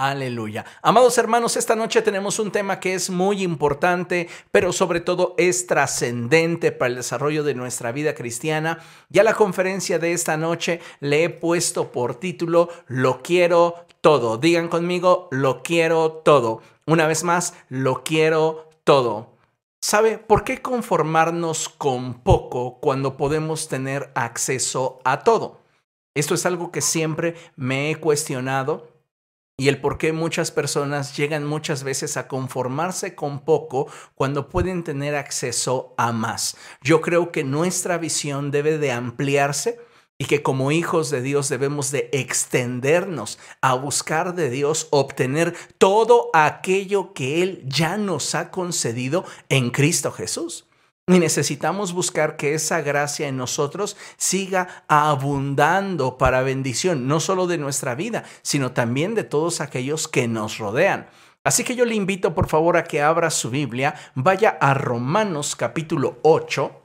Aleluya. 0.00 0.64
Amados 0.80 1.18
hermanos, 1.18 1.56
esta 1.56 1.74
noche 1.74 2.02
tenemos 2.02 2.38
un 2.38 2.52
tema 2.52 2.78
que 2.78 2.94
es 2.94 3.10
muy 3.10 3.42
importante, 3.42 4.28
pero 4.52 4.72
sobre 4.72 5.00
todo 5.00 5.34
es 5.38 5.66
trascendente 5.66 6.70
para 6.70 6.90
el 6.90 6.94
desarrollo 6.94 7.42
de 7.42 7.56
nuestra 7.56 7.90
vida 7.90 8.14
cristiana. 8.14 8.78
Ya 9.08 9.24
la 9.24 9.34
conferencia 9.34 9.98
de 9.98 10.12
esta 10.12 10.36
noche 10.36 10.80
le 11.00 11.24
he 11.24 11.30
puesto 11.30 11.90
por 11.90 12.14
título 12.14 12.68
Lo 12.86 13.24
quiero 13.24 13.86
todo. 14.00 14.38
Digan 14.38 14.68
conmigo, 14.68 15.26
lo 15.32 15.64
quiero 15.64 16.12
todo. 16.24 16.62
Una 16.86 17.08
vez 17.08 17.24
más, 17.24 17.54
lo 17.68 18.04
quiero 18.04 18.70
todo. 18.84 19.34
¿Sabe 19.80 20.18
por 20.18 20.44
qué 20.44 20.62
conformarnos 20.62 21.68
con 21.68 22.22
poco 22.22 22.78
cuando 22.78 23.16
podemos 23.16 23.66
tener 23.66 24.12
acceso 24.14 25.00
a 25.04 25.24
todo? 25.24 25.60
Esto 26.14 26.34
es 26.34 26.46
algo 26.46 26.70
que 26.70 26.82
siempre 26.82 27.34
me 27.56 27.90
he 27.90 27.96
cuestionado 27.96 28.97
y 29.60 29.68
el 29.68 29.80
por 29.80 29.98
qué 29.98 30.12
muchas 30.12 30.52
personas 30.52 31.16
llegan 31.16 31.44
muchas 31.44 31.82
veces 31.82 32.16
a 32.16 32.28
conformarse 32.28 33.16
con 33.16 33.40
poco 33.40 33.88
cuando 34.14 34.48
pueden 34.48 34.84
tener 34.84 35.16
acceso 35.16 35.94
a 35.98 36.12
más. 36.12 36.56
Yo 36.80 37.00
creo 37.00 37.32
que 37.32 37.42
nuestra 37.42 37.98
visión 37.98 38.52
debe 38.52 38.78
de 38.78 38.92
ampliarse 38.92 39.80
y 40.16 40.26
que 40.26 40.44
como 40.44 40.70
hijos 40.70 41.10
de 41.10 41.22
Dios 41.22 41.48
debemos 41.48 41.90
de 41.90 42.08
extendernos 42.12 43.40
a 43.60 43.74
buscar 43.74 44.36
de 44.36 44.48
Dios 44.48 44.86
obtener 44.90 45.56
todo 45.78 46.30
aquello 46.34 47.12
que 47.12 47.42
Él 47.42 47.64
ya 47.66 47.96
nos 47.96 48.36
ha 48.36 48.52
concedido 48.52 49.24
en 49.48 49.70
Cristo 49.70 50.12
Jesús. 50.12 50.67
Y 51.08 51.18
necesitamos 51.18 51.94
buscar 51.94 52.36
que 52.36 52.52
esa 52.54 52.82
gracia 52.82 53.28
en 53.28 53.38
nosotros 53.38 53.96
siga 54.18 54.84
abundando 54.88 56.18
para 56.18 56.42
bendición, 56.42 57.08
no 57.08 57.18
solo 57.18 57.46
de 57.46 57.56
nuestra 57.56 57.94
vida, 57.94 58.24
sino 58.42 58.72
también 58.72 59.14
de 59.14 59.24
todos 59.24 59.62
aquellos 59.62 60.06
que 60.06 60.28
nos 60.28 60.58
rodean. 60.58 61.08
Así 61.44 61.64
que 61.64 61.74
yo 61.74 61.86
le 61.86 61.94
invito 61.94 62.34
por 62.34 62.46
favor 62.46 62.76
a 62.76 62.84
que 62.84 63.00
abra 63.00 63.30
su 63.30 63.48
Biblia, 63.48 63.94
vaya 64.14 64.58
a 64.60 64.74
Romanos 64.74 65.56
capítulo 65.56 66.18
8. 66.22 66.77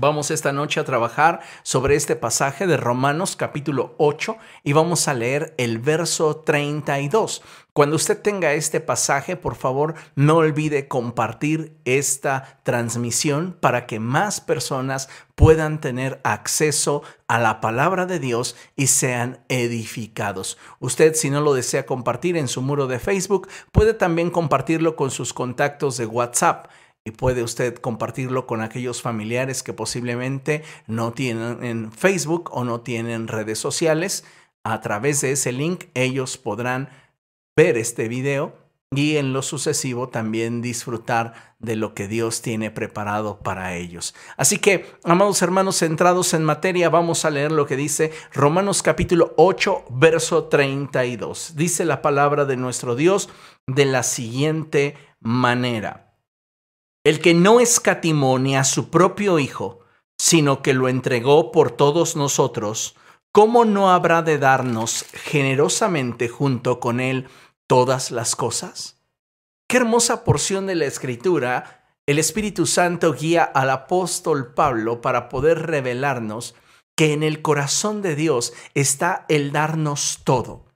Vamos 0.00 0.30
esta 0.30 0.50
noche 0.50 0.80
a 0.80 0.84
trabajar 0.84 1.40
sobre 1.62 1.94
este 1.94 2.16
pasaje 2.16 2.66
de 2.66 2.78
Romanos 2.78 3.36
capítulo 3.36 3.96
8 3.98 4.38
y 4.64 4.72
vamos 4.72 5.08
a 5.08 5.12
leer 5.12 5.52
el 5.58 5.78
verso 5.78 6.36
32. 6.36 7.42
Cuando 7.74 7.96
usted 7.96 8.18
tenga 8.18 8.54
este 8.54 8.80
pasaje, 8.80 9.36
por 9.36 9.56
favor, 9.56 9.94
no 10.14 10.38
olvide 10.38 10.88
compartir 10.88 11.76
esta 11.84 12.60
transmisión 12.62 13.54
para 13.60 13.86
que 13.86 14.00
más 14.00 14.40
personas 14.40 15.10
puedan 15.34 15.82
tener 15.82 16.18
acceso 16.24 17.02
a 17.28 17.38
la 17.38 17.60
palabra 17.60 18.06
de 18.06 18.18
Dios 18.18 18.56
y 18.76 18.86
sean 18.86 19.40
edificados. 19.48 20.56
Usted, 20.78 21.14
si 21.14 21.28
no 21.28 21.42
lo 21.42 21.52
desea 21.52 21.84
compartir 21.84 22.38
en 22.38 22.48
su 22.48 22.62
muro 22.62 22.86
de 22.86 23.00
Facebook, 23.00 23.48
puede 23.70 23.92
también 23.92 24.30
compartirlo 24.30 24.96
con 24.96 25.10
sus 25.10 25.34
contactos 25.34 25.98
de 25.98 26.06
WhatsApp 26.06 26.68
y 27.04 27.12
puede 27.12 27.42
usted 27.42 27.76
compartirlo 27.76 28.46
con 28.46 28.60
aquellos 28.60 29.02
familiares 29.02 29.62
que 29.62 29.72
posiblemente 29.72 30.62
no 30.86 31.12
tienen 31.12 31.64
en 31.64 31.92
Facebook 31.92 32.50
o 32.52 32.64
no 32.64 32.80
tienen 32.80 33.28
redes 33.28 33.58
sociales. 33.58 34.24
A 34.64 34.80
través 34.80 35.20
de 35.22 35.32
ese 35.32 35.52
link 35.52 35.84
ellos 35.94 36.36
podrán 36.36 36.90
ver 37.56 37.78
este 37.78 38.08
video 38.08 38.54
y 38.92 39.16
en 39.16 39.32
lo 39.32 39.42
sucesivo 39.42 40.08
también 40.08 40.62
disfrutar 40.62 41.54
de 41.60 41.76
lo 41.76 41.94
que 41.94 42.08
Dios 42.08 42.42
tiene 42.42 42.72
preparado 42.72 43.38
para 43.38 43.76
ellos. 43.76 44.14
Así 44.36 44.58
que, 44.58 44.84
amados 45.04 45.40
hermanos, 45.42 45.78
centrados 45.78 46.34
en 46.34 46.42
materia, 46.42 46.88
vamos 46.88 47.24
a 47.24 47.30
leer 47.30 47.52
lo 47.52 47.66
que 47.66 47.76
dice 47.76 48.12
Romanos 48.32 48.82
capítulo 48.82 49.32
8, 49.36 49.84
verso 49.90 50.44
32. 50.44 51.52
Dice 51.54 51.84
la 51.84 52.02
palabra 52.02 52.44
de 52.46 52.56
nuestro 52.56 52.96
Dios 52.96 53.28
de 53.66 53.84
la 53.84 54.02
siguiente 54.02 54.96
manera. 55.20 56.09
El 57.04 57.20
que 57.20 57.32
no 57.32 57.60
escatimó 57.60 58.38
ni 58.38 58.56
a 58.56 58.64
su 58.64 58.90
propio 58.90 59.38
Hijo, 59.38 59.80
sino 60.18 60.62
que 60.62 60.74
lo 60.74 60.88
entregó 60.88 61.50
por 61.50 61.70
todos 61.70 62.14
nosotros, 62.14 62.94
¿cómo 63.32 63.64
no 63.64 63.90
habrá 63.90 64.20
de 64.22 64.38
darnos 64.38 65.06
generosamente 65.12 66.28
junto 66.28 66.78
con 66.78 67.00
Él 67.00 67.28
todas 67.66 68.10
las 68.10 68.36
cosas? 68.36 69.00
Qué 69.66 69.78
hermosa 69.78 70.24
porción 70.24 70.66
de 70.66 70.74
la 70.74 70.84
escritura 70.84 71.80
el 72.06 72.18
Espíritu 72.18 72.66
Santo 72.66 73.12
guía 73.12 73.44
al 73.44 73.70
apóstol 73.70 74.52
Pablo 74.52 75.00
para 75.00 75.28
poder 75.28 75.66
revelarnos 75.66 76.56
que 76.96 77.12
en 77.12 77.22
el 77.22 77.40
corazón 77.40 78.02
de 78.02 78.16
Dios 78.16 78.52
está 78.74 79.26
el 79.28 79.52
darnos 79.52 80.20
todo. 80.24 80.69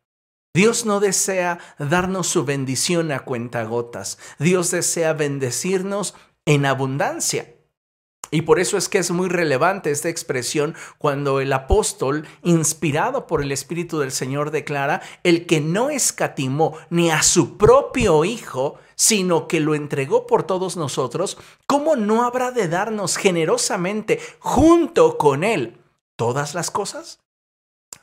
Dios 0.55 0.87
no 0.87 1.01
desea 1.01 1.59
darnos 1.81 2.29
su 2.29 2.45
bendición 2.45 3.11
a 3.11 3.21
cuentagotas. 3.21 4.19
Dios 4.39 4.71
desea 4.71 5.13
bendecirnos 5.13 6.15
en 6.47 6.65
abundancia. 6.65 7.57
Y 8.31 8.43
por 8.43 8.61
eso 8.61 8.77
es 8.77 8.89
que 8.89 8.99
es 8.99 9.11
muy 9.11 9.29
relevante 9.29 9.91
esta 9.91 10.09
expresión 10.09 10.77
cuando 10.99 11.41
el 11.41 11.53
apóstol, 11.53 12.27
inspirado 12.43 13.27
por 13.27 13.43
el 13.43 13.51
Espíritu 13.51 13.99
del 13.99 14.13
Señor, 14.13 14.53
declara, 14.53 15.03
el 15.25 15.47
que 15.47 15.61
no 15.61 15.91
escatimó 15.91 16.77
ni 16.89 17.11
a 17.11 17.25
su 17.25 17.57
propio 17.57 18.25
Hijo, 18.25 18.79
sino 18.95 19.49
que 19.49 19.59
lo 19.59 19.75
entregó 19.75 20.27
por 20.27 20.45
todos 20.45 20.77
nosotros, 20.77 21.37
¿cómo 21.67 21.97
no 21.97 22.25
habrá 22.25 22.53
de 22.53 22.69
darnos 22.69 23.17
generosamente 23.17 24.21
junto 24.39 25.19
con 25.19 25.43
Él 25.43 25.79
todas 26.17 26.55
las 26.55 26.71
cosas? 26.71 27.24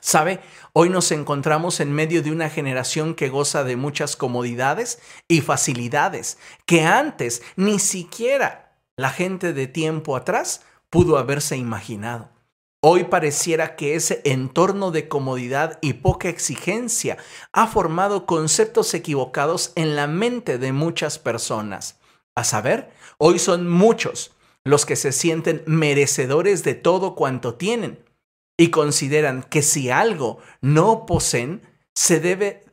¿Sabe? 0.04 0.40
Hoy 0.72 0.88
nos 0.88 1.12
encontramos 1.12 1.78
en 1.78 1.92
medio 1.92 2.24
de 2.24 2.32
una 2.32 2.50
generación 2.50 3.14
que 3.14 3.28
goza 3.28 3.62
de 3.62 3.76
muchas 3.76 4.16
comodidades 4.16 4.98
y 5.28 5.42
facilidades 5.42 6.38
que 6.66 6.82
antes 6.82 7.40
ni 7.54 7.78
siquiera 7.78 8.76
la 8.96 9.10
gente 9.10 9.52
de 9.52 9.68
tiempo 9.68 10.16
atrás 10.16 10.62
pudo 10.90 11.18
haberse 11.18 11.56
imaginado. 11.56 12.30
Hoy 12.82 13.04
pareciera 13.04 13.76
que 13.76 13.94
ese 13.94 14.22
entorno 14.24 14.90
de 14.90 15.06
comodidad 15.06 15.78
y 15.80 15.92
poca 15.92 16.28
exigencia 16.28 17.16
ha 17.52 17.68
formado 17.68 18.26
conceptos 18.26 18.94
equivocados 18.94 19.70
en 19.76 19.94
la 19.94 20.08
mente 20.08 20.58
de 20.58 20.72
muchas 20.72 21.20
personas. 21.20 22.00
A 22.34 22.42
saber, 22.42 22.90
hoy 23.18 23.38
son 23.38 23.70
muchos 23.70 24.32
los 24.64 24.84
que 24.84 24.96
se 24.96 25.12
sienten 25.12 25.62
merecedores 25.66 26.64
de 26.64 26.74
todo 26.74 27.14
cuanto 27.14 27.54
tienen 27.54 28.02
y 28.62 28.68
consideran 28.68 29.42
que 29.42 29.60
si 29.60 29.90
algo 29.90 30.38
no 30.60 31.04
poseen, 31.04 31.62
se 31.96 32.20
debe 32.20 32.64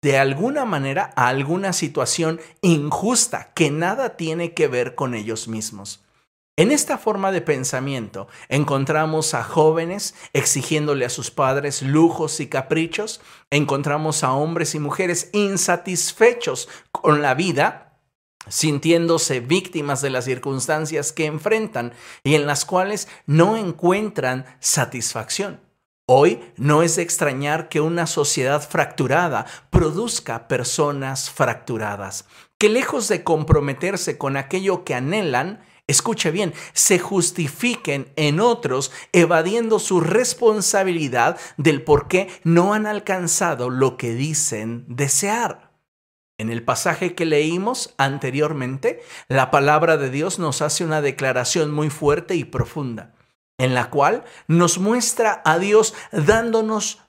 de 0.00 0.16
alguna 0.16 0.64
manera 0.64 1.12
a 1.16 1.26
alguna 1.26 1.72
situación 1.72 2.40
injusta 2.60 3.50
que 3.52 3.72
nada 3.72 4.16
tiene 4.16 4.54
que 4.54 4.68
ver 4.68 4.94
con 4.94 5.14
ellos 5.14 5.48
mismos. 5.48 6.04
En 6.56 6.70
esta 6.70 6.96
forma 6.96 7.32
de 7.32 7.40
pensamiento 7.40 8.28
encontramos 8.48 9.34
a 9.34 9.42
jóvenes 9.42 10.14
exigiéndole 10.32 11.04
a 11.06 11.10
sus 11.10 11.32
padres 11.32 11.82
lujos 11.82 12.38
y 12.38 12.46
caprichos, 12.46 13.20
encontramos 13.50 14.22
a 14.22 14.34
hombres 14.34 14.76
y 14.76 14.78
mujeres 14.78 15.28
insatisfechos 15.32 16.68
con 16.92 17.20
la 17.20 17.34
vida, 17.34 17.91
sintiéndose 18.48 19.40
víctimas 19.40 20.02
de 20.02 20.10
las 20.10 20.24
circunstancias 20.24 21.12
que 21.12 21.26
enfrentan 21.26 21.92
y 22.24 22.34
en 22.34 22.46
las 22.46 22.64
cuales 22.64 23.08
no 23.26 23.56
encuentran 23.56 24.44
satisfacción. 24.60 25.60
Hoy 26.06 26.40
no 26.56 26.82
es 26.82 26.96
de 26.96 27.02
extrañar 27.02 27.68
que 27.68 27.80
una 27.80 28.06
sociedad 28.06 28.68
fracturada 28.68 29.46
produzca 29.70 30.48
personas 30.48 31.30
fracturadas, 31.30 32.26
que 32.58 32.68
lejos 32.68 33.08
de 33.08 33.22
comprometerse 33.24 34.18
con 34.18 34.36
aquello 34.36 34.84
que 34.84 34.94
anhelan, 34.94 35.64
escuche 35.86 36.30
bien, 36.30 36.54
se 36.72 36.98
justifiquen 36.98 38.12
en 38.16 38.40
otros 38.40 38.90
evadiendo 39.12 39.78
su 39.78 40.00
responsabilidad 40.00 41.38
del 41.56 41.82
por 41.82 42.08
qué 42.08 42.28
no 42.42 42.74
han 42.74 42.86
alcanzado 42.86 43.70
lo 43.70 43.96
que 43.96 44.12
dicen 44.12 44.84
desear. 44.88 45.71
En 46.42 46.50
el 46.50 46.64
pasaje 46.64 47.14
que 47.14 47.24
leímos 47.24 47.94
anteriormente, 47.98 49.00
la 49.28 49.52
palabra 49.52 49.96
de 49.96 50.10
Dios 50.10 50.40
nos 50.40 50.60
hace 50.60 50.84
una 50.84 51.00
declaración 51.00 51.70
muy 51.70 51.88
fuerte 51.88 52.34
y 52.34 52.42
profunda 52.42 53.14
en 53.58 53.74
la 53.74 53.90
cual 53.90 54.24
nos 54.48 54.78
muestra 54.78 55.40
a 55.44 55.60
Dios 55.60 55.94
dándonos 56.10 57.00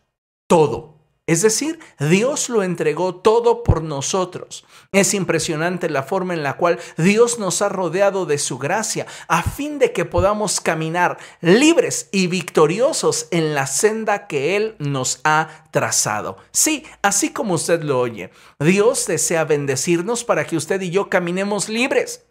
todo. 0.45 0.92
Es 1.25 1.41
decir, 1.41 1.79
Dios 1.99 2.49
lo 2.49 2.63
entregó 2.63 3.15
todo 3.15 3.63
por 3.63 3.81
nosotros. 3.81 4.65
Es 4.91 5.13
impresionante 5.13 5.89
la 5.89 6.03
forma 6.03 6.33
en 6.33 6.43
la 6.43 6.57
cual 6.57 6.79
Dios 6.97 7.39
nos 7.39 7.61
ha 7.61 7.69
rodeado 7.69 8.25
de 8.25 8.37
su 8.37 8.57
gracia 8.57 9.07
a 9.29 9.41
fin 9.41 9.79
de 9.79 9.93
que 9.93 10.03
podamos 10.03 10.59
caminar 10.59 11.17
libres 11.39 12.09
y 12.11 12.27
victoriosos 12.27 13.27
en 13.31 13.55
la 13.55 13.67
senda 13.67 14.27
que 14.27 14.57
Él 14.57 14.75
nos 14.79 15.21
ha 15.23 15.69
trazado. 15.71 16.37
Sí, 16.51 16.85
así 17.01 17.31
como 17.31 17.53
usted 17.53 17.83
lo 17.83 18.01
oye, 18.01 18.29
Dios 18.59 19.07
desea 19.07 19.45
bendecirnos 19.45 20.25
para 20.25 20.45
que 20.45 20.57
usted 20.57 20.81
y 20.81 20.89
yo 20.89 21.09
caminemos 21.09 21.69
libres. 21.69 22.25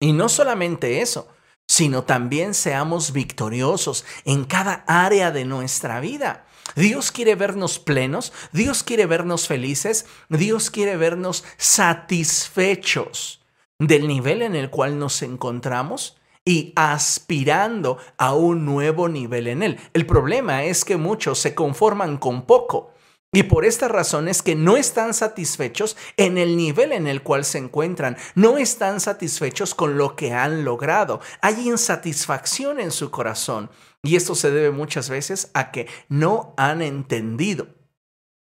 Y 0.00 0.14
no 0.14 0.30
solamente 0.30 1.02
eso, 1.02 1.28
sino 1.68 2.04
también 2.04 2.54
seamos 2.54 3.12
victoriosos 3.12 4.06
en 4.24 4.44
cada 4.44 4.84
área 4.86 5.30
de 5.30 5.44
nuestra 5.44 6.00
vida. 6.00 6.46
Dios 6.76 7.12
quiere 7.12 7.34
vernos 7.34 7.78
plenos, 7.78 8.32
Dios 8.52 8.82
quiere 8.82 9.06
vernos 9.06 9.46
felices, 9.46 10.06
Dios 10.28 10.70
quiere 10.70 10.96
vernos 10.96 11.44
satisfechos 11.56 13.40
del 13.78 14.08
nivel 14.08 14.42
en 14.42 14.54
el 14.54 14.70
cual 14.70 14.98
nos 14.98 15.22
encontramos 15.22 16.16
y 16.44 16.72
aspirando 16.76 17.98
a 18.16 18.34
un 18.34 18.64
nuevo 18.64 19.08
nivel 19.08 19.48
en 19.48 19.62
él. 19.62 19.78
El 19.92 20.06
problema 20.06 20.64
es 20.64 20.84
que 20.84 20.96
muchos 20.96 21.38
se 21.38 21.54
conforman 21.54 22.16
con 22.16 22.46
poco 22.46 22.94
y 23.30 23.42
por 23.42 23.66
esta 23.66 23.88
razón 23.88 24.26
es 24.26 24.40
que 24.40 24.54
no 24.54 24.78
están 24.78 25.12
satisfechos 25.12 25.98
en 26.16 26.38
el 26.38 26.56
nivel 26.56 26.92
en 26.92 27.06
el 27.06 27.22
cual 27.22 27.44
se 27.44 27.58
encuentran, 27.58 28.16
no 28.34 28.56
están 28.56 29.00
satisfechos 29.00 29.74
con 29.74 29.98
lo 29.98 30.16
que 30.16 30.32
han 30.32 30.64
logrado. 30.64 31.20
Hay 31.42 31.68
insatisfacción 31.68 32.80
en 32.80 32.90
su 32.90 33.10
corazón 33.10 33.68
y 34.02 34.16
esto 34.16 34.34
se 34.34 34.50
debe 34.50 34.70
muchas 34.70 35.10
veces 35.10 35.50
a 35.54 35.70
que 35.70 35.88
no 36.08 36.54
han 36.56 36.82
entendido 36.82 37.68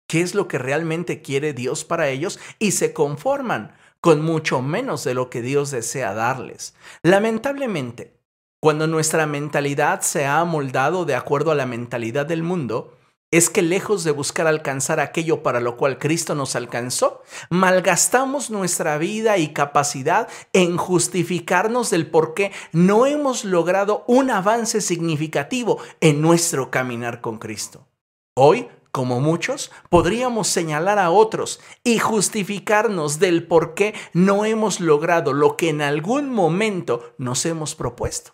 qué 0.09 0.21
es 0.21 0.35
lo 0.35 0.49
que 0.49 0.59
realmente 0.59 1.23
quiere 1.23 1.53
Dios 1.53 1.85
para 1.85 2.09
ellos 2.09 2.39
y 2.59 2.73
se 2.73 2.93
conforman 2.93 3.75
con 4.01 4.23
mucho 4.23 4.61
menos 4.61 5.05
de 5.05 5.15
lo 5.15 5.31
que 5.31 5.41
Dios 5.41 5.71
desea 5.71 6.13
darles. 6.13 6.75
Lamentablemente, 7.03 8.19
cuando 8.61 8.87
nuestra 8.87 9.27
mentalidad 9.27 10.01
se 10.03 10.27
ha 10.27 10.41
amoldado 10.41 11.05
de 11.05 11.15
acuerdo 11.15 11.51
a 11.51 11.55
la 11.55 11.67
mentalidad 11.67 12.27
del 12.27 12.43
mundo, 12.43 12.94
es 13.37 13.51
que 13.51 13.63
lejos 13.63 14.05
de 14.05 14.13
buscar 14.13 14.47
alcanzar 14.47 15.01
aquello 15.01 15.43
para 15.43 15.59
lo 15.59 15.77
cual 15.77 15.99
Cristo 15.99 16.37
nos 16.37 16.55
alcanzó, 16.55 17.21
malgastamos 17.51 18.49
nuestra 18.49 18.97
vida 18.97 19.39
y 19.39 19.53
capacidad 19.53 20.29
en 20.53 20.77
justificarnos 20.77 21.91
del 21.91 22.07
por 22.07 22.35
qué 22.35 22.53
no 22.71 23.07
hemos 23.07 23.45
logrado 23.45 24.05
un 24.07 24.31
avance 24.31 24.81
significativo 24.81 25.81
en 26.01 26.21
nuestro 26.21 26.71
caminar 26.71 27.21
con 27.21 27.39
Cristo. 27.39 27.89
Hoy, 28.35 28.69
como 28.93 29.19
muchos, 29.19 29.73
podríamos 29.89 30.47
señalar 30.47 31.01
a 31.01 31.11
otros 31.11 31.59
y 31.83 31.99
justificarnos 31.99 33.19
del 33.19 33.49
por 33.49 33.75
qué 33.75 33.95
no 34.13 34.45
hemos 34.45 34.79
logrado 34.79 35.33
lo 35.33 35.57
que 35.57 35.71
en 35.71 35.83
algún 35.83 36.31
momento 36.31 37.15
nos 37.19 37.45
hemos 37.47 37.75
propuesto. 37.75 38.31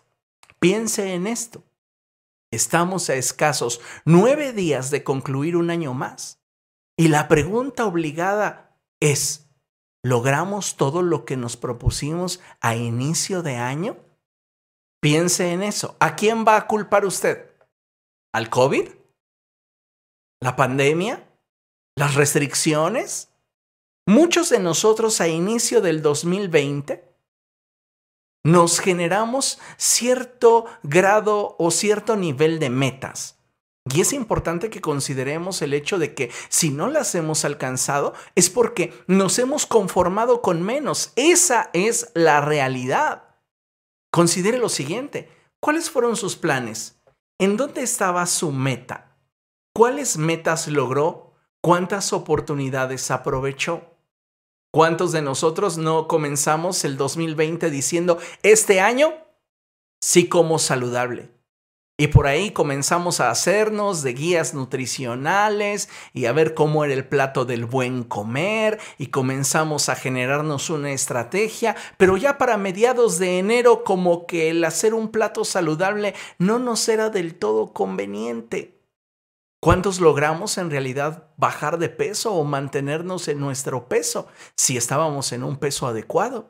Piense 0.59 1.15
en 1.15 1.25
esto. 1.25 1.63
Estamos 2.51 3.09
a 3.09 3.15
escasos 3.15 3.79
nueve 4.03 4.51
días 4.51 4.91
de 4.91 5.05
concluir 5.05 5.55
un 5.55 5.69
año 5.69 5.93
más. 5.93 6.41
Y 6.97 7.07
la 7.07 7.29
pregunta 7.29 7.85
obligada 7.85 8.77
es, 8.99 9.49
¿logramos 10.03 10.75
todo 10.75 11.01
lo 11.01 11.23
que 11.23 11.37
nos 11.37 11.55
propusimos 11.55 12.41
a 12.59 12.75
inicio 12.75 13.41
de 13.41 13.55
año? 13.55 13.97
Piense 15.01 15.53
en 15.53 15.63
eso. 15.63 15.95
¿A 15.99 16.17
quién 16.17 16.45
va 16.45 16.57
a 16.57 16.67
culpar 16.67 17.05
usted? 17.05 17.49
¿Al 18.33 18.49
COVID? 18.49 18.89
¿La 20.41 20.57
pandemia? 20.57 21.27
¿Las 21.95 22.15
restricciones? 22.15 23.29
Muchos 24.05 24.49
de 24.49 24.59
nosotros 24.59 25.21
a 25.21 25.27
inicio 25.29 25.79
del 25.79 26.01
2020 26.01 27.10
nos 28.43 28.79
generamos 28.79 29.59
cierto 29.77 30.65
grado 30.83 31.55
o 31.59 31.71
cierto 31.71 32.15
nivel 32.15 32.59
de 32.59 32.69
metas. 32.69 33.37
Y 33.85 34.01
es 34.01 34.13
importante 34.13 34.69
que 34.69 34.79
consideremos 34.79 35.61
el 35.61 35.73
hecho 35.73 35.97
de 35.97 36.13
que 36.13 36.31
si 36.49 36.69
no 36.69 36.87
las 36.87 37.15
hemos 37.15 37.45
alcanzado 37.45 38.13
es 38.35 38.49
porque 38.49 38.93
nos 39.07 39.39
hemos 39.39 39.65
conformado 39.65 40.41
con 40.41 40.61
menos. 40.61 41.13
Esa 41.15 41.71
es 41.73 42.11
la 42.13 42.41
realidad. 42.41 43.23
Considere 44.11 44.59
lo 44.59 44.69
siguiente. 44.69 45.29
¿Cuáles 45.59 45.89
fueron 45.89 46.15
sus 46.15 46.35
planes? 46.35 47.01
¿En 47.39 47.57
dónde 47.57 47.81
estaba 47.81 48.25
su 48.27 48.51
meta? 48.51 49.17
¿Cuáles 49.73 50.17
metas 50.17 50.67
logró? 50.67 51.33
¿Cuántas 51.61 52.13
oportunidades 52.13 53.09
aprovechó? 53.09 53.90
¿Cuántos 54.73 55.11
de 55.11 55.21
nosotros 55.21 55.77
no 55.77 56.07
comenzamos 56.07 56.85
el 56.85 56.95
2020 56.95 57.69
diciendo, 57.69 58.19
este 58.41 58.79
año 58.79 59.13
sí 60.01 60.29
como 60.29 60.59
saludable? 60.59 61.29
Y 61.97 62.07
por 62.07 62.25
ahí 62.25 62.51
comenzamos 62.51 63.19
a 63.19 63.29
hacernos 63.29 64.01
de 64.01 64.13
guías 64.13 64.53
nutricionales 64.53 65.89
y 66.13 66.25
a 66.25 66.31
ver 66.31 66.53
cómo 66.53 66.85
era 66.85 66.93
el 66.93 67.05
plato 67.05 67.43
del 67.43 67.65
buen 67.65 68.03
comer 68.03 68.79
y 68.97 69.07
comenzamos 69.07 69.89
a 69.89 69.95
generarnos 69.95 70.69
una 70.69 70.93
estrategia, 70.93 71.75
pero 71.97 72.15
ya 72.15 72.37
para 72.37 72.55
mediados 72.55 73.19
de 73.19 73.39
enero 73.39 73.83
como 73.83 74.25
que 74.25 74.49
el 74.49 74.63
hacer 74.63 74.93
un 74.93 75.09
plato 75.09 75.43
saludable 75.43 76.15
no 76.39 76.59
nos 76.59 76.87
era 76.87 77.09
del 77.09 77.35
todo 77.35 77.73
conveniente. 77.73 78.80
¿Cuántos 79.63 79.99
logramos 79.99 80.57
en 80.57 80.71
realidad 80.71 81.27
bajar 81.37 81.77
de 81.77 81.89
peso 81.89 82.33
o 82.33 82.43
mantenernos 82.43 83.27
en 83.27 83.39
nuestro 83.39 83.87
peso 83.87 84.27
si 84.57 84.75
estábamos 84.75 85.31
en 85.33 85.43
un 85.43 85.57
peso 85.57 85.85
adecuado? 85.85 86.49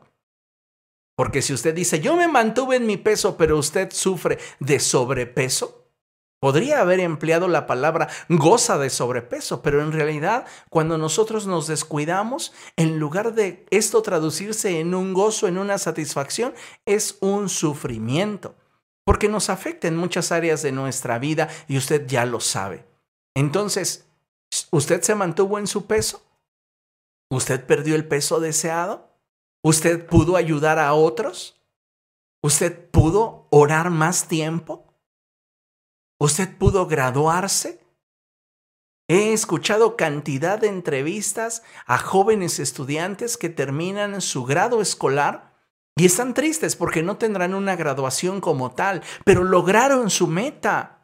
Porque 1.17 1.41
si 1.41 1.51
usted 1.51 1.75
dice, 1.75 1.99
yo 1.99 2.15
me 2.15 2.29
mantuve 2.29 2.77
en 2.77 2.85
mi 2.85 2.95
peso, 2.95 3.35
pero 3.35 3.57
usted 3.57 3.91
sufre 3.91 4.39
de 4.61 4.79
sobrepeso, 4.79 5.91
podría 6.39 6.79
haber 6.79 7.01
empleado 7.01 7.49
la 7.49 7.67
palabra 7.67 8.07
goza 8.29 8.77
de 8.77 8.89
sobrepeso, 8.89 9.61
pero 9.61 9.81
en 9.81 9.91
realidad 9.91 10.45
cuando 10.69 10.97
nosotros 10.97 11.47
nos 11.47 11.67
descuidamos, 11.67 12.53
en 12.77 12.97
lugar 12.97 13.33
de 13.33 13.65
esto 13.71 14.01
traducirse 14.03 14.79
en 14.79 14.95
un 14.95 15.13
gozo, 15.13 15.49
en 15.49 15.57
una 15.57 15.77
satisfacción, 15.79 16.53
es 16.85 17.17
un 17.19 17.49
sufrimiento, 17.49 18.55
porque 19.03 19.27
nos 19.27 19.49
afecta 19.49 19.89
en 19.89 19.97
muchas 19.97 20.31
áreas 20.31 20.61
de 20.61 20.71
nuestra 20.71 21.19
vida 21.19 21.49
y 21.67 21.75
usted 21.75 22.07
ya 22.07 22.25
lo 22.25 22.39
sabe. 22.39 22.90
Entonces, 23.35 24.07
¿usted 24.71 25.01
se 25.01 25.15
mantuvo 25.15 25.59
en 25.59 25.67
su 25.67 25.85
peso? 25.85 26.23
¿Usted 27.29 27.65
perdió 27.65 27.95
el 27.95 28.07
peso 28.07 28.39
deseado? 28.39 29.09
¿Usted 29.63 30.05
pudo 30.05 30.35
ayudar 30.35 30.79
a 30.79 30.93
otros? 30.93 31.61
¿Usted 32.43 32.89
pudo 32.89 33.47
orar 33.51 33.89
más 33.89 34.27
tiempo? 34.27 34.85
¿Usted 36.19 36.57
pudo 36.57 36.87
graduarse? 36.87 37.79
He 39.07 39.33
escuchado 39.33 39.97
cantidad 39.97 40.59
de 40.59 40.67
entrevistas 40.67 41.63
a 41.85 41.97
jóvenes 41.97 42.59
estudiantes 42.59 43.37
que 43.37 43.49
terminan 43.49 44.21
su 44.21 44.45
grado 44.45 44.81
escolar 44.81 45.53
y 45.95 46.05
están 46.05 46.33
tristes 46.33 46.75
porque 46.75 47.03
no 47.03 47.17
tendrán 47.17 47.53
una 47.53 47.75
graduación 47.75 48.41
como 48.41 48.71
tal, 48.71 49.03
pero 49.25 49.43
lograron 49.43 50.09
su 50.09 50.27
meta. 50.27 51.00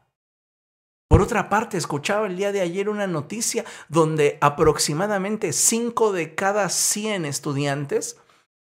Por 1.09 1.21
otra 1.21 1.49
parte, 1.49 1.77
escuchaba 1.77 2.27
el 2.27 2.37
día 2.37 2.51
de 2.51 2.61
ayer 2.61 2.89
una 2.89 3.07
noticia 3.07 3.65
donde 3.89 4.37
aproximadamente 4.41 5.53
5 5.53 6.11
de 6.11 6.35
cada 6.35 6.69
100 6.69 7.25
estudiantes 7.25 8.17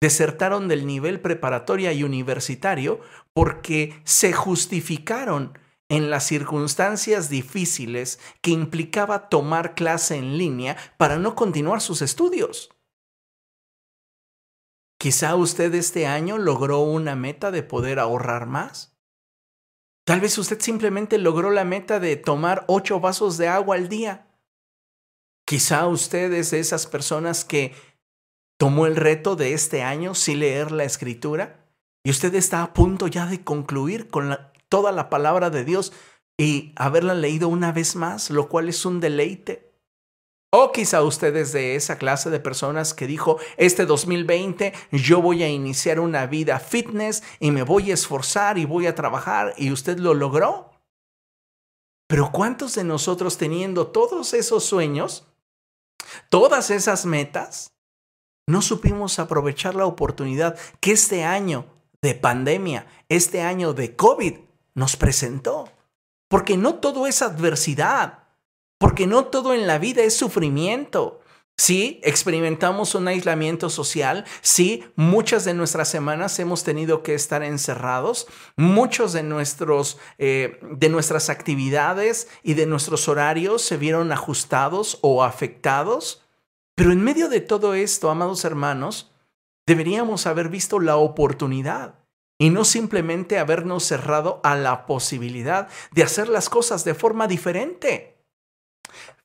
desertaron 0.01 0.67
del 0.67 0.87
nivel 0.87 1.21
preparatoria 1.21 1.93
y 1.93 2.03
universitario 2.03 3.01
porque 3.33 4.01
se 4.05 4.33
justificaron 4.33 5.59
en 5.89 6.11
las 6.11 6.25
circunstancias 6.25 7.29
difíciles 7.29 8.19
que 8.41 8.51
implicaba 8.51 9.29
tomar 9.29 9.75
clase 9.75 10.17
en 10.17 10.39
línea 10.39 10.77
para 10.97 11.19
no 11.19 11.35
continuar 11.35 11.81
sus 11.83 12.03
estudios. 12.03 12.71
Quizá 14.99 15.37
usted 15.37 15.75
este 15.75 16.07
año 16.07 16.39
logró 16.39 16.81
una 16.81 17.15
meta 17.15 17.51
de 17.51 17.63
poder 17.63 17.99
ahorrar 17.99 18.47
más. 18.47 18.92
Tal 20.05 20.21
vez 20.21 20.37
usted 20.39 20.61
simplemente 20.61 21.19
logró 21.19 21.51
la 21.51 21.65
meta 21.65 22.01
de 22.01 22.17
tomar 22.17 22.65
ocho 22.67 22.99
vasos 22.99 23.39
de 23.39 23.49
agua 23.49 23.77
al 23.77 23.89
día. 23.89 24.27
Quizá 25.47 25.87
usted 25.87 26.33
es 26.33 26.51
de 26.51 26.61
esas 26.61 26.87
personas 26.87 27.45
que 27.45 27.75
tomó 28.59 28.87
el 28.87 28.97
reto 28.97 29.37
de 29.37 29.55
este 29.55 29.83
año 29.83 30.15
sin 30.15 30.41
leer 30.41 30.73
la 30.73 30.85
escritura 30.85 31.67
y 32.05 32.11
usted 32.11 32.35
está 32.35 32.63
a 32.63 32.73
punto 32.73 33.07
ya 33.07 33.27
de 33.27 33.45
concluir 33.45 34.09
con 34.09 34.37
toda 34.69 34.91
la 34.93 35.09
palabra 35.09 35.51
de 35.51 35.65
Dios 35.65 35.93
y 36.39 36.73
haberla 36.77 37.15
leído 37.15 37.49
una 37.49 37.73
vez 37.73 37.95
más, 37.95 38.31
lo 38.31 38.49
cual 38.49 38.69
es 38.69 38.85
un 38.85 39.01
deleite. 39.01 39.72
O 40.55 40.71
quizá 40.71 41.03
usted 41.03 41.35
es 41.37 41.53
de 41.53 41.77
esa 41.77 41.97
clase 41.97 42.29
de 42.29 42.39
personas 42.39 42.93
que 42.93 43.07
dijo, 43.07 43.39
este 43.57 43.87
2020 43.87 44.75
yo 44.91 45.23
voy 45.23 45.43
a 45.43 45.49
iniciar 45.49 45.99
una 45.99 46.27
vida 46.27 46.59
fitness 46.59 47.23
y 47.41 47.51
me 47.51 47.63
voy 47.63 47.91
a 47.91 47.95
esforzar 47.95 48.59
y 48.59 48.67
voy 48.67 48.87
a 48.87 48.95
trabajar 48.95 49.55
y 49.57 49.73
usted 49.73 49.99
lo 49.99 50.13
logró. 50.13 50.71
Pero 52.07 52.31
¿cuántos 52.33 52.75
de 52.75 52.85
nosotros 52.85 53.39
teniendo 53.39 53.87
todos 53.87 54.35
esos 54.35 54.63
sueños, 54.63 55.27
todas 56.29 56.69
esas 56.69 57.07
metas, 57.07 57.73
no 58.47 58.61
supimos 58.61 59.19
aprovechar 59.19 59.75
la 59.75 59.87
oportunidad 59.87 60.59
que 60.81 60.93
este 60.93 61.25
año 61.25 61.65
de 62.03 62.15
pandemia, 62.15 62.87
este 63.09 63.41
año 63.41 63.73
de 63.73 63.97
COVID 63.97 64.35
nos 64.75 64.97
presentó? 64.97 65.71
Porque 66.29 66.59
no 66.59 66.75
todo 66.75 67.07
es 67.07 67.23
adversidad. 67.23 68.22
Porque 68.83 69.07
no 69.07 69.27
todo 69.27 69.55
en 69.55 69.69
la 69.69 69.79
vida 69.79 70.03
es 70.03 70.17
sufrimiento. 70.17 71.21
Sí, 71.57 72.01
experimentamos 72.03 72.97
un 72.97 73.07
aislamiento 73.07 73.71
social. 73.71 74.25
Sí, 74.41 74.83
muchas 74.97 75.45
de 75.45 75.55
nuestras 75.55 75.87
semanas 75.89 76.37
hemos 76.41 76.65
tenido 76.65 77.05
que 77.05 77.15
estar 77.15 77.45
encerrados. 77.45 78.27
Muchos 78.57 79.13
de, 79.13 79.23
nuestros, 79.23 79.99
eh, 80.19 80.59
de 80.63 80.89
nuestras 80.89 81.31
actividades 81.31 82.27
y 82.43 82.55
de 82.55 82.67
nuestros 82.67 83.07
horarios 83.09 83.63
se 83.63 83.77
vieron 83.77 84.11
ajustados 84.11 84.99
o 85.01 85.23
afectados. 85.23 86.25
Pero 86.75 86.91
en 86.91 87.05
medio 87.05 87.29
de 87.29 87.41
todo 87.41 87.75
esto, 87.75 88.11
amados 88.11 88.45
hermanos, 88.45 89.13
deberíamos 89.65 90.27
haber 90.27 90.49
visto 90.49 90.81
la 90.81 90.97
oportunidad 90.97 92.01
y 92.37 92.51
no 92.51 92.65
simplemente 92.65 93.39
habernos 93.39 93.85
cerrado 93.85 94.41
a 94.43 94.57
la 94.57 94.87
posibilidad 94.87 95.69
de 95.93 96.03
hacer 96.03 96.29
las 96.29 96.49
cosas 96.49 96.85
de 96.85 96.95
forma 96.95 97.29
diferente. 97.29 98.12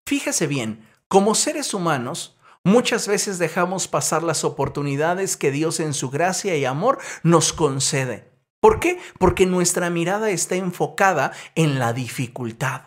Fíjese 0.08 0.48
bien, 0.48 0.88
como 1.10 1.36
seres 1.36 1.74
humanos, 1.74 2.38
muchas 2.64 3.10
veces 3.10 3.40
dejamos 3.40 3.90
pasar 3.90 4.24
las 4.24 4.46
oportunidades 4.46 5.36
que 5.36 5.52
Dios 5.52 5.82
en 5.82 5.94
su 5.94 6.10
gracia 6.10 6.56
y 6.56 6.64
amor 6.64 7.00
nos 7.24 7.52
concede. 7.52 8.32
¿Por 8.62 8.80
qué? 8.80 9.02
Porque 9.20 9.46
nuestra 9.46 9.90
mirada 9.90 10.30
está 10.30 10.56
enfocada 10.56 11.34
en 11.56 11.78
la 11.78 11.92
dificultad, 11.92 12.84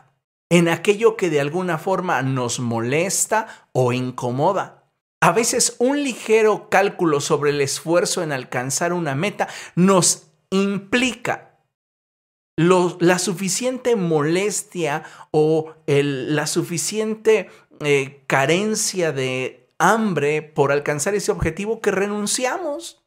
en 0.49 0.71
aquello 0.71 1.19
que 1.19 1.29
de 1.29 1.43
alguna 1.43 1.77
forma 1.77 2.23
nos 2.23 2.59
molesta 2.59 3.69
o 3.73 3.93
incomoda. 3.93 4.91
A 5.21 5.33
veces 5.33 5.77
un 5.79 6.03
ligero 6.03 6.71
cálculo 6.71 7.21
sobre 7.21 7.51
el 7.51 7.61
esfuerzo 7.61 8.23
en 8.23 8.33
alcanzar 8.33 8.95
una 8.95 9.15
meta 9.15 9.47
nos 9.75 10.29
implica 10.49 11.50
la 12.61 13.19
suficiente 13.19 13.97
molestia 13.97 15.05
o 15.31 15.75
la 15.87 16.47
suficiente 16.47 17.49
eh, 17.81 18.23
carencia 18.27 19.13
de 19.13 19.73
hambre 19.79 20.43
por 20.43 20.71
alcanzar 20.71 21.15
ese 21.15 21.33
objetivo 21.33 21.81
que 21.81 21.91
renunciamos. 21.91 23.03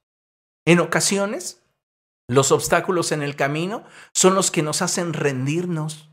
En 0.65 0.79
ocasiones, 0.79 1.61
los 2.27 2.51
obstáculos 2.51 3.11
en 3.11 3.21
el 3.21 3.35
camino 3.35 3.83
son 4.11 4.33
los 4.33 4.49
que 4.49 4.63
nos 4.63 4.81
hacen 4.81 5.13
rendirnos. 5.13 6.09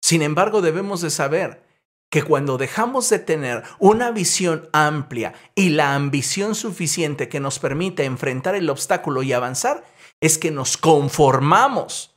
Sin 0.00 0.22
embargo, 0.22 0.62
debemos 0.62 1.02
de 1.02 1.10
saber 1.10 1.62
que 2.10 2.22
cuando 2.22 2.56
dejamos 2.56 3.10
de 3.10 3.18
tener 3.18 3.64
una 3.80 4.12
visión 4.12 4.70
amplia 4.72 5.34
y 5.54 5.70
la 5.70 5.94
ambición 5.94 6.54
suficiente 6.54 7.28
que 7.28 7.40
nos 7.40 7.58
permite 7.58 8.04
enfrentar 8.04 8.54
el 8.54 8.70
obstáculo 8.70 9.22
y 9.22 9.34
avanzar, 9.34 9.84
es 10.20 10.38
que 10.38 10.50
nos 10.50 10.78
conformamos 10.78 12.11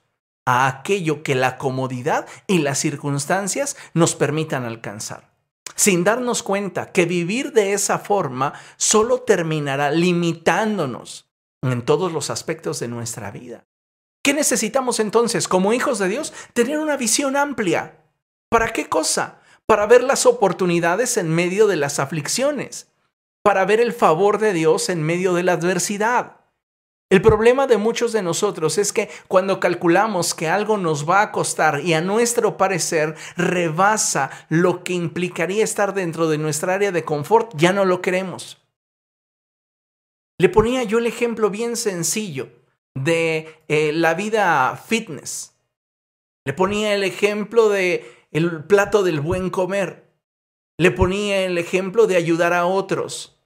a 0.46 0.68
aquello 0.68 1.24
que 1.24 1.36
la 1.36 1.58
comodidad 1.58 2.28
y 2.48 2.60
las 2.60 2.80
circunstancias 2.80 3.76
nos 3.94 4.16
permitan 4.16 4.64
alcanzar 4.64 5.36
sin 5.76 6.04
darnos 6.04 6.42
cuenta 6.42 6.92
que 6.92 7.06
vivir 7.06 7.52
de 7.52 7.74
esa 7.74 8.00
forma 8.00 8.54
solo 8.78 9.22
terminará 9.22 9.92
limitándonos 9.92 11.30
en 11.62 11.84
todos 11.84 12.12
los 12.12 12.30
aspectos 12.30 12.80
de 12.80 12.88
nuestra 12.88 13.32
vida. 13.32 13.66
¿Qué 14.24 14.34
necesitamos 14.34 15.00
entonces 15.00 15.48
como 15.48 15.74
hijos 15.74 16.00
de 16.00 16.08
Dios? 16.08 16.34
Tener 16.54 16.80
una 16.80 16.98
visión 16.98 17.36
amplia. 17.36 18.00
¿Para 18.50 18.74
qué 18.74 18.88
cosa? 18.88 19.40
Para 19.66 19.86
ver 19.86 20.04
las 20.04 20.26
oportunidades 20.26 21.18
en 21.18 21.30
medio 21.30 21.68
de 21.68 21.76
las 21.76 22.00
aflicciones, 22.00 22.88
para 23.44 23.66
ver 23.66 23.80
el 23.80 23.94
favor 23.94 24.40
de 24.40 24.54
Dios 24.54 24.90
en 24.90 25.04
medio 25.04 25.34
de 25.34 25.44
la 25.44 25.54
adversidad. 25.54 26.38
El 27.10 27.22
problema 27.22 27.68
de 27.68 27.78
muchos 27.78 28.14
de 28.14 28.24
nosotros 28.24 28.80
es 28.80 28.92
que 28.92 29.10
cuando 29.28 29.60
calculamos 29.60 30.34
que 30.34 30.48
algo 30.48 30.78
nos 30.78 31.08
va 31.08 31.22
a 31.22 31.32
costar 31.32 31.82
y 31.82 31.94
a 31.94 32.02
nuestro 32.02 32.58
parecer 32.58 33.16
rebasa 33.38 34.32
lo 34.50 34.84
que 34.84 34.94
implicaría 34.94 35.64
estar 35.64 35.94
dentro 35.94 36.28
de 36.28 36.40
nuestra 36.40 36.74
área 36.74 36.92
de 36.92 37.06
confort, 37.06 37.54
ya 37.56 37.74
no 37.74 37.86
lo 37.86 38.02
queremos. 38.02 38.66
Le 40.40 40.50
ponía 40.50 40.84
yo 40.84 40.98
el 40.98 41.06
ejemplo 41.06 41.52
bien 41.52 41.78
sencillo 41.78 42.50
de 42.96 43.56
eh, 43.68 43.92
la 43.94 44.16
vida 44.16 44.76
fitness. 44.76 45.54
Le 46.44 46.54
ponía 46.54 46.96
el 46.96 47.04
ejemplo 47.04 47.70
de 47.70 48.12
el 48.32 48.64
plato 48.64 49.04
del 49.04 49.20
buen 49.20 49.52
comer. 49.52 50.12
Le 50.78 50.92
ponía 50.92 51.46
el 51.46 51.60
ejemplo 51.60 52.08
de 52.08 52.16
ayudar 52.16 52.52
a 52.54 52.66
otros. 52.66 53.40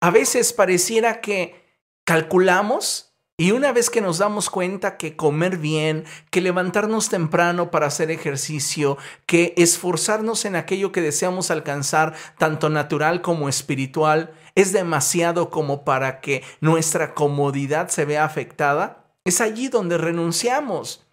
A 0.00 0.10
veces 0.10 0.52
pareciera 0.52 1.20
que 1.20 1.63
calculamos 2.04 3.14
y 3.36 3.50
una 3.50 3.72
vez 3.72 3.90
que 3.90 4.00
nos 4.00 4.18
damos 4.18 4.48
cuenta 4.48 4.96
que 4.96 5.16
comer 5.16 5.58
bien, 5.58 6.04
que 6.30 6.40
levantarnos 6.40 7.08
temprano 7.08 7.72
para 7.72 7.88
hacer 7.88 8.12
ejercicio, 8.12 8.96
que 9.26 9.54
esforzarnos 9.56 10.44
en 10.44 10.54
aquello 10.54 10.92
que 10.92 11.00
deseamos 11.00 11.50
alcanzar, 11.50 12.14
tanto 12.38 12.70
natural 12.70 13.22
como 13.22 13.48
espiritual, 13.48 14.32
es 14.54 14.72
demasiado 14.72 15.50
como 15.50 15.84
para 15.84 16.20
que 16.20 16.44
nuestra 16.60 17.12
comodidad 17.14 17.88
se 17.88 18.04
vea 18.04 18.24
afectada, 18.24 19.04
es 19.24 19.40
allí 19.40 19.66
donde 19.66 19.98
renunciamos. 19.98 21.04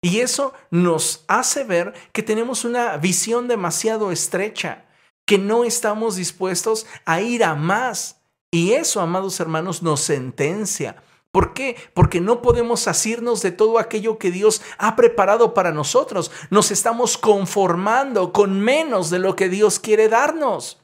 Y 0.00 0.20
eso 0.20 0.52
nos 0.70 1.24
hace 1.26 1.64
ver 1.64 1.92
que 2.12 2.22
tenemos 2.22 2.64
una 2.64 2.96
visión 2.98 3.48
demasiado 3.48 4.12
estrecha, 4.12 4.84
que 5.26 5.38
no 5.38 5.64
estamos 5.64 6.14
dispuestos 6.14 6.86
a 7.04 7.20
ir 7.20 7.42
a 7.42 7.56
más. 7.56 8.20
Y 8.54 8.74
eso, 8.74 9.00
amados 9.00 9.40
hermanos, 9.40 9.82
nos 9.82 9.98
sentencia. 10.02 11.02
¿Por 11.32 11.54
qué? 11.54 11.74
Porque 11.92 12.20
no 12.20 12.40
podemos 12.40 12.86
asirnos 12.86 13.42
de 13.42 13.50
todo 13.50 13.80
aquello 13.80 14.16
que 14.16 14.30
Dios 14.30 14.62
ha 14.78 14.94
preparado 14.94 15.54
para 15.54 15.72
nosotros. 15.72 16.30
Nos 16.50 16.70
estamos 16.70 17.18
conformando 17.18 18.32
con 18.32 18.60
menos 18.60 19.10
de 19.10 19.18
lo 19.18 19.34
que 19.34 19.48
Dios 19.48 19.80
quiere 19.80 20.08
darnos. 20.08 20.80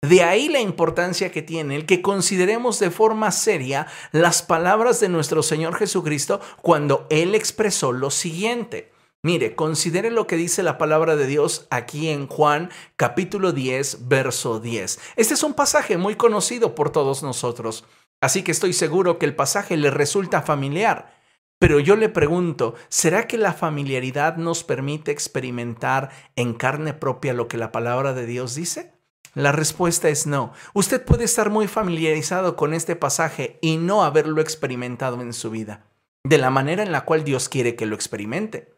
De 0.00 0.22
ahí 0.22 0.48
la 0.48 0.60
importancia 0.60 1.30
que 1.30 1.42
tiene 1.42 1.76
el 1.76 1.84
que 1.84 2.00
consideremos 2.00 2.78
de 2.78 2.90
forma 2.90 3.32
seria 3.32 3.86
las 4.12 4.40
palabras 4.40 4.98
de 4.98 5.10
nuestro 5.10 5.42
Señor 5.42 5.74
Jesucristo 5.74 6.40
cuando 6.62 7.06
Él 7.10 7.34
expresó 7.34 7.92
lo 7.92 8.10
siguiente. 8.10 8.95
Mire, 9.26 9.56
considere 9.56 10.12
lo 10.12 10.28
que 10.28 10.36
dice 10.36 10.62
la 10.62 10.78
palabra 10.78 11.16
de 11.16 11.26
Dios 11.26 11.66
aquí 11.70 12.10
en 12.10 12.28
Juan 12.28 12.70
capítulo 12.94 13.50
10, 13.50 14.06
verso 14.06 14.60
10. 14.60 15.00
Este 15.16 15.34
es 15.34 15.42
un 15.42 15.54
pasaje 15.54 15.96
muy 15.96 16.14
conocido 16.14 16.76
por 16.76 16.92
todos 16.92 17.24
nosotros, 17.24 17.84
así 18.20 18.44
que 18.44 18.52
estoy 18.52 18.72
seguro 18.72 19.18
que 19.18 19.26
el 19.26 19.34
pasaje 19.34 19.76
le 19.76 19.90
resulta 19.90 20.42
familiar. 20.42 21.12
Pero 21.58 21.80
yo 21.80 21.96
le 21.96 22.08
pregunto, 22.08 22.76
¿será 22.88 23.26
que 23.26 23.36
la 23.36 23.52
familiaridad 23.52 24.36
nos 24.36 24.62
permite 24.62 25.10
experimentar 25.10 26.10
en 26.36 26.54
carne 26.54 26.94
propia 26.94 27.32
lo 27.32 27.48
que 27.48 27.58
la 27.58 27.72
palabra 27.72 28.14
de 28.14 28.26
Dios 28.26 28.54
dice? 28.54 28.92
La 29.34 29.50
respuesta 29.50 30.08
es 30.08 30.28
no. 30.28 30.52
Usted 30.72 31.04
puede 31.04 31.24
estar 31.24 31.50
muy 31.50 31.66
familiarizado 31.66 32.54
con 32.54 32.74
este 32.74 32.94
pasaje 32.94 33.58
y 33.60 33.76
no 33.76 34.04
haberlo 34.04 34.40
experimentado 34.40 35.20
en 35.20 35.32
su 35.32 35.50
vida, 35.50 35.84
de 36.22 36.38
la 36.38 36.50
manera 36.50 36.84
en 36.84 36.92
la 36.92 37.04
cual 37.04 37.24
Dios 37.24 37.48
quiere 37.48 37.74
que 37.74 37.86
lo 37.86 37.96
experimente. 37.96 38.75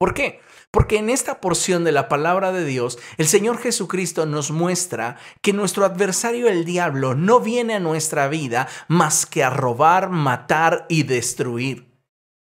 ¿Por 0.00 0.14
qué? 0.14 0.40
Porque 0.70 0.96
en 0.96 1.10
esta 1.10 1.42
porción 1.42 1.84
de 1.84 1.92
la 1.92 2.08
palabra 2.08 2.52
de 2.52 2.64
Dios, 2.64 2.98
el 3.18 3.28
Señor 3.28 3.58
Jesucristo 3.58 4.24
nos 4.24 4.50
muestra 4.50 5.18
que 5.42 5.52
nuestro 5.52 5.84
adversario 5.84 6.48
el 6.48 6.64
diablo 6.64 7.14
no 7.14 7.40
viene 7.40 7.74
a 7.74 7.80
nuestra 7.80 8.26
vida 8.26 8.66
más 8.88 9.26
que 9.26 9.44
a 9.44 9.50
robar, 9.50 10.08
matar 10.08 10.86
y 10.88 11.02
destruir. 11.02 11.90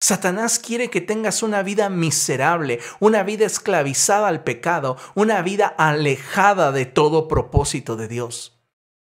Satanás 0.01 0.59
quiere 0.59 0.89
que 0.89 0.99
tengas 0.99 1.43
una 1.43 1.63
vida 1.63 1.87
miserable, 1.87 2.81
una 2.99 3.23
vida 3.23 3.45
esclavizada 3.45 4.27
al 4.27 4.43
pecado, 4.43 4.97
una 5.13 5.41
vida 5.41 5.67
alejada 5.77 6.73
de 6.73 6.85
todo 6.85 7.29
propósito 7.29 7.95
de 7.95 8.09
Dios. 8.09 8.59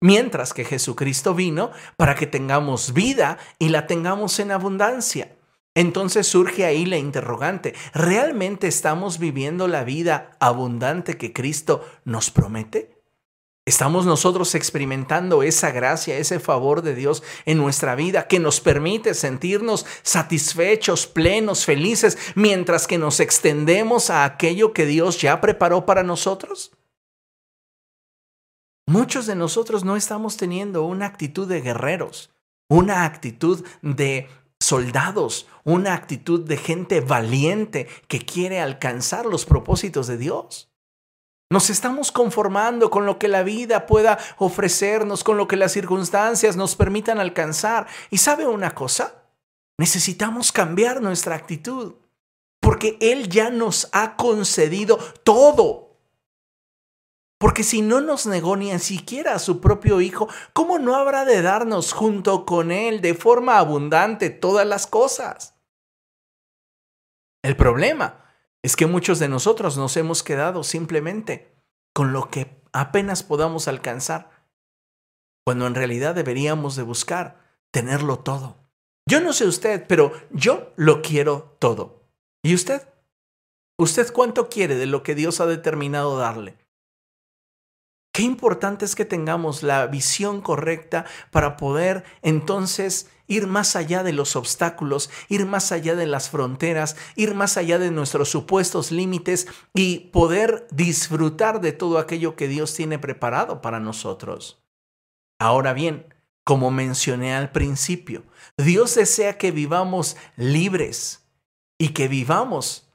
Mientras 0.01 0.53
que 0.53 0.65
Jesucristo 0.65 1.35
vino 1.35 1.71
para 1.95 2.15
que 2.15 2.27
tengamos 2.27 2.91
vida 2.91 3.37
y 3.59 3.69
la 3.69 3.87
tengamos 3.87 4.41
en 4.41 4.51
abundancia. 4.51 5.31
Entonces 5.75 6.25
surge 6.25 6.65
ahí 6.65 6.85
la 6.85 6.97
interrogante, 6.97 7.75
¿realmente 7.93 8.67
estamos 8.67 9.19
viviendo 9.19 9.67
la 9.67 9.83
vida 9.83 10.31
abundante 10.39 11.17
que 11.17 11.33
Cristo 11.33 11.85
nos 12.05 12.31
promete? 12.31 12.95
¿Estamos 13.67 14.05
nosotros 14.05 14.55
experimentando 14.55 15.41
esa 15.43 15.71
gracia, 15.71 16.17
ese 16.17 16.39
favor 16.39 16.81
de 16.81 16.95
Dios 16.95 17.23
en 17.45 17.57
nuestra 17.57 17.95
vida 17.95 18.27
que 18.27 18.39
nos 18.39 18.61
permite 18.61 19.15
sentirnos 19.15 19.87
satisfechos, 20.03 21.07
plenos, 21.07 21.65
felices, 21.65 22.17
mientras 22.35 22.85
que 22.85 22.99
nos 22.99 23.19
extendemos 23.19 24.11
a 24.11 24.23
aquello 24.23 24.71
que 24.71 24.85
Dios 24.85 25.19
ya 25.19 25.41
preparó 25.41 25.85
para 25.85 26.03
nosotros? 26.03 26.71
Muchos 28.87 29.25
de 29.25 29.35
nosotros 29.35 29.83
no 29.83 29.95
estamos 29.95 30.37
teniendo 30.37 30.83
una 30.83 31.07
actitud 31.07 31.47
de 31.47 31.61
guerreros, 31.61 32.29
una 32.69 33.03
actitud 33.03 33.65
de 33.81 34.29
soldados, 34.59 35.47
una 35.63 35.93
actitud 35.93 36.45
de 36.47 36.57
gente 36.57 37.01
valiente 37.01 37.87
que 38.07 38.25
quiere 38.25 38.59
alcanzar 38.59 39.25
los 39.25 39.45
propósitos 39.45 40.07
de 40.07 40.17
Dios. 40.17 40.71
Nos 41.51 41.69
estamos 41.69 42.11
conformando 42.11 42.89
con 42.89 43.05
lo 43.05 43.19
que 43.19 43.27
la 43.27 43.43
vida 43.43 43.85
pueda 43.85 44.17
ofrecernos, 44.37 45.23
con 45.23 45.37
lo 45.37 45.47
que 45.47 45.57
las 45.57 45.71
circunstancias 45.71 46.55
nos 46.55 46.75
permitan 46.75 47.19
alcanzar. 47.19 47.87
¿Y 48.09 48.17
sabe 48.17 48.47
una 48.47 48.73
cosa? 48.73 49.23
Necesitamos 49.77 50.51
cambiar 50.51 51.01
nuestra 51.01 51.35
actitud, 51.35 51.95
porque 52.61 52.97
Él 52.99 53.29
ya 53.29 53.51
nos 53.51 53.89
ha 53.91 54.15
concedido 54.15 54.97
todo. 55.23 55.94
Porque 57.45 57.61
si 57.61 57.83
no 57.83 58.01
nos 58.01 58.25
negó 58.25 58.57
ni 58.57 58.75
siquiera 58.79 59.35
a 59.35 59.39
su 59.39 59.61
propio 59.61 60.01
Hijo, 60.01 60.27
¿cómo 60.51 60.79
no 60.79 60.95
habrá 60.95 61.25
de 61.25 61.43
darnos 61.43 61.93
junto 61.93 62.43
con 62.43 62.71
Él 62.71 63.01
de 63.01 63.13
forma 63.13 63.59
abundante 63.59 64.31
todas 64.31 64.65
las 64.65 64.87
cosas? 64.87 65.53
El 67.43 67.55
problema 67.55 68.25
es 68.63 68.75
que 68.75 68.87
muchos 68.87 69.19
de 69.19 69.29
nosotros 69.29 69.77
nos 69.77 69.95
hemos 69.95 70.23
quedado 70.23 70.63
simplemente 70.63 71.55
con 71.93 72.13
lo 72.13 72.31
que 72.31 72.63
apenas 72.73 73.21
podamos 73.21 73.67
alcanzar, 73.67 74.31
cuando 75.45 75.67
en 75.67 75.75
realidad 75.75 76.15
deberíamos 76.15 76.75
de 76.75 76.81
buscar 76.81 77.59
tenerlo 77.69 78.17
todo. 78.17 78.57
Yo 79.07 79.21
no 79.21 79.33
sé 79.33 79.45
usted, 79.45 79.85
pero 79.85 80.13
yo 80.31 80.73
lo 80.77 81.03
quiero 81.03 81.55
todo. 81.59 82.07
¿Y 82.43 82.55
usted? 82.55 82.89
¿Usted 83.77 84.11
cuánto 84.11 84.49
quiere 84.49 84.73
de 84.73 84.87
lo 84.87 85.03
que 85.03 85.13
Dios 85.13 85.39
ha 85.41 85.45
determinado 85.45 86.17
darle? 86.17 86.64
Qué 88.15 88.23
importante 88.23 88.85
es 88.85 88.95
que 88.95 89.03
tengamos 89.03 89.61
la 89.61 89.87
visión 89.87 90.39
correcta 90.39 91.03
para 91.31 91.57
poder 91.57 92.05
entonces 92.21 93.09
ir 93.27 93.45
más 93.45 93.75
allá 93.75 94.03
de 94.03 94.13
los 94.13 94.37
obstáculos, 94.37 95.09
ir 95.27 95.45
más 95.45 95.73
allá 95.73 95.95
de 95.95 96.07
las 96.07 96.29
fronteras, 96.29 96.95
ir 97.17 97.35
más 97.35 97.57
allá 97.57 97.77
de 97.77 97.91
nuestros 97.91 98.29
supuestos 98.29 98.93
límites 98.93 99.47
y 99.73 100.11
poder 100.13 100.65
disfrutar 100.71 101.59
de 101.59 101.73
todo 101.73 101.99
aquello 101.99 102.37
que 102.37 102.47
Dios 102.47 102.73
tiene 102.73 102.99
preparado 102.99 103.61
para 103.61 103.81
nosotros. 103.81 104.63
Ahora 105.37 105.73
bien, 105.73 106.13
como 106.45 106.71
mencioné 106.71 107.35
al 107.35 107.51
principio, 107.51 108.23
Dios 108.55 108.95
desea 108.95 109.37
que 109.37 109.51
vivamos 109.51 110.15
libres 110.37 111.27
y 111.77 111.89
que 111.89 112.07
vivamos 112.07 112.89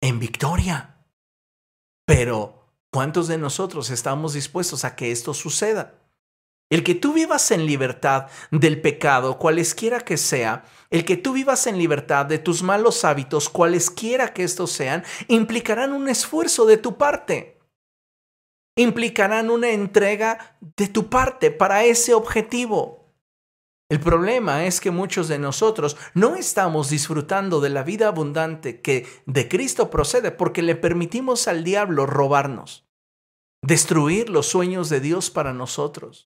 en 0.00 0.18
victoria. 0.18 0.96
Pero 2.06 2.59
¿Cuántos 2.92 3.28
de 3.28 3.38
nosotros 3.38 3.90
estamos 3.90 4.32
dispuestos 4.32 4.84
a 4.84 4.96
que 4.96 5.12
esto 5.12 5.32
suceda? 5.32 5.94
El 6.70 6.84
que 6.84 6.94
tú 6.94 7.12
vivas 7.12 7.50
en 7.50 7.66
libertad 7.66 8.26
del 8.50 8.80
pecado, 8.80 9.38
cualesquiera 9.38 10.00
que 10.00 10.16
sea, 10.16 10.64
el 10.90 11.04
que 11.04 11.16
tú 11.16 11.32
vivas 11.32 11.66
en 11.66 11.78
libertad 11.78 12.26
de 12.26 12.38
tus 12.38 12.62
malos 12.62 13.04
hábitos, 13.04 13.48
cualesquiera 13.48 14.32
que 14.32 14.44
estos 14.44 14.72
sean, 14.72 15.04
implicarán 15.28 15.92
un 15.92 16.08
esfuerzo 16.08 16.66
de 16.66 16.76
tu 16.76 16.96
parte. 16.96 17.60
Implicarán 18.76 19.50
una 19.50 19.70
entrega 19.70 20.56
de 20.60 20.88
tu 20.88 21.10
parte 21.10 21.50
para 21.50 21.84
ese 21.84 22.14
objetivo. 22.14 22.99
El 23.90 23.98
problema 23.98 24.66
es 24.66 24.80
que 24.80 24.92
muchos 24.92 25.26
de 25.26 25.40
nosotros 25.40 25.96
no 26.14 26.36
estamos 26.36 26.90
disfrutando 26.90 27.60
de 27.60 27.70
la 27.70 27.82
vida 27.82 28.06
abundante 28.06 28.80
que 28.80 29.04
de 29.26 29.48
Cristo 29.48 29.90
procede 29.90 30.30
porque 30.30 30.62
le 30.62 30.76
permitimos 30.76 31.48
al 31.48 31.64
diablo 31.64 32.06
robarnos, 32.06 32.86
destruir 33.62 34.30
los 34.30 34.46
sueños 34.46 34.90
de 34.90 35.00
Dios 35.00 35.30
para 35.30 35.52
nosotros 35.52 36.30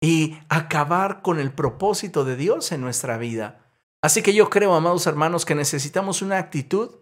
y 0.00 0.38
acabar 0.48 1.20
con 1.20 1.38
el 1.38 1.52
propósito 1.52 2.24
de 2.24 2.36
Dios 2.36 2.72
en 2.72 2.80
nuestra 2.80 3.18
vida. 3.18 3.66
Así 4.00 4.22
que 4.22 4.32
yo 4.32 4.48
creo, 4.48 4.74
amados 4.74 5.06
hermanos, 5.06 5.44
que 5.44 5.54
necesitamos 5.54 6.22
una 6.22 6.38
actitud 6.38 6.96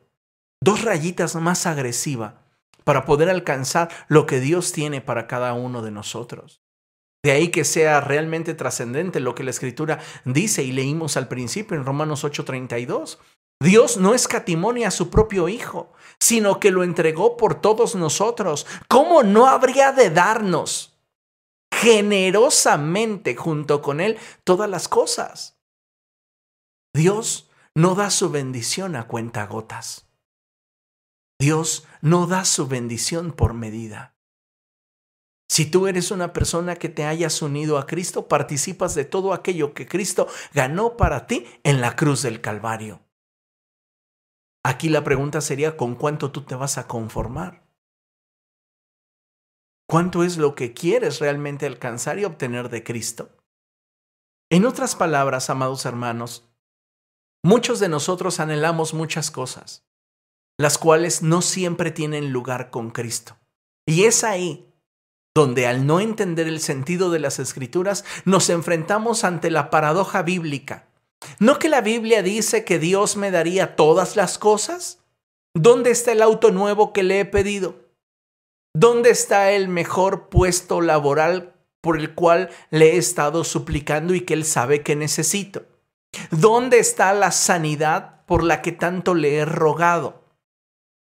dos 0.60 0.82
rayitas 0.82 1.36
más 1.36 1.66
agresiva 1.66 2.42
para 2.82 3.04
poder 3.04 3.30
alcanzar 3.30 3.90
lo 4.08 4.26
que 4.26 4.40
Dios 4.40 4.72
tiene 4.72 5.00
para 5.00 5.28
cada 5.28 5.52
uno 5.52 5.82
de 5.82 5.92
nosotros. 5.92 6.62
De 7.24 7.32
ahí 7.32 7.50
que 7.50 7.64
sea 7.64 8.00
realmente 8.00 8.54
trascendente 8.54 9.20
lo 9.20 9.34
que 9.34 9.42
la 9.44 9.50
escritura 9.50 9.98
dice 10.24 10.62
y 10.62 10.72
leímos 10.72 11.16
al 11.16 11.28
principio 11.28 11.76
en 11.76 11.84
Romanos 11.84 12.24
8:32. 12.24 13.18
Dios 13.60 13.96
no 13.96 14.14
escatimó 14.14 14.72
ni 14.72 14.84
a 14.84 14.90
su 14.92 15.10
propio 15.10 15.48
Hijo, 15.48 15.92
sino 16.20 16.60
que 16.60 16.70
lo 16.70 16.84
entregó 16.84 17.36
por 17.36 17.60
todos 17.60 17.96
nosotros. 17.96 18.66
¿Cómo 18.86 19.24
no 19.24 19.46
habría 19.48 19.90
de 19.92 20.10
darnos 20.10 20.96
generosamente 21.72 23.34
junto 23.34 23.82
con 23.82 24.00
Él 24.00 24.16
todas 24.44 24.70
las 24.70 24.86
cosas? 24.86 25.58
Dios 26.94 27.50
no 27.74 27.94
da 27.94 28.10
su 28.10 28.30
bendición 28.30 28.94
a 28.94 29.08
cuenta 29.08 29.46
gotas. 29.46 30.08
Dios 31.40 31.86
no 32.00 32.26
da 32.26 32.44
su 32.44 32.66
bendición 32.66 33.32
por 33.32 33.54
medida. 33.54 34.17
Si 35.48 35.66
tú 35.66 35.86
eres 35.86 36.10
una 36.10 36.32
persona 36.32 36.76
que 36.76 36.88
te 36.88 37.04
hayas 37.04 37.40
unido 37.40 37.78
a 37.78 37.86
Cristo, 37.86 38.28
participas 38.28 38.94
de 38.94 39.04
todo 39.04 39.32
aquello 39.32 39.72
que 39.72 39.88
Cristo 39.88 40.28
ganó 40.52 40.96
para 40.96 41.26
ti 41.26 41.46
en 41.64 41.80
la 41.80 41.96
cruz 41.96 42.22
del 42.22 42.40
Calvario. 42.40 43.00
Aquí 44.62 44.90
la 44.90 45.02
pregunta 45.02 45.40
sería, 45.40 45.76
¿con 45.76 45.94
cuánto 45.94 46.30
tú 46.30 46.42
te 46.42 46.54
vas 46.54 46.76
a 46.76 46.86
conformar? 46.86 47.66
¿Cuánto 49.88 50.22
es 50.22 50.36
lo 50.36 50.54
que 50.54 50.74
quieres 50.74 51.18
realmente 51.18 51.64
alcanzar 51.64 52.18
y 52.18 52.26
obtener 52.26 52.68
de 52.68 52.84
Cristo? 52.84 53.34
En 54.50 54.66
otras 54.66 54.94
palabras, 54.94 55.48
amados 55.48 55.86
hermanos, 55.86 56.46
muchos 57.42 57.80
de 57.80 57.88
nosotros 57.88 58.38
anhelamos 58.38 58.92
muchas 58.92 59.30
cosas, 59.30 59.86
las 60.58 60.76
cuales 60.76 61.22
no 61.22 61.40
siempre 61.40 61.90
tienen 61.90 62.32
lugar 62.32 62.68
con 62.68 62.90
Cristo. 62.90 63.38
Y 63.86 64.04
es 64.04 64.24
ahí 64.24 64.67
donde 65.34 65.66
al 65.66 65.86
no 65.86 66.00
entender 66.00 66.48
el 66.48 66.60
sentido 66.60 67.10
de 67.10 67.20
las 67.20 67.38
escrituras 67.38 68.04
nos 68.24 68.50
enfrentamos 68.50 69.24
ante 69.24 69.50
la 69.50 69.70
paradoja 69.70 70.22
bíblica. 70.22 70.88
¿No 71.38 71.58
que 71.58 71.68
la 71.68 71.80
Biblia 71.80 72.22
dice 72.22 72.64
que 72.64 72.78
Dios 72.78 73.16
me 73.16 73.30
daría 73.30 73.76
todas 73.76 74.16
las 74.16 74.38
cosas? 74.38 75.00
¿Dónde 75.54 75.90
está 75.90 76.12
el 76.12 76.22
auto 76.22 76.50
nuevo 76.50 76.92
que 76.92 77.02
le 77.02 77.20
he 77.20 77.24
pedido? 77.24 77.76
¿Dónde 78.74 79.10
está 79.10 79.50
el 79.50 79.68
mejor 79.68 80.28
puesto 80.28 80.80
laboral 80.80 81.54
por 81.80 81.98
el 81.98 82.14
cual 82.14 82.50
le 82.70 82.94
he 82.94 82.96
estado 82.96 83.44
suplicando 83.44 84.14
y 84.14 84.20
que 84.20 84.34
Él 84.34 84.44
sabe 84.44 84.82
que 84.82 84.94
necesito? 84.94 85.66
¿Dónde 86.30 86.78
está 86.78 87.12
la 87.12 87.32
sanidad 87.32 88.24
por 88.26 88.42
la 88.42 88.62
que 88.62 88.72
tanto 88.72 89.14
le 89.14 89.36
he 89.36 89.44
rogado? 89.44 90.17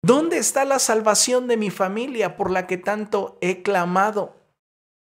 ¿Dónde 0.03 0.39
está 0.39 0.65
la 0.65 0.79
salvación 0.79 1.49
de 1.49 1.57
mi 1.57 1.71
familia 1.71 2.37
por 2.37 2.51
la 2.51 2.67
que 2.67 2.79
tanto 2.79 3.37
he 3.41 3.63
clamado? 3.63 4.37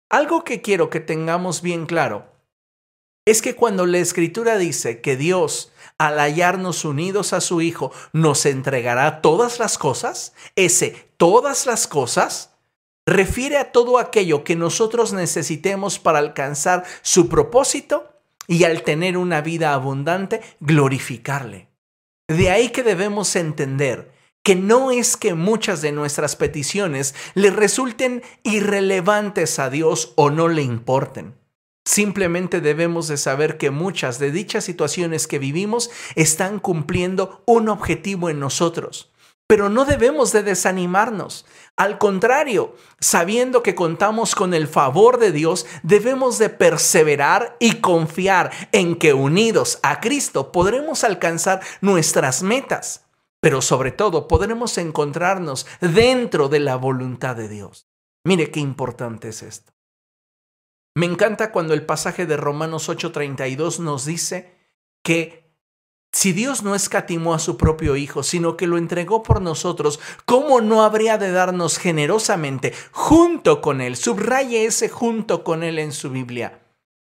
Algo 0.09 0.45
que 0.45 0.63
quiero 0.63 0.89
que 0.89 1.01
tengamos 1.01 1.63
bien 1.63 1.87
claro 1.87 2.27
es 3.27 3.43
que 3.43 3.55
cuando 3.55 3.85
la 3.85 3.99
escritura 3.99 4.57
dice 4.57 5.03
que 5.03 5.17
Dios, 5.17 5.71
al 5.99 6.19
hallarnos 6.19 6.87
unidos 6.87 7.35
a 7.35 7.43
su 7.43 7.61
Hijo, 7.61 7.93
nos 8.15 8.47
entregará 8.47 9.21
todas 9.21 9.59
las 9.59 9.77
cosas, 9.77 10.33
ese 10.57 11.11
todas 11.19 11.67
las 11.67 11.87
cosas 11.87 12.55
refiere 13.05 13.59
a 13.59 13.73
todo 13.73 13.99
aquello 13.99 14.45
que 14.45 14.57
nosotros 14.57 15.13
necesitemos 15.13 15.99
para 15.99 16.21
alcanzar 16.21 16.85
su 17.03 17.29
propósito 17.29 18.09
y 18.47 18.65
al 18.65 18.83
tener 18.83 19.19
una 19.19 19.43
vida 19.43 19.75
abundante, 19.75 20.41
glorificarle. 20.61 21.69
De 22.29 22.51
ahí 22.51 22.71
que 22.71 22.83
debemos 22.83 23.37
entender 23.37 24.11
que 24.49 24.57
no 24.57 24.91
es 24.91 25.19
que 25.19 25.35
muchas 25.35 25.83
de 25.83 25.93
nuestras 25.93 26.35
peticiones 26.35 27.15
le 27.35 27.51
resulten 27.51 28.23
irrelevantes 28.45 29.59
a 29.59 29.69
Dios 29.69 30.15
o 30.17 30.31
no 30.31 30.49
le 30.49 30.63
importen. 30.63 31.35
Simplemente 31.85 32.63
debemos 32.63 33.09
de 33.09 33.19
saber 33.19 33.59
que 33.59 33.71
muchas 33.71 34.19
de 34.19 34.33
dichas 34.33 34.65
situaciones 34.65 35.27
que 35.27 35.39
vivimos 35.39 35.91
están 36.15 36.61
cumpliendo 36.61 37.43
un 37.45 37.69
objetivo 37.69 38.31
en 38.31 38.41
nosotros. 38.41 39.13
Pero 39.47 39.69
no 39.69 39.85
debemos 39.85 40.33
de 40.33 40.43
desanimarnos. 40.43 41.45
Al 41.77 41.99
contrario, 41.99 42.75
sabiendo 43.01 43.63
que 43.63 43.75
contamos 43.75 44.35
con 44.35 44.55
el 44.55 44.67
favor 44.67 45.19
de 45.19 45.31
Dios, 45.31 45.67
debemos 45.83 46.39
de 46.39 46.49
perseverar 46.49 47.55
y 47.61 47.83
confiar 47.83 48.51
en 48.73 48.97
que 48.97 49.13
unidos 49.13 49.79
a 49.83 50.01
Cristo 50.01 50.53
podremos 50.53 51.05
alcanzar 51.05 51.61
nuestras 51.83 52.43
metas 52.43 53.08
pero 53.41 53.63
sobre 53.63 53.93
todo 53.93 54.29
podremos 54.29 54.79
encontrarnos 54.79 55.67
dentro 55.81 56.49
de 56.49 56.61
la 56.61 56.77
voluntad 56.77 57.37
de 57.37 57.49
Dios. 57.49 57.89
Mire 58.25 58.51
qué 58.51 58.61
importante 58.61 59.29
es 59.29 59.43
esto. 59.43 59.73
Me 60.95 61.07
encanta 61.07 61.53
cuando 61.53 61.75
el 61.75 61.87
pasaje 61.87 62.27
de 62.27 62.37
Romanos 62.37 62.89
8:32 62.89 63.79
nos 63.79 64.05
dice 64.05 64.57
que 65.05 65.49
si 66.13 66.33
Dios 66.33 66.63
no 66.63 66.75
escatimó 66.75 67.35
a 67.35 67.39
su 67.39 67.57
propio 67.57 67.95
Hijo, 67.95 68.23
sino 68.23 68.57
que 68.57 68.67
lo 68.67 68.79
entregó 68.79 69.23
por 69.23 69.43
nosotros, 69.43 70.01
¿cómo 70.25 70.61
no 70.61 70.83
habría 70.83 71.19
de 71.19 71.31
darnos 71.31 71.79
generosamente 71.79 72.73
junto 72.93 73.61
con 73.61 73.81
Él? 73.81 73.95
Subraye 73.95 74.65
ese 74.65 74.89
junto 74.89 75.45
con 75.45 75.63
Él 75.63 75.79
en 75.79 75.93
su 75.93 76.11
Biblia. 76.11 76.63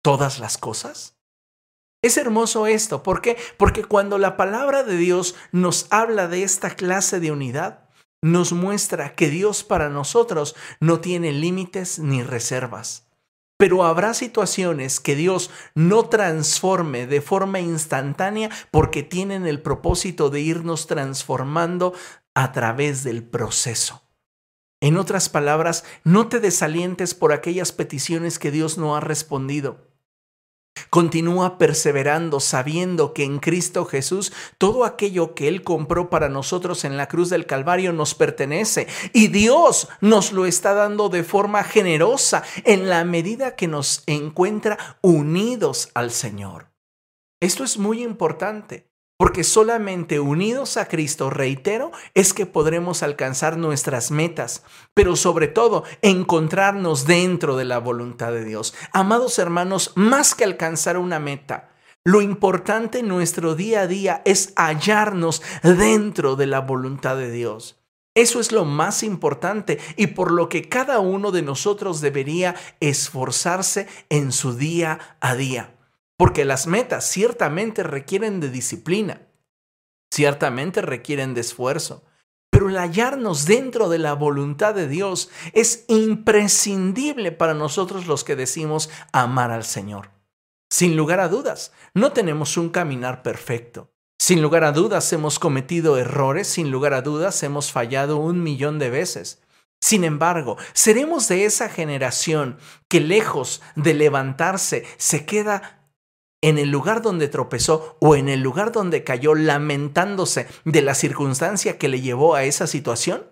¿Todas 0.01 0.39
las 0.39 0.57
cosas? 0.57 1.17
Es 2.03 2.17
hermoso 2.17 2.67
esto, 2.67 3.01
¿por 3.01 3.21
qué? 3.21 3.37
Porque 3.55 3.85
cuando 3.85 4.17
la 4.17 4.35
palabra 4.35 4.83
de 4.83 4.97
Dios 4.97 5.35
nos 5.53 5.87
habla 5.89 6.27
de 6.27 6.43
esta 6.43 6.71
clase 6.71 7.21
de 7.21 7.31
unidad, 7.31 7.89
nos 8.21 8.51
muestra 8.51 9.15
que 9.15 9.29
Dios 9.29 9.63
para 9.63 9.87
nosotros 9.87 10.53
no 10.81 10.99
tiene 10.99 11.31
límites 11.31 11.99
ni 11.99 12.21
reservas. 12.21 13.07
Pero 13.57 13.85
habrá 13.85 14.13
situaciones 14.13 14.99
que 14.99 15.15
Dios 15.15 15.49
no 15.75 16.09
transforme 16.09 17.07
de 17.07 17.21
forma 17.21 17.61
instantánea 17.61 18.49
porque 18.69 19.03
tienen 19.03 19.47
el 19.47 19.61
propósito 19.61 20.29
de 20.29 20.41
irnos 20.41 20.87
transformando 20.87 21.93
a 22.35 22.51
través 22.51 23.05
del 23.05 23.23
proceso. 23.23 24.03
En 24.81 24.97
otras 24.97 25.29
palabras, 25.29 25.85
no 26.03 26.27
te 26.27 26.41
desalientes 26.41 27.13
por 27.13 27.31
aquellas 27.31 27.71
peticiones 27.71 28.39
que 28.39 28.51
Dios 28.51 28.77
no 28.77 28.97
ha 28.97 28.99
respondido. 28.99 29.92
Continúa 30.89 31.57
perseverando 31.57 32.39
sabiendo 32.39 33.13
que 33.13 33.23
en 33.23 33.39
Cristo 33.39 33.85
Jesús 33.85 34.31
todo 34.57 34.85
aquello 34.85 35.33
que 35.33 35.47
Él 35.47 35.63
compró 35.63 36.09
para 36.09 36.29
nosotros 36.29 36.83
en 36.85 36.97
la 36.97 37.07
cruz 37.07 37.29
del 37.29 37.45
Calvario 37.45 37.93
nos 37.93 38.15
pertenece 38.15 38.87
y 39.11 39.27
Dios 39.27 39.87
nos 40.01 40.31
lo 40.31 40.45
está 40.45 40.73
dando 40.73 41.09
de 41.09 41.23
forma 41.23 41.63
generosa 41.63 42.43
en 42.63 42.89
la 42.89 43.03
medida 43.05 43.55
que 43.55 43.67
nos 43.67 44.03
encuentra 44.07 44.97
unidos 45.01 45.89
al 45.93 46.11
Señor. 46.11 46.71
Esto 47.39 47.63
es 47.63 47.77
muy 47.77 48.03
importante. 48.03 48.92
Porque 49.23 49.45
solamente 49.45 50.19
unidos 50.19 50.75
a 50.75 50.89
Cristo, 50.89 51.29
reitero, 51.29 51.93
es 52.13 52.33
que 52.33 52.45
podremos 52.45 53.03
alcanzar 53.03 53.55
nuestras 53.55 54.11
metas, 54.11 54.63
pero 54.93 55.15
sobre 55.15 55.47
todo 55.47 55.85
encontrarnos 56.01 57.07
dentro 57.07 57.55
de 57.55 57.63
la 57.63 57.77
voluntad 57.77 58.33
de 58.33 58.43
Dios. 58.43 58.73
Amados 58.91 59.39
hermanos, 59.39 59.93
más 59.95 60.35
que 60.35 60.43
alcanzar 60.43 60.97
una 60.97 61.19
meta, 61.19 61.69
lo 62.03 62.21
importante 62.21 62.99
en 62.99 63.07
nuestro 63.07 63.55
día 63.55 63.83
a 63.83 63.87
día 63.87 64.21
es 64.25 64.51
hallarnos 64.57 65.41
dentro 65.63 66.35
de 66.35 66.47
la 66.47 66.59
voluntad 66.59 67.15
de 67.15 67.31
Dios. 67.31 67.79
Eso 68.15 68.41
es 68.41 68.51
lo 68.51 68.65
más 68.65 69.03
importante 69.03 69.79
y 69.95 70.07
por 70.07 70.33
lo 70.33 70.49
que 70.49 70.67
cada 70.67 70.99
uno 70.99 71.31
de 71.31 71.43
nosotros 71.43 72.01
debería 72.01 72.55
esforzarse 72.81 73.87
en 74.09 74.33
su 74.33 74.53
día 74.53 74.99
a 75.21 75.35
día. 75.35 75.73
Porque 76.17 76.45
las 76.45 76.67
metas 76.67 77.09
ciertamente 77.09 77.83
requieren 77.83 78.39
de 78.39 78.49
disciplina, 78.49 79.27
ciertamente 80.13 80.81
requieren 80.81 81.33
de 81.33 81.41
esfuerzo, 81.41 82.03
pero 82.53 82.69
el 82.69 82.77
hallarnos 82.77 83.45
dentro 83.45 83.89
de 83.89 83.97
la 83.97 84.13
voluntad 84.13 84.75
de 84.75 84.87
Dios 84.87 85.31
es 85.53 85.85
imprescindible 85.87 87.31
para 87.31 87.55
nosotros 87.55 88.05
los 88.05 88.23
que 88.23 88.35
decimos 88.35 88.91
amar 89.11 89.49
al 89.49 89.63
Señor. 89.63 90.11
Sin 90.69 90.95
lugar 90.95 91.19
a 91.19 91.29
dudas, 91.29 91.71
no 91.95 92.13
tenemos 92.13 92.57
un 92.57 92.69
caminar 92.69 93.23
perfecto. 93.23 93.91
Sin 94.19 94.41
lugar 94.41 94.63
a 94.63 94.71
dudas 94.71 95.11
hemos 95.13 95.39
cometido 95.39 95.97
errores, 95.97 96.47
sin 96.47 96.71
lugar 96.71 96.93
a 96.93 97.01
dudas 97.01 97.41
hemos 97.43 97.71
fallado 97.71 98.17
un 98.17 98.41
millón 98.41 98.79
de 98.79 98.89
veces. 98.89 99.41
Sin 99.81 100.03
embargo, 100.03 100.57
seremos 100.73 101.27
de 101.27 101.45
esa 101.45 101.69
generación 101.69 102.57
que 102.87 103.01
lejos 103.01 103.61
de 103.75 103.93
levantarse 103.95 104.85
se 104.97 105.25
queda 105.25 105.82
en 106.43 106.57
el 106.57 106.69
lugar 106.69 107.01
donde 107.01 107.29
tropezó 107.29 107.97
o 107.99 108.15
en 108.15 108.27
el 108.27 108.41
lugar 108.41 108.73
donde 108.73 109.05
cayó 109.05 109.33
lamentándose 109.33 110.45
de 110.65 110.81
la 110.81 110.93
circunstancia 110.93 111.77
que 111.77 111.87
le 111.87 112.01
llevó 112.01 112.35
a 112.35 112.43
esa 112.43 112.67
situación? 112.67 113.23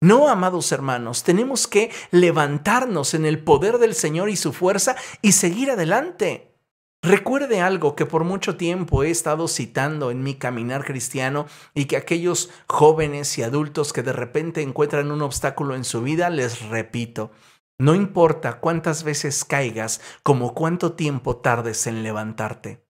No, 0.00 0.28
amados 0.28 0.72
hermanos, 0.72 1.22
tenemos 1.22 1.68
que 1.68 1.90
levantarnos 2.10 3.14
en 3.14 3.24
el 3.24 3.38
poder 3.38 3.78
del 3.78 3.94
Señor 3.94 4.28
y 4.28 4.36
su 4.36 4.52
fuerza 4.52 4.96
y 5.22 5.32
seguir 5.32 5.70
adelante. 5.70 6.50
Recuerde 7.02 7.60
algo 7.60 7.94
que 7.94 8.04
por 8.04 8.24
mucho 8.24 8.56
tiempo 8.56 9.04
he 9.04 9.10
estado 9.10 9.46
citando 9.46 10.10
en 10.10 10.24
mi 10.24 10.34
caminar 10.34 10.84
cristiano 10.84 11.46
y 11.72 11.84
que 11.84 11.96
aquellos 11.96 12.50
jóvenes 12.66 13.38
y 13.38 13.42
adultos 13.42 13.92
que 13.92 14.02
de 14.02 14.12
repente 14.12 14.60
encuentran 14.60 15.12
un 15.12 15.22
obstáculo 15.22 15.76
en 15.76 15.84
su 15.84 16.02
vida 16.02 16.30
les 16.30 16.68
repito. 16.68 17.30
No 17.78 17.94
importa 17.94 18.60
cuántas 18.60 19.02
veces 19.02 19.44
caigas, 19.44 20.00
como 20.22 20.54
cuánto 20.54 20.92
tiempo 20.92 21.36
tardes 21.36 21.86
en 21.86 22.02
levantarte. 22.02 22.86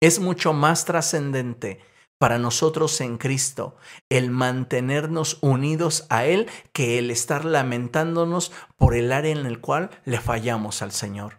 Es 0.00 0.18
mucho 0.18 0.52
más 0.52 0.84
trascendente 0.84 1.80
para 2.18 2.38
nosotros 2.38 3.00
en 3.00 3.18
Cristo 3.18 3.76
el 4.08 4.30
mantenernos 4.30 5.38
unidos 5.40 6.06
a 6.08 6.24
Él 6.24 6.48
que 6.72 6.98
el 6.98 7.10
estar 7.10 7.44
lamentándonos 7.44 8.52
por 8.76 8.94
el 8.94 9.12
área 9.12 9.32
en 9.32 9.46
el 9.46 9.60
cual 9.60 9.90
le 10.04 10.20
fallamos 10.20 10.82
al 10.82 10.92
Señor. 10.92 11.38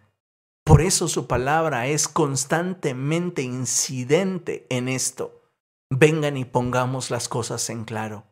Por 0.64 0.80
eso 0.80 1.08
su 1.08 1.26
palabra 1.26 1.86
es 1.88 2.08
constantemente 2.08 3.42
incidente 3.42 4.66
en 4.70 4.88
esto. 4.88 5.42
Vengan 5.90 6.38
y 6.38 6.46
pongamos 6.46 7.10
las 7.10 7.28
cosas 7.28 7.68
en 7.68 7.84
claro. 7.84 8.24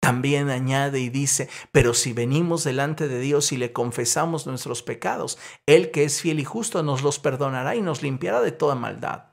También 0.00 0.48
añade 0.48 0.98
y 1.00 1.10
dice, 1.10 1.48
pero 1.72 1.92
si 1.92 2.14
venimos 2.14 2.64
delante 2.64 3.06
de 3.06 3.20
Dios 3.20 3.52
y 3.52 3.58
le 3.58 3.72
confesamos 3.72 4.46
nuestros 4.46 4.82
pecados, 4.82 5.38
Él 5.66 5.90
que 5.90 6.04
es 6.04 6.22
fiel 6.22 6.40
y 6.40 6.44
justo 6.44 6.82
nos 6.82 7.02
los 7.02 7.18
perdonará 7.18 7.76
y 7.76 7.82
nos 7.82 8.02
limpiará 8.02 8.40
de 8.40 8.50
toda 8.50 8.74
maldad. 8.74 9.24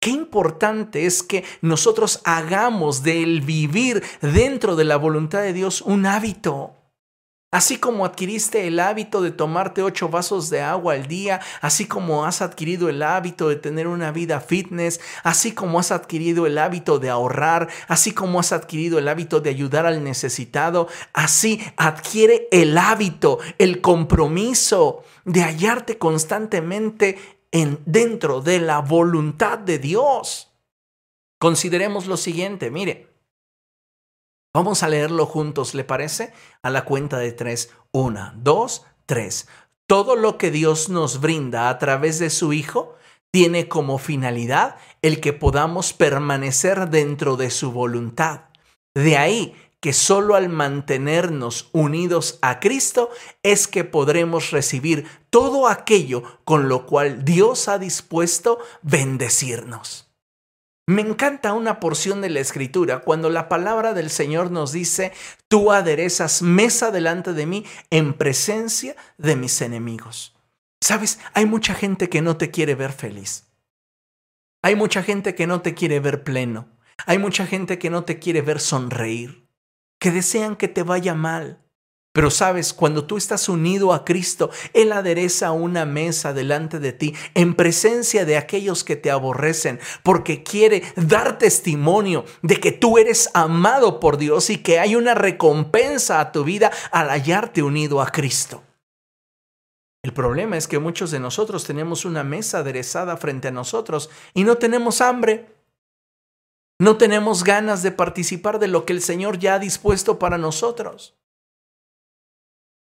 Qué 0.00 0.10
importante 0.10 1.04
es 1.04 1.22
que 1.22 1.44
nosotros 1.60 2.20
hagamos 2.24 3.02
del 3.02 3.40
vivir 3.42 4.02
dentro 4.22 4.76
de 4.76 4.84
la 4.84 4.96
voluntad 4.96 5.42
de 5.42 5.52
Dios 5.52 5.82
un 5.82 6.06
hábito. 6.06 6.75
Así 7.56 7.78
como 7.78 8.04
adquiriste 8.04 8.66
el 8.66 8.78
hábito 8.78 9.22
de 9.22 9.30
tomarte 9.30 9.82
ocho 9.82 10.10
vasos 10.10 10.50
de 10.50 10.60
agua 10.60 10.92
al 10.92 11.06
día, 11.06 11.40
así 11.62 11.86
como 11.86 12.26
has 12.26 12.42
adquirido 12.42 12.90
el 12.90 13.02
hábito 13.02 13.48
de 13.48 13.56
tener 13.56 13.86
una 13.86 14.12
vida 14.12 14.40
fitness, 14.42 15.00
así 15.22 15.52
como 15.52 15.78
has 15.78 15.90
adquirido 15.90 16.44
el 16.44 16.58
hábito 16.58 16.98
de 16.98 17.08
ahorrar, 17.08 17.70
así 17.88 18.12
como 18.12 18.40
has 18.40 18.52
adquirido 18.52 18.98
el 18.98 19.08
hábito 19.08 19.40
de 19.40 19.48
ayudar 19.48 19.86
al 19.86 20.04
necesitado, 20.04 20.88
así 21.14 21.62
adquiere 21.78 22.46
el 22.52 22.76
hábito, 22.76 23.38
el 23.56 23.80
compromiso 23.80 25.02
de 25.24 25.40
hallarte 25.40 25.96
constantemente 25.96 27.18
en, 27.52 27.78
dentro 27.86 28.42
de 28.42 28.60
la 28.60 28.80
voluntad 28.80 29.56
de 29.56 29.78
Dios. 29.78 30.52
Consideremos 31.38 32.06
lo 32.06 32.18
siguiente, 32.18 32.70
mire, 32.70 33.15
Vamos 34.56 34.82
a 34.82 34.88
leerlo 34.88 35.26
juntos, 35.26 35.74
¿le 35.74 35.84
parece? 35.84 36.32
A 36.62 36.70
la 36.70 36.86
cuenta 36.86 37.18
de 37.18 37.30
tres. 37.32 37.68
Una, 37.92 38.32
dos, 38.38 38.86
tres. 39.04 39.48
Todo 39.86 40.16
lo 40.16 40.38
que 40.38 40.50
Dios 40.50 40.88
nos 40.88 41.20
brinda 41.20 41.68
a 41.68 41.78
través 41.78 42.18
de 42.18 42.30
su 42.30 42.54
Hijo 42.54 42.96
tiene 43.30 43.68
como 43.68 43.98
finalidad 43.98 44.76
el 45.02 45.20
que 45.20 45.34
podamos 45.34 45.92
permanecer 45.92 46.88
dentro 46.88 47.36
de 47.36 47.50
su 47.50 47.70
voluntad. 47.70 48.44
De 48.94 49.18
ahí 49.18 49.54
que 49.78 49.92
solo 49.92 50.34
al 50.34 50.48
mantenernos 50.48 51.68
unidos 51.72 52.38
a 52.40 52.58
Cristo 52.58 53.10
es 53.42 53.68
que 53.68 53.84
podremos 53.84 54.52
recibir 54.52 55.06
todo 55.28 55.68
aquello 55.68 56.22
con 56.46 56.70
lo 56.70 56.86
cual 56.86 57.26
Dios 57.26 57.68
ha 57.68 57.78
dispuesto 57.78 58.58
bendecirnos. 58.80 60.05
Me 60.88 61.02
encanta 61.02 61.52
una 61.52 61.80
porción 61.80 62.20
de 62.20 62.30
la 62.30 62.38
escritura 62.38 63.00
cuando 63.00 63.28
la 63.28 63.48
palabra 63.48 63.92
del 63.92 64.08
Señor 64.08 64.52
nos 64.52 64.70
dice, 64.70 65.12
tú 65.48 65.72
aderezas 65.72 66.42
mesa 66.42 66.92
delante 66.92 67.32
de 67.32 67.44
mí 67.44 67.66
en 67.90 68.14
presencia 68.14 68.94
de 69.18 69.34
mis 69.34 69.60
enemigos. 69.62 70.36
Sabes, 70.80 71.18
hay 71.34 71.46
mucha 71.46 71.74
gente 71.74 72.08
que 72.08 72.22
no 72.22 72.36
te 72.36 72.52
quiere 72.52 72.76
ver 72.76 72.92
feliz. 72.92 73.46
Hay 74.62 74.76
mucha 74.76 75.02
gente 75.02 75.34
que 75.34 75.48
no 75.48 75.60
te 75.60 75.74
quiere 75.74 75.98
ver 75.98 76.22
pleno. 76.22 76.68
Hay 77.04 77.18
mucha 77.18 77.46
gente 77.46 77.80
que 77.80 77.90
no 77.90 78.04
te 78.04 78.20
quiere 78.20 78.40
ver 78.40 78.60
sonreír, 78.60 79.48
que 79.98 80.12
desean 80.12 80.54
que 80.54 80.68
te 80.68 80.84
vaya 80.84 81.14
mal. 81.14 81.65
Pero 82.16 82.30
sabes, 82.30 82.72
cuando 82.72 83.04
tú 83.04 83.18
estás 83.18 83.46
unido 83.46 83.92
a 83.92 84.02
Cristo, 84.02 84.48
Él 84.72 84.92
adereza 84.92 85.52
una 85.52 85.84
mesa 85.84 86.32
delante 86.32 86.78
de 86.78 86.94
ti 86.94 87.14
en 87.34 87.54
presencia 87.54 88.24
de 88.24 88.38
aquellos 88.38 88.84
que 88.84 88.96
te 88.96 89.10
aborrecen, 89.10 89.80
porque 90.02 90.42
quiere 90.42 90.82
dar 90.96 91.36
testimonio 91.36 92.24
de 92.40 92.58
que 92.58 92.72
tú 92.72 92.96
eres 92.96 93.28
amado 93.34 94.00
por 94.00 94.16
Dios 94.16 94.48
y 94.48 94.62
que 94.62 94.78
hay 94.78 94.96
una 94.96 95.14
recompensa 95.14 96.18
a 96.18 96.32
tu 96.32 96.42
vida 96.42 96.70
al 96.90 97.10
hallarte 97.10 97.62
unido 97.62 98.00
a 98.00 98.06
Cristo. 98.06 98.62
El 100.02 100.14
problema 100.14 100.56
es 100.56 100.66
que 100.66 100.78
muchos 100.78 101.10
de 101.10 101.20
nosotros 101.20 101.64
tenemos 101.64 102.06
una 102.06 102.24
mesa 102.24 102.60
aderezada 102.60 103.18
frente 103.18 103.48
a 103.48 103.52
nosotros 103.52 104.08
y 104.32 104.44
no 104.44 104.56
tenemos 104.56 105.02
hambre. 105.02 105.54
No 106.78 106.96
tenemos 106.96 107.44
ganas 107.44 107.82
de 107.82 107.92
participar 107.92 108.58
de 108.58 108.68
lo 108.68 108.86
que 108.86 108.94
el 108.94 109.02
Señor 109.02 109.38
ya 109.38 109.56
ha 109.56 109.58
dispuesto 109.58 110.18
para 110.18 110.38
nosotros. 110.38 111.15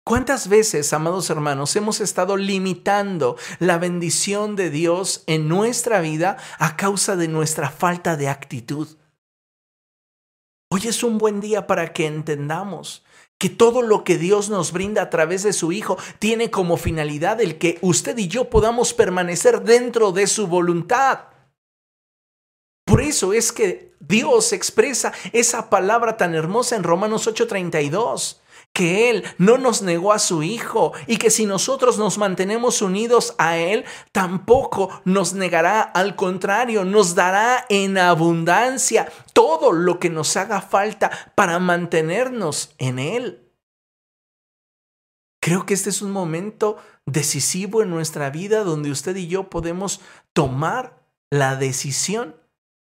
¿Cuántas 0.08 0.48
veces, 0.48 0.94
amados 0.94 1.30
hermanos, 1.30 1.76
hemos 1.76 2.00
estado 2.00 2.38
limitando 2.38 3.36
la 3.60 3.78
bendición 3.78 4.56
de 4.56 4.70
Dios 4.70 5.26
en 5.28 5.50
nuestra 5.50 6.00
vida 6.00 6.38
a 6.60 6.78
causa 6.78 7.18
de 7.18 7.28
nuestra 7.28 7.70
falta 7.70 8.16
de 8.16 8.30
actitud? 8.30 8.88
Hoy 10.72 10.88
es 10.88 11.04
un 11.04 11.18
buen 11.18 11.42
día 11.42 11.68
para 11.68 11.92
que 11.92 12.06
entendamos 12.06 13.04
que 13.38 13.50
todo 13.50 13.82
lo 13.82 14.06
que 14.06 14.18
Dios 14.18 14.50
nos 14.50 14.72
brinda 14.72 15.02
a 15.02 15.10
través 15.10 15.44
de 15.44 15.52
su 15.52 15.74
Hijo 15.74 15.98
tiene 16.20 16.50
como 16.52 16.78
finalidad 16.78 17.42
el 17.42 17.58
que 17.58 17.78
usted 17.82 18.18
y 18.18 18.30
yo 18.30 18.50
podamos 18.50 18.94
permanecer 18.94 19.64
dentro 19.64 20.14
de 20.14 20.28
su 20.28 20.48
voluntad. 20.48 21.24
Por 22.86 23.02
eso 23.02 23.34
es 23.34 23.52
que 23.52 23.94
Dios 24.00 24.54
expresa 24.54 25.12
esa 25.34 25.70
palabra 25.70 26.16
tan 26.16 26.34
hermosa 26.34 26.78
en 26.78 26.84
Romanos 26.84 27.28
8:32 27.28 28.38
que 28.78 29.10
Él 29.10 29.24
no 29.40 29.58
nos 29.58 29.82
negó 29.82 30.14
a 30.14 30.20
su 30.20 30.44
Hijo 30.44 30.94
y 31.08 31.18
que 31.18 31.32
si 31.32 31.48
nosotros 31.48 31.98
nos 31.98 32.20
mantenemos 32.20 32.84
unidos 32.84 33.34
a 33.40 33.58
Él, 33.58 33.86
tampoco 34.12 35.02
nos 35.04 35.34
negará, 35.34 35.82
al 35.82 36.16
contrario, 36.16 36.86
nos 36.86 37.16
dará 37.16 37.66
en 37.70 37.98
abundancia 37.98 39.12
todo 39.34 39.72
lo 39.72 40.00
que 40.00 40.12
nos 40.12 40.38
haga 40.38 40.62
falta 40.62 41.10
para 41.34 41.58
mantenernos 41.58 42.76
en 42.78 43.00
Él. 43.00 43.52
Creo 45.42 45.66
que 45.66 45.74
este 45.74 45.90
es 45.90 46.04
un 46.04 46.12
momento 46.12 46.78
decisivo 47.08 47.82
en 47.82 47.90
nuestra 47.90 48.30
vida 48.30 48.64
donde 48.64 48.92
usted 48.92 49.16
y 49.16 49.26
yo 49.26 49.50
podemos 49.50 50.02
tomar 50.34 51.02
la 51.32 51.56
decisión 51.56 52.36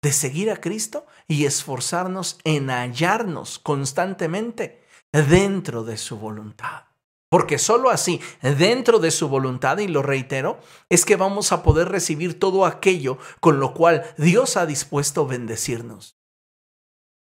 de 0.02 0.12
seguir 0.12 0.50
a 0.50 0.58
Cristo 0.58 1.06
y 1.28 1.46
esforzarnos 1.46 2.40
en 2.44 2.72
hallarnos 2.72 3.60
constantemente 3.60 4.84
dentro 5.22 5.84
de 5.84 5.98
su 5.98 6.18
voluntad. 6.18 6.84
Porque 7.30 7.58
sólo 7.58 7.90
así, 7.90 8.22
dentro 8.42 9.00
de 9.00 9.12
su 9.12 9.28
voluntad, 9.28 9.80
y 9.80 9.88
lo 9.88 10.02
reitero, 10.02 10.60
es 10.90 11.06
que 11.06 11.16
vamos 11.16 11.52
a 11.52 11.64
poder 11.64 11.90
recibir 11.90 12.40
todo 12.40 12.66
aquello 12.66 13.18
con 13.40 13.60
lo 13.60 13.74
cual 13.74 14.04
Dios 14.18 14.58
ha 14.58 14.66
dispuesto 14.66 15.26
bendecirnos. 15.26 16.18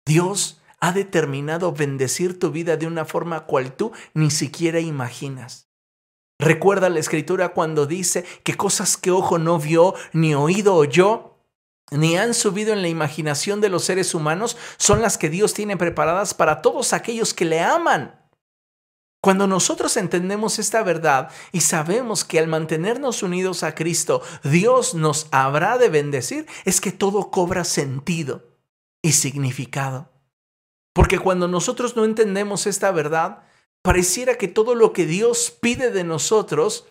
Dios 0.06 0.62
ha 0.80 0.92
determinado 0.92 1.72
bendecir 1.72 2.38
tu 2.38 2.50
vida 2.50 2.76
de 2.76 2.86
una 2.86 3.04
forma 3.04 3.44
cual 3.44 3.74
tú 3.74 3.92
ni 4.14 4.30
siquiera 4.30 4.80
imaginas. 4.80 5.68
Recuerda 6.38 6.88
la 6.88 7.00
escritura 7.00 7.48
cuando 7.48 7.86
dice 7.86 8.24
que 8.44 8.54
cosas 8.54 8.96
que 8.96 9.10
ojo 9.10 9.38
no 9.38 9.58
vio, 9.58 9.94
ni 10.12 10.34
oído 10.34 10.76
oyó, 10.76 11.37
ni 11.90 12.16
han 12.16 12.34
subido 12.34 12.72
en 12.72 12.82
la 12.82 12.88
imaginación 12.88 13.60
de 13.60 13.68
los 13.68 13.84
seres 13.84 14.14
humanos, 14.14 14.56
son 14.76 15.02
las 15.02 15.18
que 15.18 15.30
Dios 15.30 15.54
tiene 15.54 15.76
preparadas 15.76 16.34
para 16.34 16.62
todos 16.62 16.92
aquellos 16.92 17.34
que 17.34 17.44
le 17.44 17.60
aman. 17.60 18.14
Cuando 19.20 19.46
nosotros 19.48 19.96
entendemos 19.96 20.58
esta 20.58 20.82
verdad 20.82 21.30
y 21.50 21.62
sabemos 21.62 22.24
que 22.24 22.38
al 22.38 22.46
mantenernos 22.46 23.22
unidos 23.22 23.64
a 23.64 23.74
Cristo, 23.74 24.22
Dios 24.44 24.94
nos 24.94 25.26
habrá 25.32 25.76
de 25.76 25.88
bendecir, 25.88 26.46
es 26.64 26.80
que 26.80 26.92
todo 26.92 27.30
cobra 27.30 27.64
sentido 27.64 28.48
y 29.02 29.12
significado. 29.12 30.12
Porque 30.92 31.18
cuando 31.18 31.48
nosotros 31.48 31.96
no 31.96 32.04
entendemos 32.04 32.66
esta 32.66 32.92
verdad, 32.92 33.42
pareciera 33.82 34.36
que 34.36 34.48
todo 34.48 34.74
lo 34.74 34.92
que 34.92 35.06
Dios 35.06 35.50
pide 35.60 35.90
de 35.90 36.04
nosotros 36.04 36.86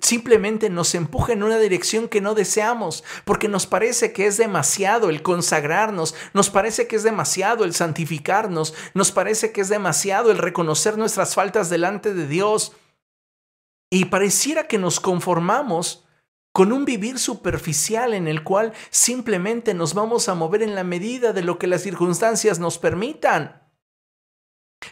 simplemente 0.00 0.70
nos 0.70 0.94
empuja 0.94 1.32
en 1.32 1.42
una 1.42 1.58
dirección 1.58 2.08
que 2.08 2.20
no 2.20 2.34
deseamos, 2.34 3.04
porque 3.24 3.48
nos 3.48 3.66
parece 3.66 4.12
que 4.12 4.26
es 4.26 4.36
demasiado 4.36 5.10
el 5.10 5.22
consagrarnos, 5.22 6.14
nos 6.32 6.50
parece 6.50 6.86
que 6.86 6.96
es 6.96 7.02
demasiado 7.02 7.64
el 7.64 7.74
santificarnos, 7.74 8.74
nos 8.94 9.12
parece 9.12 9.52
que 9.52 9.60
es 9.60 9.68
demasiado 9.68 10.30
el 10.30 10.38
reconocer 10.38 10.98
nuestras 10.98 11.34
faltas 11.34 11.70
delante 11.70 12.14
de 12.14 12.26
Dios. 12.26 12.72
Y 13.90 14.06
pareciera 14.06 14.66
que 14.66 14.78
nos 14.78 15.00
conformamos 15.00 16.04
con 16.52 16.72
un 16.72 16.84
vivir 16.84 17.18
superficial 17.18 18.14
en 18.14 18.28
el 18.28 18.42
cual 18.42 18.72
simplemente 18.90 19.74
nos 19.74 19.94
vamos 19.94 20.28
a 20.28 20.34
mover 20.34 20.62
en 20.62 20.74
la 20.74 20.84
medida 20.84 21.32
de 21.32 21.42
lo 21.42 21.58
que 21.58 21.66
las 21.66 21.82
circunstancias 21.82 22.58
nos 22.58 22.78
permitan. 22.78 23.65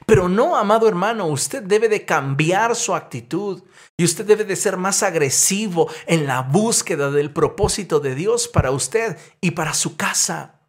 Pero 0.06 0.28
no, 0.28 0.56
amado 0.56 0.88
hermano, 0.88 1.26
usted 1.26 1.62
debe 1.62 1.88
de 1.88 2.04
cambiar 2.04 2.74
su 2.74 2.94
actitud 2.94 3.62
y 3.96 4.04
usted 4.04 4.24
debe 4.24 4.44
de 4.44 4.56
ser 4.56 4.76
más 4.76 5.02
agresivo 5.02 5.88
en 6.06 6.26
la 6.26 6.42
búsqueda 6.42 7.10
del 7.10 7.32
propósito 7.32 8.00
de 8.00 8.14
Dios 8.14 8.48
para 8.48 8.70
usted 8.70 9.18
y 9.40 9.52
para 9.52 9.74
su 9.74 9.96
casa. 9.96 10.60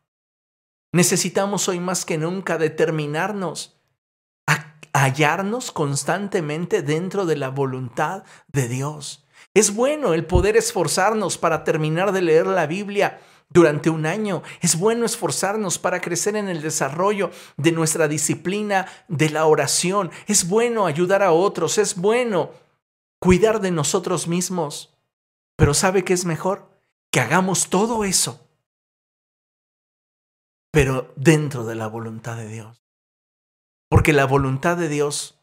Necesitamos 0.94 1.68
hoy 1.68 1.80
más 1.80 2.06
que 2.06 2.18
nunca 2.18 2.58
determinarnos 2.58 3.82
a 4.48 4.78
hallarnos 4.94 5.72
constantemente 5.72 6.82
dentro 6.82 7.26
de 7.26 7.36
la 7.36 7.50
voluntad 7.50 8.24
de 8.48 8.70
Dios. 8.70 9.26
Es 9.54 9.74
bueno 9.74 10.14
el 10.14 10.26
poder 10.26 10.56
esforzarnos 10.56 11.38
para 11.38 11.64
terminar 11.64 12.14
de 12.14 12.22
leer 12.22 12.48
la 12.48 12.66
Biblia 12.66 13.20
durante 13.50 13.90
un 13.90 14.06
año. 14.06 14.44
Es 14.62 14.78
bueno 14.78 15.06
esforzarnos 15.06 15.80
para 15.80 16.02
crecer 16.02 16.36
en 16.36 16.50
el 16.50 16.62
desarrollo 16.62 17.32
de 17.58 17.72
nuestra 17.72 18.08
disciplina 18.08 18.88
de 19.08 19.30
la 19.30 19.46
oración. 19.46 20.12
Es 20.28 20.48
bueno 20.48 20.86
ayudar 20.86 21.24
a 21.24 21.32
otros. 21.32 21.78
Es 21.78 21.96
bueno 21.96 22.52
cuidar 23.20 23.62
de 23.62 23.72
nosotros 23.72 24.28
mismos. 24.28 24.96
Pero 25.56 25.74
¿sabe 25.74 26.04
qué 26.04 26.14
es 26.14 26.26
mejor? 26.26 26.70
Que 27.12 27.22
hagamos 27.22 27.70
todo 27.70 28.04
eso, 28.04 28.50
pero 30.72 31.14
dentro 31.16 31.66
de 31.66 31.76
la 31.76 31.88
voluntad 31.88 32.36
de 32.36 32.48
Dios. 32.50 32.84
Porque 33.90 34.12
la 34.12 34.26
voluntad 34.26 34.76
de 34.76 34.90
Dios 34.90 35.40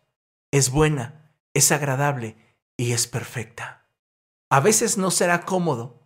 es 0.50 0.70
buena, 0.70 1.34
es 1.54 1.72
agradable 1.72 2.36
y 2.76 2.92
es 2.92 3.06
perfecta. 3.06 3.88
A 4.50 4.60
veces 4.60 4.98
no 4.98 5.10
será 5.10 5.46
cómodo, 5.46 6.01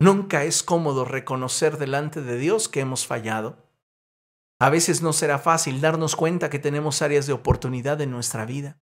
Nunca 0.00 0.44
es 0.44 0.62
cómodo 0.62 1.04
reconocer 1.04 1.76
delante 1.76 2.22
de 2.22 2.38
Dios 2.38 2.68
que 2.68 2.80
hemos 2.80 3.06
fallado. 3.06 3.68
A 4.60 4.70
veces 4.70 5.02
no 5.02 5.12
será 5.12 5.38
fácil 5.38 5.80
darnos 5.80 6.14
cuenta 6.14 6.50
que 6.50 6.58
tenemos 6.58 7.02
áreas 7.02 7.26
de 7.26 7.32
oportunidad 7.32 8.00
en 8.00 8.10
nuestra 8.10 8.44
vida. 8.44 8.80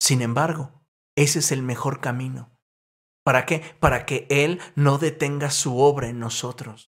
Sin 0.00 0.22
embargo, 0.22 0.84
ese 1.16 1.40
es 1.40 1.50
el 1.50 1.62
mejor 1.62 2.00
camino. 2.00 2.56
¿Para 3.24 3.46
qué? 3.46 3.62
Para 3.80 4.06
que 4.06 4.26
Él 4.28 4.60
no 4.76 4.98
detenga 4.98 5.50
su 5.50 5.78
obra 5.78 6.08
en 6.08 6.20
nosotros. 6.20 6.92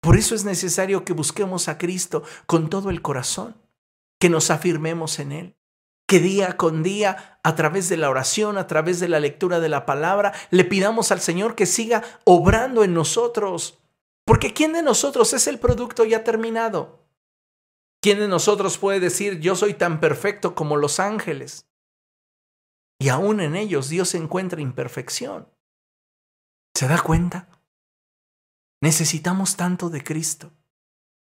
Por 0.00 0.16
eso 0.16 0.34
es 0.34 0.44
necesario 0.44 1.04
que 1.04 1.12
busquemos 1.12 1.68
a 1.68 1.76
Cristo 1.76 2.22
con 2.46 2.70
todo 2.70 2.90
el 2.90 3.02
corazón, 3.02 3.60
que 4.18 4.30
nos 4.30 4.50
afirmemos 4.50 5.18
en 5.18 5.32
Él, 5.32 5.59
que 6.10 6.18
día 6.18 6.56
con 6.56 6.82
día, 6.82 7.38
a 7.44 7.54
través 7.54 7.88
de 7.88 7.96
la 7.96 8.10
oración, 8.10 8.58
a 8.58 8.66
través 8.66 8.98
de 8.98 9.06
la 9.06 9.20
lectura 9.20 9.60
de 9.60 9.68
la 9.68 9.86
palabra, 9.86 10.34
le 10.50 10.64
pidamos 10.64 11.12
al 11.12 11.20
Señor 11.20 11.54
que 11.54 11.66
siga 11.66 12.02
obrando 12.24 12.82
en 12.82 12.94
nosotros. 12.94 13.78
Porque 14.26 14.52
¿quién 14.52 14.72
de 14.72 14.82
nosotros 14.82 15.32
es 15.34 15.46
el 15.46 15.60
producto 15.60 16.04
ya 16.04 16.24
terminado? 16.24 17.06
¿Quién 18.02 18.18
de 18.18 18.26
nosotros 18.26 18.76
puede 18.76 18.98
decir, 18.98 19.38
yo 19.38 19.54
soy 19.54 19.74
tan 19.74 20.00
perfecto 20.00 20.56
como 20.56 20.76
los 20.76 20.98
ángeles? 20.98 21.68
Y 22.98 23.08
aún 23.10 23.38
en 23.38 23.54
ellos 23.54 23.88
Dios 23.88 24.12
encuentra 24.16 24.60
imperfección. 24.60 25.48
¿Se 26.74 26.88
da 26.88 27.00
cuenta? 27.00 27.48
Necesitamos 28.82 29.56
tanto 29.56 29.90
de 29.90 30.02
Cristo. 30.02 30.50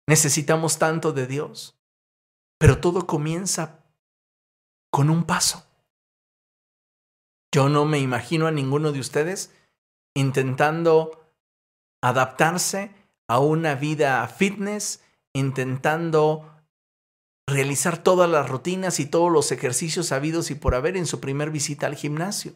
Necesitamos 0.06 0.78
tanto 0.78 1.14
de 1.14 1.26
Dios. 1.26 1.80
Pero 2.58 2.82
todo 2.82 3.06
comienza 3.06 3.83
con 4.94 5.10
un 5.10 5.24
paso. 5.24 5.66
Yo 7.52 7.68
no 7.68 7.84
me 7.84 7.98
imagino 7.98 8.46
a 8.46 8.52
ninguno 8.52 8.92
de 8.92 9.00
ustedes 9.00 9.52
intentando 10.14 11.34
adaptarse 12.00 12.94
a 13.28 13.40
una 13.40 13.74
vida 13.74 14.24
fitness, 14.28 15.02
intentando 15.32 16.48
realizar 17.48 18.04
todas 18.04 18.30
las 18.30 18.48
rutinas 18.48 19.00
y 19.00 19.06
todos 19.06 19.32
los 19.32 19.50
ejercicios 19.50 20.12
habidos 20.12 20.52
y 20.52 20.54
por 20.54 20.76
haber 20.76 20.96
en 20.96 21.06
su 21.06 21.18
primer 21.18 21.50
visita 21.50 21.88
al 21.88 21.96
gimnasio. 21.96 22.52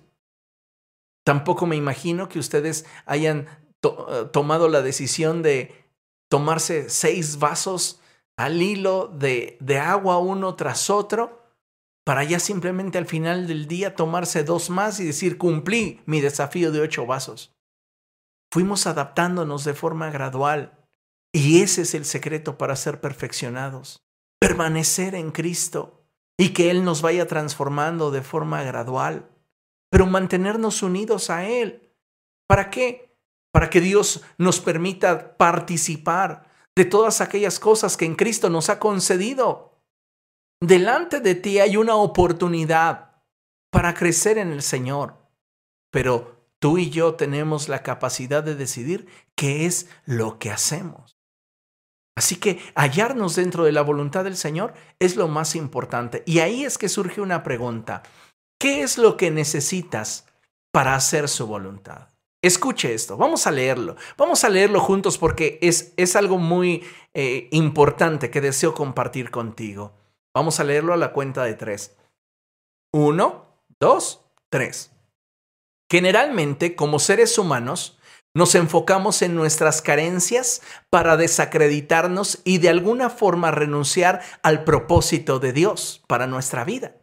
Tampoco 1.24 1.66
me 1.66 1.74
imagino 1.74 2.28
que 2.28 2.38
ustedes 2.38 2.86
hayan 3.04 3.48
eh, 3.82 4.28
tomado 4.32 4.68
la 4.68 4.82
decisión 4.82 5.42
de 5.42 5.74
tomarse 6.30 6.88
seis 6.88 7.40
vasos 7.40 8.00
al 8.36 8.62
hilo 8.62 9.08
de, 9.08 9.56
de 9.58 9.78
agua 9.80 10.18
uno 10.18 10.54
tras 10.54 10.88
otro 10.88 11.37
para 12.08 12.24
ya 12.24 12.40
simplemente 12.40 12.96
al 12.96 13.04
final 13.04 13.46
del 13.46 13.68
día 13.68 13.94
tomarse 13.94 14.42
dos 14.42 14.70
más 14.70 14.98
y 14.98 15.04
decir, 15.04 15.36
cumplí 15.36 16.00
mi 16.06 16.22
desafío 16.22 16.72
de 16.72 16.80
ocho 16.80 17.04
vasos. 17.04 17.54
Fuimos 18.50 18.86
adaptándonos 18.86 19.64
de 19.64 19.74
forma 19.74 20.08
gradual 20.08 20.72
y 21.34 21.60
ese 21.60 21.82
es 21.82 21.92
el 21.92 22.06
secreto 22.06 22.56
para 22.56 22.76
ser 22.76 23.02
perfeccionados. 23.02 24.00
Permanecer 24.40 25.14
en 25.14 25.32
Cristo 25.32 26.02
y 26.38 26.54
que 26.54 26.70
Él 26.70 26.82
nos 26.82 27.02
vaya 27.02 27.26
transformando 27.26 28.10
de 28.10 28.22
forma 28.22 28.62
gradual, 28.62 29.28
pero 29.90 30.06
mantenernos 30.06 30.82
unidos 30.82 31.28
a 31.28 31.44
Él. 31.44 31.92
¿Para 32.46 32.70
qué? 32.70 33.14
Para 33.52 33.68
que 33.68 33.82
Dios 33.82 34.22
nos 34.38 34.60
permita 34.60 35.36
participar 35.36 36.46
de 36.74 36.86
todas 36.86 37.20
aquellas 37.20 37.60
cosas 37.60 37.98
que 37.98 38.06
en 38.06 38.14
Cristo 38.14 38.48
nos 38.48 38.70
ha 38.70 38.78
concedido. 38.78 39.67
Delante 40.60 41.20
de 41.20 41.36
ti 41.36 41.60
hay 41.60 41.76
una 41.76 41.94
oportunidad 41.94 43.12
para 43.70 43.94
crecer 43.94 44.38
en 44.38 44.50
el 44.50 44.62
Señor, 44.62 45.14
pero 45.92 46.48
tú 46.58 46.78
y 46.78 46.90
yo 46.90 47.14
tenemos 47.14 47.68
la 47.68 47.82
capacidad 47.82 48.42
de 48.42 48.56
decidir 48.56 49.06
qué 49.36 49.66
es 49.66 49.88
lo 50.04 50.38
que 50.38 50.50
hacemos. 50.50 51.16
Así 52.16 52.34
que 52.34 52.58
hallarnos 52.74 53.36
dentro 53.36 53.62
de 53.62 53.70
la 53.70 53.82
voluntad 53.82 54.24
del 54.24 54.36
Señor 54.36 54.74
es 54.98 55.14
lo 55.14 55.28
más 55.28 55.54
importante. 55.54 56.24
Y 56.26 56.40
ahí 56.40 56.64
es 56.64 56.76
que 56.76 56.88
surge 56.88 57.20
una 57.20 57.44
pregunta. 57.44 58.02
¿Qué 58.58 58.82
es 58.82 58.98
lo 58.98 59.16
que 59.16 59.30
necesitas 59.30 60.26
para 60.72 60.96
hacer 60.96 61.28
su 61.28 61.46
voluntad? 61.46 62.08
Escuche 62.42 62.92
esto, 62.92 63.16
vamos 63.16 63.46
a 63.46 63.52
leerlo, 63.52 63.96
vamos 64.16 64.42
a 64.42 64.48
leerlo 64.48 64.80
juntos 64.80 65.18
porque 65.18 65.58
es, 65.62 65.92
es 65.96 66.16
algo 66.16 66.38
muy 66.38 66.84
eh, 67.14 67.48
importante 67.52 68.30
que 68.30 68.40
deseo 68.40 68.74
compartir 68.74 69.30
contigo. 69.30 69.97
Vamos 70.38 70.60
a 70.60 70.64
leerlo 70.64 70.94
a 70.94 70.96
la 70.96 71.12
cuenta 71.12 71.42
de 71.42 71.54
tres. 71.54 71.96
Uno, 72.92 73.56
dos, 73.80 74.24
tres. 74.50 74.92
Generalmente, 75.90 76.76
como 76.76 77.00
seres 77.00 77.38
humanos, 77.38 77.98
nos 78.36 78.54
enfocamos 78.54 79.22
en 79.22 79.34
nuestras 79.34 79.82
carencias 79.82 80.62
para 80.90 81.16
desacreditarnos 81.16 82.38
y 82.44 82.58
de 82.58 82.68
alguna 82.68 83.10
forma 83.10 83.50
renunciar 83.50 84.22
al 84.44 84.62
propósito 84.62 85.40
de 85.40 85.52
Dios 85.52 86.04
para 86.06 86.28
nuestra 86.28 86.62
vida. 86.62 86.94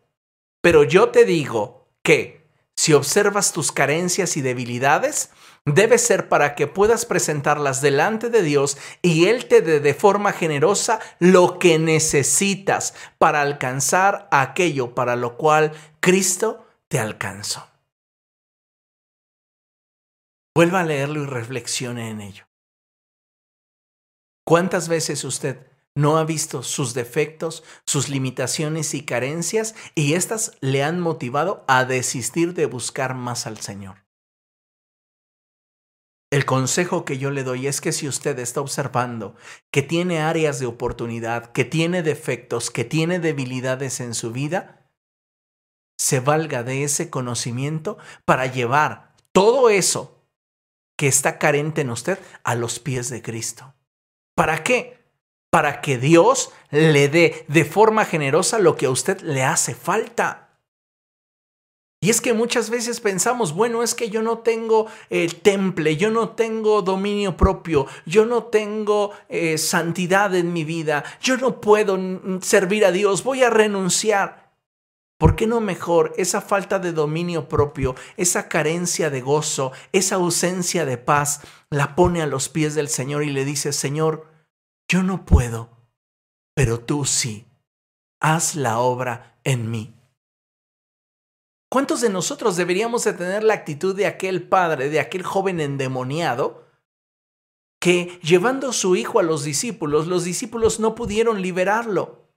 Pero 0.62 0.86
yo 0.86 1.10
te 1.10 1.26
digo 1.26 1.90
que 2.04 2.48
si 2.78 2.94
observas 2.94 3.52
tus 3.52 3.74
carencias 3.74 4.38
y 4.38 4.44
debilidades, 4.44 5.30
debe 5.66 5.98
ser 5.98 6.30
para 6.30 6.56
que 6.56 6.68
puedas 6.68 7.06
presentarlas 7.06 7.82
delante 7.82 8.30
de 8.30 8.44
Dios 8.44 8.78
y 9.02 9.26
Él 9.26 9.48
te 9.48 9.62
dé 9.62 9.80
de 9.80 9.94
forma 9.94 10.32
generosa 10.32 11.00
lo 11.20 11.60
que 11.60 11.80
necesitas 11.80 12.94
para 13.18 13.42
alcanzar 13.42 14.28
aquello 14.32 14.94
para 14.94 15.16
lo 15.16 15.38
cual 15.38 15.72
Cristo 16.00 16.66
te 16.88 17.00
alcanzó. 17.00 17.68
Vuelva 20.56 20.82
a 20.82 20.86
leerlo 20.86 21.24
y 21.24 21.26
reflexione 21.26 22.10
en 22.10 22.22
ello. 22.22 22.46
¿Cuántas 24.46 24.88
veces 24.88 25.24
usted 25.24 25.68
no 25.96 26.18
ha 26.18 26.24
visto 26.24 26.62
sus 26.62 26.94
defectos, 26.94 27.64
sus 27.86 28.10
limitaciones 28.10 28.94
y 28.94 29.04
carencias 29.04 29.76
y 29.96 30.14
éstas 30.14 30.56
le 30.62 30.84
han 30.84 31.00
motivado 31.00 31.66
a 31.68 31.84
desistir 31.84 32.54
de 32.54 32.68
buscar 32.68 33.16
más 33.16 33.48
al 33.48 33.58
Señor? 33.58 34.05
El 36.36 36.44
consejo 36.44 37.06
que 37.06 37.18
yo 37.18 37.32
le 37.32 37.46
doy 37.46 37.66
es 37.66 37.80
que 37.80 37.94
si 37.94 38.10
usted 38.10 38.38
está 38.40 38.60
observando 38.60 39.38
que 39.72 39.82
tiene 39.82 40.20
áreas 40.20 40.60
de 40.60 40.66
oportunidad, 40.66 41.54
que 41.54 41.64
tiene 41.64 42.04
defectos, 42.04 42.72
que 42.72 42.84
tiene 42.84 43.22
debilidades 43.22 44.02
en 44.02 44.14
su 44.14 44.34
vida, 44.34 44.92
se 45.98 46.20
valga 46.20 46.64
de 46.64 46.84
ese 46.84 47.10
conocimiento 47.10 47.98
para 48.26 48.48
llevar 48.48 49.16
todo 49.32 49.70
eso 49.70 50.28
que 50.98 51.08
está 51.08 51.40
carente 51.40 51.80
en 51.80 51.90
usted 51.90 52.20
a 52.44 52.56
los 52.56 52.80
pies 52.80 53.10
de 53.10 53.22
Cristo. 53.22 53.74
¿Para 54.36 54.62
qué? 54.62 55.06
Para 55.50 55.80
que 55.80 55.98
Dios 55.98 56.52
le 56.70 57.08
dé 57.08 57.46
de 57.48 57.64
forma 57.64 58.04
generosa 58.04 58.60
lo 58.60 58.76
que 58.76 58.88
a 58.88 58.92
usted 58.92 59.22
le 59.22 59.46
hace 59.46 59.74
falta. 59.74 60.45
Y 62.06 62.12
es 62.12 62.22
que 62.22 62.34
muchas 62.34 62.70
veces 62.70 63.02
pensamos, 63.02 63.56
bueno, 63.56 63.82
es 63.82 63.96
que 63.96 64.12
yo 64.12 64.22
no 64.22 64.38
tengo 64.38 64.86
el 65.10 65.32
eh, 65.32 65.40
temple, 65.42 65.98
yo 65.98 66.12
no 66.12 66.30
tengo 66.30 66.84
dominio 66.84 67.36
propio, 67.36 67.88
yo 68.06 68.28
no 68.28 68.44
tengo 68.44 69.10
eh, 69.28 69.58
santidad 69.58 70.36
en 70.36 70.54
mi 70.54 70.64
vida, 70.64 71.04
yo 71.20 71.36
no 71.38 71.60
puedo 71.60 71.98
servir 72.44 72.86
a 72.86 72.92
Dios, 72.92 73.24
voy 73.24 73.42
a 73.42 73.50
renunciar. 73.50 74.54
¿Por 75.18 75.36
qué 75.36 75.48
no 75.48 75.62
mejor 75.62 76.14
esa 76.16 76.42
falta 76.42 76.78
de 76.78 76.92
dominio 76.92 77.50
propio, 77.50 77.96
esa 78.18 78.50
carencia 78.50 79.10
de 79.10 79.22
gozo, 79.22 79.72
esa 79.92 80.18
ausencia 80.18 80.86
de 80.86 81.00
paz, 81.00 81.42
la 81.72 81.96
pone 81.96 82.22
a 82.22 82.28
los 82.28 82.50
pies 82.50 82.76
del 82.76 82.88
Señor 82.88 83.24
y 83.24 83.32
le 83.32 83.46
dice, 83.46 83.74
Señor, 83.74 84.28
yo 84.88 85.02
no 85.02 85.26
puedo, 85.26 85.72
pero 86.54 86.80
tú 86.80 87.04
sí, 87.04 87.48
haz 88.20 88.54
la 88.54 88.78
obra 88.78 89.40
en 89.44 89.72
mí. 89.72 89.96
¿Cuántos 91.70 92.02
de 92.02 92.10
nosotros 92.10 92.56
deberíamos 92.56 93.04
de 93.04 93.14
tener 93.14 93.44
la 93.44 93.54
actitud 93.54 93.96
de 93.96 94.06
aquel 94.06 94.48
padre, 94.48 94.90
de 94.90 95.00
aquel 95.00 95.24
joven 95.24 95.60
endemoniado, 95.60 96.66
que 97.82 98.20
llevando 98.22 98.72
su 98.72 98.96
hijo 98.96 99.20
a 99.20 99.24
los 99.24 99.44
discípulos, 99.44 100.08
los 100.08 100.24
discípulos 100.24 100.80
no 100.80 100.96
pudieron 100.96 101.42
liberarlo? 101.42 102.30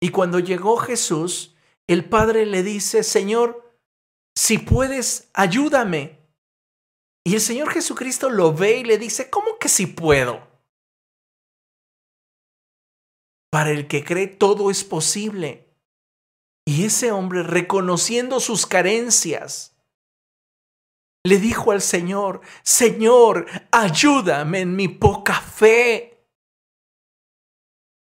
Y 0.00 0.10
cuando 0.10 0.38
llegó 0.38 0.76
Jesús, 0.76 1.56
el 1.86 2.08
padre 2.08 2.46
le 2.46 2.62
dice, 2.62 3.02
Señor, 3.02 3.78
si 4.36 4.58
puedes, 4.58 5.30
ayúdame. 5.34 6.18
Y 7.24 7.34
el 7.34 7.40
Señor 7.40 7.70
Jesucristo 7.70 8.28
lo 8.28 8.52
ve 8.52 8.78
y 8.78 8.84
le 8.84 8.98
dice, 8.98 9.30
¿cómo 9.30 9.58
que 9.58 9.68
si 9.68 9.86
puedo? 9.86 10.46
Para 13.50 13.70
el 13.70 13.86
que 13.86 14.04
cree 14.04 14.26
todo 14.26 14.70
es 14.70 14.84
posible. 14.84 15.73
Y 16.66 16.86
ese 16.86 17.12
hombre, 17.12 17.42
reconociendo 17.42 18.40
sus 18.40 18.66
carencias, 18.66 19.74
le 21.26 21.38
dijo 21.38 21.72
al 21.72 21.80
Señor, 21.80 22.40
Señor, 22.62 23.46
ayúdame 23.70 24.60
en 24.60 24.76
mi 24.76 24.88
poca 24.88 25.40
fe. 25.40 26.26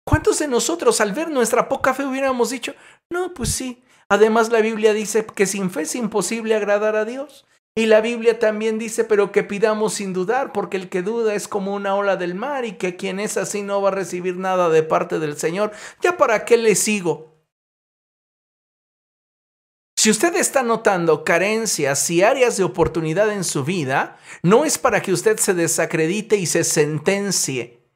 ¿Cuántos 0.06 0.40
de 0.40 0.48
nosotros 0.48 1.02
al 1.02 1.14
ver 1.14 1.30
nuestra 1.30 1.68
poca 1.68 1.94
fe 1.94 2.06
hubiéramos 2.06 2.50
dicho, 2.50 2.76
no, 3.10 3.34
pues 3.34 3.50
sí. 3.50 3.84
Además 4.08 4.52
la 4.52 4.62
Biblia 4.62 4.94
dice 4.94 5.26
que 5.26 5.48
sin 5.48 5.72
fe 5.72 5.82
es 5.82 5.96
imposible 5.96 6.56
agradar 6.56 6.96
a 6.96 7.06
Dios. 7.06 7.46
Y 7.78 7.88
la 7.88 8.00
Biblia 8.00 8.40
también 8.40 8.78
dice, 8.78 9.04
pero 9.04 9.32
que 9.32 9.44
pidamos 9.44 9.96
sin 9.96 10.14
dudar, 10.14 10.54
porque 10.54 10.78
el 10.78 10.88
que 10.88 11.02
duda 11.02 11.34
es 11.34 11.48
como 11.50 11.74
una 11.74 11.96
ola 11.96 12.16
del 12.16 12.36
mar 12.36 12.64
y 12.64 12.74
que 12.74 12.96
quien 12.96 13.20
es 13.20 13.36
así 13.36 13.64
no 13.64 13.82
va 13.82 13.90
a 13.90 13.94
recibir 13.94 14.38
nada 14.38 14.70
de 14.70 14.84
parte 14.84 15.20
del 15.20 15.36
Señor. 15.38 15.72
¿Ya 16.02 16.16
para 16.16 16.46
qué 16.46 16.56
le 16.58 16.76
sigo? 16.76 17.35
Si 20.06 20.12
usted 20.12 20.36
está 20.36 20.62
notando 20.62 21.24
carencias 21.24 22.12
y 22.12 22.22
áreas 22.22 22.58
de 22.58 22.64
oportunidad 22.64 23.32
en 23.32 23.44
su 23.44 23.64
vida, 23.64 24.20
no 24.44 24.64
es 24.64 24.78
para 24.78 25.02
que 25.02 25.12
usted 25.12 25.40
se 25.40 25.56
desacredite 25.56 26.36
y 26.36 26.46
se 26.46 26.64
sentencie 26.64 27.90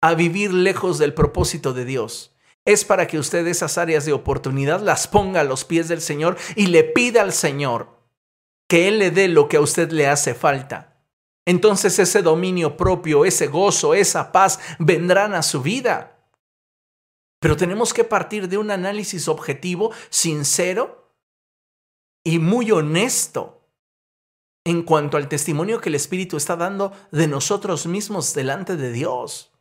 a 0.00 0.14
vivir 0.14 0.54
lejos 0.54 0.96
del 0.96 1.12
propósito 1.12 1.74
de 1.74 1.84
Dios 1.84 2.34
es 2.64 2.86
para 2.86 3.06
que 3.06 3.18
usted 3.18 3.46
esas 3.46 3.76
áreas 3.76 4.06
de 4.06 4.14
oportunidad 4.14 4.80
las 4.80 5.06
ponga 5.06 5.42
a 5.42 5.44
los 5.44 5.66
pies 5.66 5.86
del 5.88 6.00
Señor 6.00 6.38
y 6.56 6.68
le 6.68 6.82
pida 6.82 7.20
al 7.20 7.34
Señor 7.34 8.08
que 8.66 8.88
Él 8.88 8.98
le 8.98 9.10
dé 9.10 9.28
lo 9.28 9.48
que 9.48 9.58
a 9.58 9.60
usted 9.60 9.90
le 9.90 10.06
hace 10.06 10.32
falta. 10.34 10.96
Entonces 11.44 11.98
ese 11.98 12.22
dominio 12.22 12.78
propio, 12.78 13.26
ese 13.26 13.48
gozo, 13.48 13.92
esa 13.92 14.32
paz 14.32 14.60
vendrán 14.78 15.34
a 15.34 15.42
su 15.42 15.60
vida. 15.60 16.26
Pero 17.38 17.54
tenemos 17.54 17.92
que 17.92 18.04
partir 18.04 18.48
de 18.48 18.56
un 18.56 18.70
análisis 18.70 19.28
objetivo, 19.28 19.92
sincero 20.08 21.07
y 22.24 22.38
muy 22.38 22.70
honesto 22.70 23.68
en 24.64 24.82
cuanto 24.82 25.16
al 25.16 25.28
testimonio 25.28 25.80
que 25.80 25.88
el 25.88 25.94
Espíritu 25.94 26.36
está 26.36 26.56
dando 26.56 26.92
de 27.10 27.26
nosotros 27.26 27.86
mismos 27.86 28.34
delante 28.34 28.76
de 28.76 28.92
Dios 28.92 29.52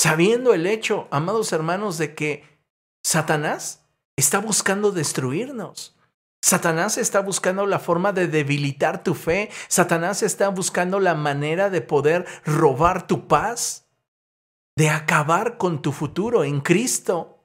sabiendo 0.00 0.54
el 0.54 0.66
hecho, 0.66 1.08
amados 1.10 1.52
hermanos, 1.52 1.98
de 1.98 2.14
que 2.14 2.44
Satanás 3.04 3.86
está 4.16 4.38
buscando 4.38 4.92
destruirnos. 4.92 5.94
Satanás 6.42 6.96
está 6.96 7.20
buscando 7.20 7.66
la 7.66 7.78
forma 7.78 8.14
de 8.14 8.26
debilitar 8.26 9.04
tu 9.04 9.14
fe. 9.14 9.50
Satanás 9.68 10.22
está 10.22 10.48
buscando 10.48 11.00
la 11.00 11.14
manera 11.14 11.68
de 11.68 11.82
poder 11.82 12.24
robar 12.46 13.06
tu 13.06 13.28
paz, 13.28 13.90
de 14.74 14.88
acabar 14.88 15.58
con 15.58 15.82
tu 15.82 15.92
futuro 15.92 16.44
en 16.44 16.62
Cristo. 16.62 17.39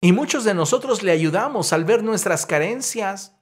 Y 0.00 0.12
muchos 0.12 0.44
de 0.44 0.54
nosotros 0.54 1.02
le 1.02 1.12
ayudamos 1.12 1.72
al 1.72 1.84
ver 1.84 2.04
nuestras 2.04 2.46
carencias. 2.46 3.34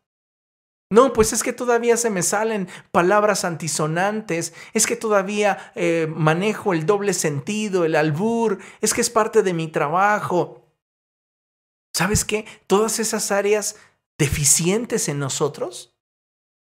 No, 0.91 1.13
pues 1.13 1.33
es 1.33 1.43
que 1.43 1.53
todavía 1.53 1.97
se 1.97 2.11
me 2.11 2.23
salen 2.23 2.69
palabras 2.93 3.45
antisonantes, 3.45 4.55
es 4.73 4.87
que 4.87 4.95
todavía 4.95 5.73
eh, 5.75 6.07
manejo 6.09 6.73
el 6.73 6.87
doble 6.87 7.13
sentido, 7.13 7.85
el 7.85 7.97
albur, 7.97 8.59
es 8.81 8.95
que 8.95 9.01
es 9.01 9.11
parte 9.11 9.43
de 9.43 9.53
mi 9.53 9.69
trabajo. 9.69 10.65
¿Sabes 11.93 12.25
qué? 12.25 12.47
Todas 12.67 13.01
esas 13.01 13.33
áreas 13.33 13.77
deficientes 14.17 15.09
en 15.09 15.19
nosotros, 15.19 15.97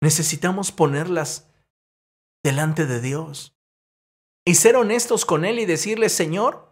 necesitamos 0.01 0.71
ponerlas 0.71 1.49
delante 2.45 2.87
de 2.87 3.01
Dios 3.01 3.57
y 4.45 4.55
ser 4.55 4.77
honestos 4.77 5.25
con 5.25 5.45
Él 5.45 5.59
y 5.59 5.67
decirle, 5.67 6.09
Señor, 6.09 6.71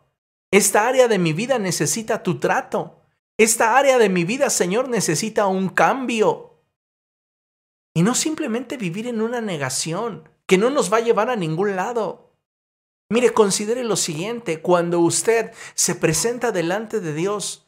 esta 0.52 0.86
área 0.86 1.08
de 1.08 1.18
mi 1.18 1.32
vida 1.32 1.58
necesita 1.58 2.22
tu 2.22 2.38
trato. 2.38 3.01
Esta 3.38 3.76
área 3.76 3.98
de 3.98 4.08
mi 4.08 4.24
vida, 4.24 4.50
Señor, 4.50 4.88
necesita 4.88 5.46
un 5.46 5.68
cambio. 5.68 6.62
Y 7.94 8.02
no 8.02 8.14
simplemente 8.14 8.76
vivir 8.76 9.06
en 9.06 9.20
una 9.20 9.40
negación 9.40 10.28
que 10.46 10.58
no 10.58 10.70
nos 10.70 10.92
va 10.92 10.98
a 10.98 11.02
llevar 11.02 11.30
a 11.30 11.36
ningún 11.36 11.76
lado. 11.76 12.34
Mire, 13.10 13.32
considere 13.32 13.84
lo 13.84 13.96
siguiente, 13.96 14.62
cuando 14.62 15.00
usted 15.00 15.52
se 15.74 15.94
presenta 15.94 16.52
delante 16.52 17.00
de 17.00 17.12
Dios 17.12 17.66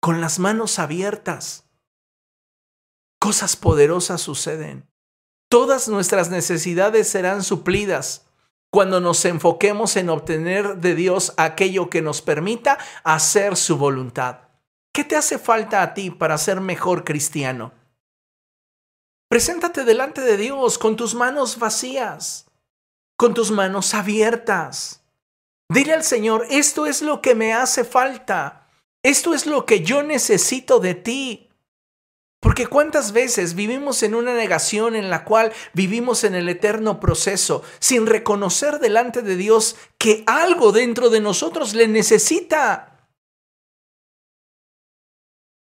con 0.00 0.20
las 0.20 0.38
manos 0.38 0.78
abiertas, 0.78 1.70
cosas 3.20 3.56
poderosas 3.56 4.20
suceden. 4.20 4.88
Todas 5.48 5.88
nuestras 5.88 6.30
necesidades 6.30 7.08
serán 7.08 7.42
suplidas 7.42 8.26
cuando 8.70 9.00
nos 9.00 9.24
enfoquemos 9.24 9.96
en 9.96 10.08
obtener 10.08 10.78
de 10.78 10.96
Dios 10.96 11.32
aquello 11.36 11.88
que 11.88 12.02
nos 12.02 12.22
permita 12.22 12.76
hacer 13.04 13.56
su 13.56 13.76
voluntad. 13.76 14.43
¿Qué 14.94 15.02
te 15.02 15.16
hace 15.16 15.40
falta 15.40 15.82
a 15.82 15.92
ti 15.92 16.12
para 16.12 16.38
ser 16.38 16.60
mejor 16.60 17.02
cristiano? 17.02 17.72
Preséntate 19.28 19.82
delante 19.82 20.20
de 20.20 20.36
Dios 20.36 20.78
con 20.78 20.94
tus 20.94 21.16
manos 21.16 21.58
vacías, 21.58 22.46
con 23.16 23.34
tus 23.34 23.50
manos 23.50 23.92
abiertas. 23.92 25.02
Dile 25.68 25.94
al 25.94 26.04
Señor, 26.04 26.46
esto 26.48 26.86
es 26.86 27.02
lo 27.02 27.20
que 27.20 27.34
me 27.34 27.52
hace 27.52 27.82
falta, 27.82 28.68
esto 29.02 29.34
es 29.34 29.46
lo 29.46 29.66
que 29.66 29.82
yo 29.82 30.04
necesito 30.04 30.78
de 30.78 30.94
ti. 30.94 31.50
Porque 32.38 32.68
cuántas 32.68 33.10
veces 33.10 33.56
vivimos 33.56 34.04
en 34.04 34.14
una 34.14 34.32
negación 34.32 34.94
en 34.94 35.10
la 35.10 35.24
cual 35.24 35.52
vivimos 35.72 36.22
en 36.22 36.36
el 36.36 36.48
eterno 36.48 37.00
proceso, 37.00 37.64
sin 37.80 38.06
reconocer 38.06 38.78
delante 38.78 39.22
de 39.22 39.34
Dios 39.34 39.74
que 39.98 40.22
algo 40.28 40.70
dentro 40.70 41.10
de 41.10 41.20
nosotros 41.20 41.74
le 41.74 41.88
necesita. 41.88 42.93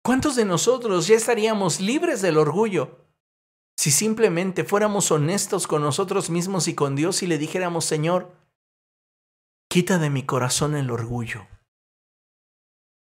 ¿Cuántos 0.02 0.34
de 0.34 0.46
nosotros 0.46 1.06
ya 1.06 1.14
estaríamos 1.14 1.78
libres 1.78 2.22
del 2.22 2.38
orgullo 2.38 3.06
si 3.76 3.90
simplemente 3.90 4.64
fuéramos 4.64 5.10
honestos 5.10 5.66
con 5.66 5.82
nosotros 5.82 6.30
mismos 6.30 6.68
y 6.68 6.74
con 6.74 6.96
Dios 6.96 7.22
y 7.22 7.26
le 7.26 7.36
dijéramos, 7.36 7.84
Señor, 7.84 8.34
quita 9.68 9.98
de 9.98 10.08
mi 10.08 10.22
corazón 10.24 10.74
el 10.74 10.90
orgullo? 10.90 11.46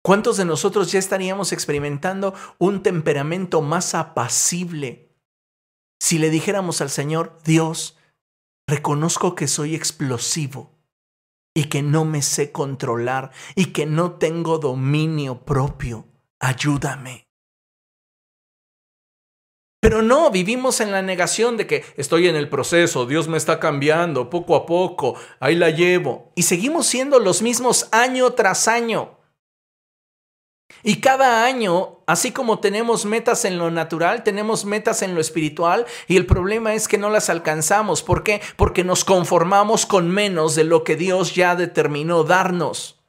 ¿Cuántos 0.04 0.38
de 0.38 0.46
nosotros 0.46 0.92
ya 0.92 1.00
estaríamos 1.00 1.52
experimentando 1.52 2.36
un 2.60 2.84
temperamento 2.84 3.62
más 3.62 3.96
apacible 3.96 5.16
si 6.00 6.20
le 6.20 6.30
dijéramos 6.30 6.82
al 6.82 6.90
Señor, 6.90 7.40
Dios, 7.44 7.98
reconozco 8.68 9.34
que 9.34 9.48
soy 9.48 9.76
explosivo 9.76 10.78
y 11.56 11.66
que 11.66 11.82
no 11.82 12.06
me 12.06 12.22
sé 12.22 12.52
controlar 12.52 13.32
y 13.56 13.68
que 13.68 13.86
no 13.86 14.14
tengo 14.14 14.60
dominio 14.60 15.44
propio? 15.46 16.13
Ayúdame. 16.44 17.30
Pero 19.80 20.02
no, 20.02 20.30
vivimos 20.30 20.82
en 20.82 20.92
la 20.92 21.02
negación 21.02 21.56
de 21.56 21.68
que 21.68 21.86
estoy 21.96 22.28
en 22.28 22.36
el 22.36 22.50
proceso, 22.50 23.06
Dios 23.06 23.30
me 23.30 23.38
está 23.38 23.62
cambiando 23.62 24.30
poco 24.30 24.58
a 24.58 24.66
poco, 24.66 25.16
ahí 25.40 25.56
la 25.56 25.70
llevo. 25.70 26.34
Y 26.36 26.44
seguimos 26.44 26.86
siendo 26.86 27.20
los 27.20 27.42
mismos 27.42 27.88
año 27.94 28.32
tras 28.32 28.68
año. 28.68 29.20
Y 30.84 31.00
cada 31.00 31.46
año, 31.46 32.00
así 32.08 32.32
como 32.32 32.60
tenemos 32.60 33.06
metas 33.06 33.46
en 33.46 33.58
lo 33.58 33.72
natural, 33.72 34.24
tenemos 34.24 34.66
metas 34.66 35.02
en 35.02 35.16
lo 35.16 35.22
espiritual 35.22 35.86
y 36.10 36.18
el 36.18 36.26
problema 36.26 36.74
es 36.74 36.90
que 36.90 36.98
no 36.98 37.10
las 37.10 37.30
alcanzamos. 37.30 38.04
¿Por 38.04 38.24
qué? 38.24 38.42
Porque 38.58 38.84
nos 38.84 39.06
conformamos 39.06 39.86
con 39.86 40.10
menos 40.10 40.56
de 40.56 40.66
lo 40.66 40.84
que 40.84 40.98
Dios 40.98 41.36
ya 41.36 41.56
determinó 41.56 42.26
darnos. 42.26 43.03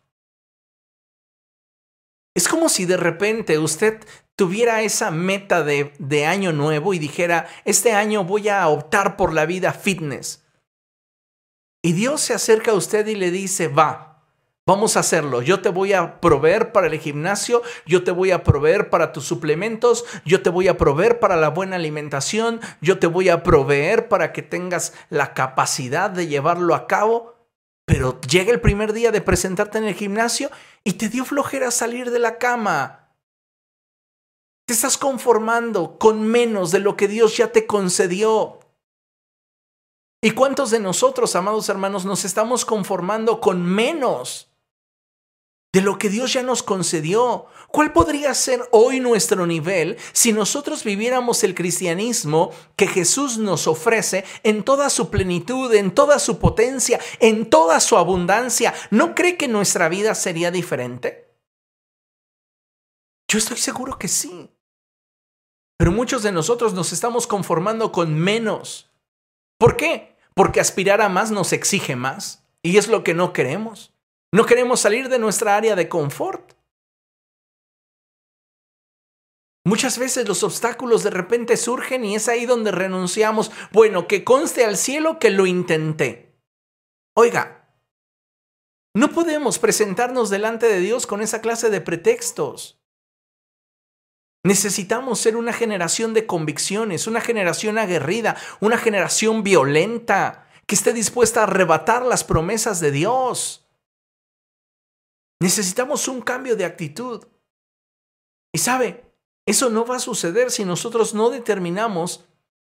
Es 2.35 2.49
como 2.49 2.69
si 2.69 2.85
de 2.85 2.97
repente 2.97 3.59
usted 3.59 4.05
tuviera 4.37 4.83
esa 4.83 5.11
meta 5.11 5.63
de, 5.63 5.93
de, 5.99 6.27
año 6.27 6.53
nuevo 6.53 6.93
y 6.93 6.99
dijera, 6.99 7.47
este 7.65 7.93
año 7.93 8.25
voy 8.25 8.49
a 8.49 8.67
optar 8.69 9.17
por 9.17 9.33
la 9.33 9.47
vida 9.47 9.73
fitness. 9.73 10.45
Y 11.83 11.93
Dios 11.93 12.21
se 12.21 12.35
acerca 12.35 12.73
a 12.73 12.75
usted 12.75 13.07
y 13.07 13.15
le 13.15 13.31
dice, 13.31 13.69
va, 13.69 14.15
Vamos 14.67 14.97
a 14.97 15.01
hacerlo. 15.01 15.43
Yo 15.43 15.61
te 15.61 15.69
voy 15.69 15.93
a 15.93 16.23
proveer 16.23 16.73
para 16.73 16.87
el 16.87 16.99
gimnasio, 16.99 17.61
yo 17.85 18.03
te 18.03 18.13
voy 18.13 18.31
a 18.31 18.43
proveer 18.43 18.89
para 18.89 19.13
tus 19.13 19.27
suplementos, 19.27 20.07
yo 20.25 20.41
te 20.41 20.49
voy 20.49 20.69
a 20.69 20.79
proveer 20.79 21.19
para 21.21 21.37
la 21.37 21.51
buena 21.51 21.77
alimentación, 21.77 22.61
yo 22.81 22.99
te 22.99 23.07
voy 23.07 23.29
a 23.29 23.43
proveer 23.43 24.09
para 24.09 24.33
que 24.33 24.41
tengas 24.41 24.95
la 25.11 25.35
capacidad 25.35 26.09
de 26.09 26.29
llevarlo 26.29 26.75
a 26.75 26.87
cabo. 26.87 27.35
Pero 27.85 28.19
llega 28.23 28.53
el 28.53 28.63
primer 28.63 28.95
día 28.95 29.13
de 29.13 29.21
presentarte 29.21 29.77
en 29.77 29.85
el 29.85 29.95
gimnasio 29.95 30.51
y 30.85 30.93
te 30.93 31.09
dio 31.09 31.25
flojera 31.25 31.71
salir 31.71 32.11
de 32.11 32.19
la 32.19 32.39
cama. 32.39 33.11
Te 34.67 34.75
estás 34.75 34.97
conformando 34.99 35.99
con 35.99 36.23
menos 36.23 36.71
de 36.71 36.79
lo 36.79 36.97
que 36.97 37.09
Dios 37.09 37.37
ya 37.37 37.53
te 37.53 37.67
concedió. 37.67 38.61
¿Y 40.23 40.31
cuántos 40.31 40.71
de 40.71 40.81
nosotros, 40.81 41.35
amados 41.37 41.69
hermanos, 41.69 42.05
nos 42.05 42.25
estamos 42.25 42.65
conformando 42.65 43.41
con 43.41 43.63
menos? 43.63 44.54
De 45.75 45.81
lo 45.81 45.99
que 45.99 46.09
Dios 46.09 46.33
ya 46.33 46.45
nos 46.45 46.63
concedió. 46.63 47.47
¿Cuál 47.69 47.93
podría 47.93 48.33
ser 48.35 48.63
hoy 48.71 49.01
nuestro 49.01 49.45
nivel 49.45 49.97
si 50.13 50.33
nosotros 50.33 50.85
viviéramos 50.85 51.43
el 51.43 51.57
cristianismo 51.57 52.53
que 52.77 52.87
Jesús 52.87 53.39
nos 53.39 53.67
ofrece 53.67 54.25
en 54.45 54.63
toda 54.63 54.89
su 54.89 55.11
plenitud, 55.11 55.75
en 55.75 55.93
toda 55.93 56.21
su 56.21 56.39
potencia, 56.39 57.01
en 57.19 57.51
toda 57.51 57.81
su 57.81 57.97
abundancia? 57.97 58.73
¿No 58.93 59.17
cree 59.17 59.37
que 59.37 59.49
nuestra 59.49 59.89
vida 59.89 60.15
sería 60.15 60.53
diferente? 60.53 61.35
Yo 63.27 63.39
estoy 63.39 63.57
seguro 63.57 63.99
que 63.99 64.07
sí. 64.07 64.49
Pero 65.77 65.91
muchos 65.91 66.23
de 66.23 66.31
nosotros 66.31 66.73
nos 66.73 66.93
estamos 66.93 67.27
conformando 67.27 67.91
con 67.91 68.15
menos. 68.15 68.93
¿Por 69.59 69.77
qué? 69.77 70.17
Porque 70.35 70.61
aspirar 70.61 71.01
a 71.01 71.09
más 71.09 71.33
nos 71.33 71.53
exige 71.53 71.97
más. 71.97 72.45
Y 72.63 72.77
es 72.77 72.87
lo 72.87 73.03
que 73.03 73.15
no 73.15 73.33
queremos. 73.33 73.94
No 74.35 74.47
queremos 74.47 74.81
salir 74.81 75.09
de 75.09 75.21
nuestra 75.21 75.57
área 75.57 75.77
de 75.77 75.89
confort. 75.89 76.55
Muchas 79.65 79.97
veces 79.97 80.27
los 80.27 80.43
obstáculos 80.43 81.05
de 81.05 81.11
repente 81.11 81.57
surgen 81.57 82.05
y 82.05 82.17
es 82.17 82.27
ahí 82.27 82.45
donde 82.45 82.73
renunciamos. 82.73 83.53
Bueno, 83.71 84.09
que 84.09 84.25
conste 84.25 84.65
al 84.65 84.77
cielo 84.77 85.21
que 85.21 85.31
lo 85.31 85.47
intenté. 85.47 86.37
Oiga, 87.17 87.79
no 88.93 89.13
podemos 89.13 89.61
presentarnos 89.61 90.31
delante 90.31 90.67
de 90.67 90.81
Dios 90.81 91.07
con 91.07 91.23
esa 91.23 91.41
clase 91.41 91.71
de 91.71 91.81
pretextos. 91.81 92.83
Necesitamos 94.45 95.21
ser 95.21 95.37
una 95.37 95.53
generación 95.53 96.13
de 96.13 96.27
convicciones, 96.27 97.07
una 97.07 97.21
generación 97.21 97.79
aguerrida, 97.79 98.37
una 98.59 98.79
generación 98.79 99.45
violenta, 99.45 100.49
que 100.67 100.75
esté 100.75 100.93
dispuesta 100.93 101.39
a 101.39 101.45
arrebatar 101.45 102.05
las 102.05 102.25
promesas 102.25 102.81
de 102.81 102.91
Dios. 102.91 103.64
Necesitamos 105.41 106.09
un 106.09 106.21
cambio 106.21 106.57
de 106.57 106.65
actitud. 106.65 107.27
Y 108.53 108.59
sabe, 108.59 109.05
eso 109.47 109.69
no 109.71 109.85
va 109.85 109.97
a 109.97 110.01
suceder 110.01 110.51
si 110.51 110.65
nosotros 110.65 111.15
no 111.15 111.31
determinamos 111.31 112.27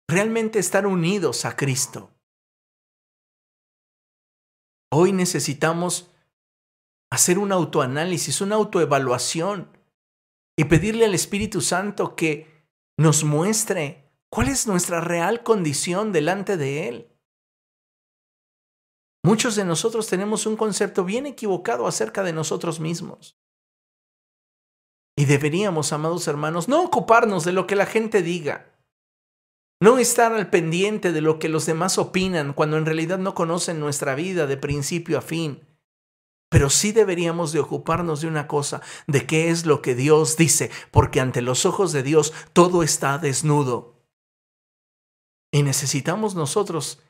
realmente 0.08 0.60
estar 0.60 0.86
unidos 0.86 1.46
a 1.46 1.56
Cristo. 1.56 2.12
Hoy 4.92 5.12
necesitamos 5.12 6.12
hacer 7.12 7.40
un 7.40 7.52
autoanálisis, 7.52 8.42
una 8.42 8.56
autoevaluación 8.56 9.78
y 10.58 10.66
pedirle 10.66 11.06
al 11.06 11.14
Espíritu 11.14 11.62
Santo 11.62 12.16
que 12.16 12.66
nos 12.98 13.24
muestre 13.24 14.12
cuál 14.30 14.50
es 14.50 14.68
nuestra 14.68 15.02
real 15.02 15.44
condición 15.44 16.12
delante 16.12 16.58
de 16.58 16.88
Él. 16.88 17.17
Muchos 19.28 19.58
de 19.58 19.66
nosotros 19.66 20.08
tenemos 20.08 20.46
un 20.46 20.56
concepto 20.56 21.04
bien 21.04 21.26
equivocado 21.26 21.86
acerca 21.86 22.24
de 22.24 22.32
nosotros 22.32 22.80
mismos. 22.80 23.38
Y 25.18 25.26
deberíamos, 25.26 25.92
amados 25.92 26.30
hermanos, 26.30 26.70
no 26.70 26.82
ocuparnos 26.82 27.44
de 27.44 27.52
lo 27.52 27.68
que 27.68 27.76
la 27.76 27.86
gente 27.86 28.22
diga. 28.22 28.74
No 29.82 29.98
estar 29.98 30.32
al 30.32 30.50
pendiente 30.50 31.12
de 31.12 31.20
lo 31.20 31.40
que 31.40 31.50
los 31.50 31.66
demás 31.66 31.98
opinan 31.98 32.54
cuando 32.54 32.78
en 32.78 32.86
realidad 32.86 33.18
no 33.18 33.34
conocen 33.34 33.82
nuestra 33.82 34.16
vida 34.16 34.48
de 34.48 34.56
principio 34.56 35.18
a 35.18 35.22
fin. 35.22 35.68
Pero 36.50 36.70
sí 36.70 36.94
deberíamos 36.94 37.52
de 37.52 37.60
ocuparnos 37.60 38.22
de 38.22 38.28
una 38.28 38.48
cosa, 38.48 38.82
de 39.08 39.28
qué 39.28 39.50
es 39.50 39.66
lo 39.66 39.82
que 39.82 39.94
Dios 39.94 40.38
dice, 40.38 40.72
porque 40.90 41.20
ante 41.20 41.42
los 41.42 41.66
ojos 41.66 41.92
de 41.92 42.02
Dios 42.02 42.32
todo 42.54 42.82
está 42.82 43.18
desnudo. 43.18 44.06
Y 45.52 45.64
necesitamos 45.64 46.34
nosotros 46.34 47.02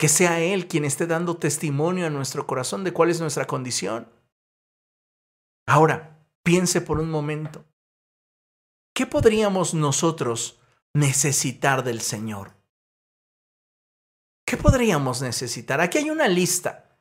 que 0.00 0.08
sea 0.08 0.40
Él 0.40 0.66
quien 0.66 0.86
esté 0.86 1.06
dando 1.06 1.36
testimonio 1.36 2.06
a 2.06 2.10
nuestro 2.10 2.46
corazón 2.46 2.84
de 2.84 2.92
cuál 2.94 3.10
es 3.10 3.20
nuestra 3.20 3.46
condición. 3.46 4.10
Ahora, 5.66 6.24
piense 6.42 6.80
por 6.80 6.98
un 7.00 7.10
momento, 7.10 7.66
¿qué 8.94 9.04
podríamos 9.06 9.74
nosotros 9.74 10.58
necesitar 10.94 11.84
del 11.84 12.00
Señor? 12.00 12.54
¿Qué 14.46 14.56
podríamos 14.56 15.20
necesitar? 15.20 15.82
Aquí 15.82 15.98
hay 15.98 16.08
una 16.08 16.28
lista 16.28 16.98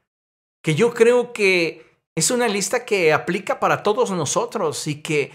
que 0.61 0.75
yo 0.75 0.93
creo 0.93 1.31
que 1.31 2.03
es 2.15 2.31
una 2.31 2.49
lista 2.49 2.83
que 2.83 3.13
aplica 3.13 3.61
para 3.61 3.81
todos 3.81 4.11
nosotros 4.11 4.87
y 4.87 5.01
que 5.01 5.31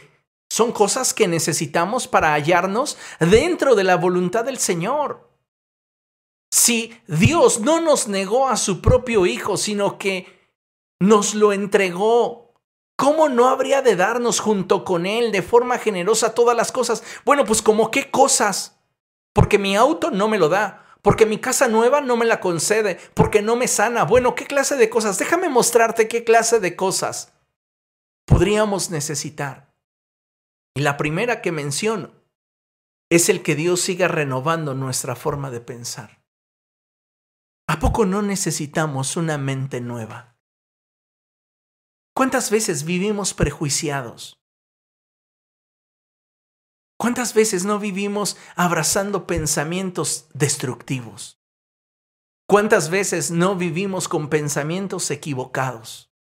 son 0.51 0.71
cosas 0.71 1.15
que 1.15 1.29
necesitamos 1.29 2.09
para 2.09 2.35
hallarnos 2.35 2.99
dentro 3.21 3.75
de 3.75 3.85
la 3.85 3.97
voluntad 3.97 4.45
del 4.45 4.59
Señor. 4.59 5.34
Si 6.55 6.97
Dios 7.09 7.59
no 7.59 7.81
nos 7.81 8.07
negó 8.07 8.49
a 8.49 8.57
su 8.57 8.81
propio 8.81 9.27
Hijo, 9.27 9.57
sino 9.57 9.99
que 9.99 10.29
nos 11.01 11.35
lo 11.35 11.53
entregó, 11.53 12.55
¿cómo 12.97 13.29
no 13.29 13.49
habría 13.49 13.83
de 13.83 13.97
darnos 13.97 14.39
junto 14.39 14.85
con 14.85 15.05
Él 15.05 15.33
de 15.33 15.43
forma 15.43 15.79
generosa 15.79 16.33
todas 16.33 16.57
las 16.57 16.71
cosas? 16.71 17.03
Bueno, 17.25 17.45
pues 17.45 17.61
como 17.61 17.91
qué 17.91 18.09
cosas. 18.09 18.79
Porque 19.33 19.59
mi 19.59 19.75
auto 19.75 20.13
no 20.13 20.29
me 20.29 20.39
lo 20.39 20.49
da, 20.49 20.87
porque 21.03 21.27
mi 21.27 21.39
casa 21.39 21.67
nueva 21.67 22.01
no 22.01 22.17
me 22.17 22.25
la 22.25 22.39
concede, 22.39 23.01
porque 23.15 23.43
no 23.43 23.57
me 23.57 23.67
sana. 23.67 24.05
Bueno, 24.05 24.37
¿qué 24.37 24.47
clase 24.47 24.77
de 24.77 24.89
cosas? 24.89 25.19
Déjame 25.19 25.49
mostrarte 25.49 26.07
qué 26.07 26.23
clase 26.23 26.61
de 26.61 26.77
cosas 26.77 27.33
podríamos 28.27 28.91
necesitar. 28.91 29.75
Y 30.73 30.83
la 30.83 30.97
primera 30.97 31.43
que 31.43 31.51
menciono 31.51 32.13
es 33.11 33.29
el 33.29 33.43
que 33.43 33.57
Dios 33.57 33.81
siga 33.81 34.07
renovando 34.07 34.75
nuestra 34.75 35.17
forma 35.17 35.51
de 35.51 35.61
pensar. 35.61 36.24
¿A 37.67 37.79
poco 37.79 38.05
no 38.05 38.21
necesitamos 38.21 39.17
una 39.17 39.39
mente 39.39 39.81
nueva? 39.81 40.37
¿Cuántas 42.15 42.51
veces 42.51 42.85
vivimos 42.85 43.33
prejuiciados? 43.33 44.39
¿Cuántas 46.99 47.33
veces 47.35 47.65
no 47.65 47.79
vivimos 47.79 48.37
abrazando 48.55 49.27
pensamientos 49.27 50.29
destructivos? 50.35 51.41
¿Cuántas 52.47 52.91
veces 52.91 53.31
no 53.31 53.57
vivimos 53.57 54.09
con 54.09 54.29
pensamientos 54.29 55.11
equivocados? 55.11 56.13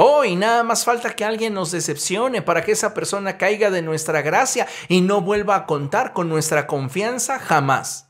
Oh, 0.00 0.24
y 0.24 0.34
nada 0.34 0.64
más 0.64 0.84
falta 0.84 1.14
que 1.14 1.24
alguien 1.24 1.54
nos 1.54 1.70
decepcione 1.70 2.42
para 2.42 2.64
que 2.64 2.72
esa 2.72 2.92
persona 2.92 3.38
caiga 3.38 3.70
de 3.70 3.82
nuestra 3.82 4.22
gracia 4.22 4.66
y 4.88 5.00
no 5.00 5.20
vuelva 5.20 5.54
a 5.54 5.66
contar 5.66 6.12
con 6.12 6.28
nuestra 6.28 6.66
confianza 6.66 7.38
jamás. 7.38 8.07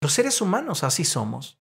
Los 0.00 0.12
seres 0.12 0.40
humanos 0.40 0.84
así 0.84 1.04
somos. 1.04 1.58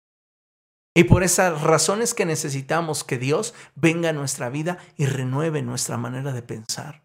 Y 0.95 1.05
por 1.05 1.23
esas 1.23 1.63
razones 1.63 2.15
que 2.15 2.27
necesitamos 2.27 3.05
que 3.05 3.19
Dios 3.19 3.55
venga 3.75 4.11
a 4.11 4.13
nuestra 4.13 4.51
vida 4.51 4.79
y 4.97 5.07
renueve 5.07 5.63
nuestra 5.63 5.97
manera 5.97 6.33
de 6.33 6.43
pensar. 6.43 7.05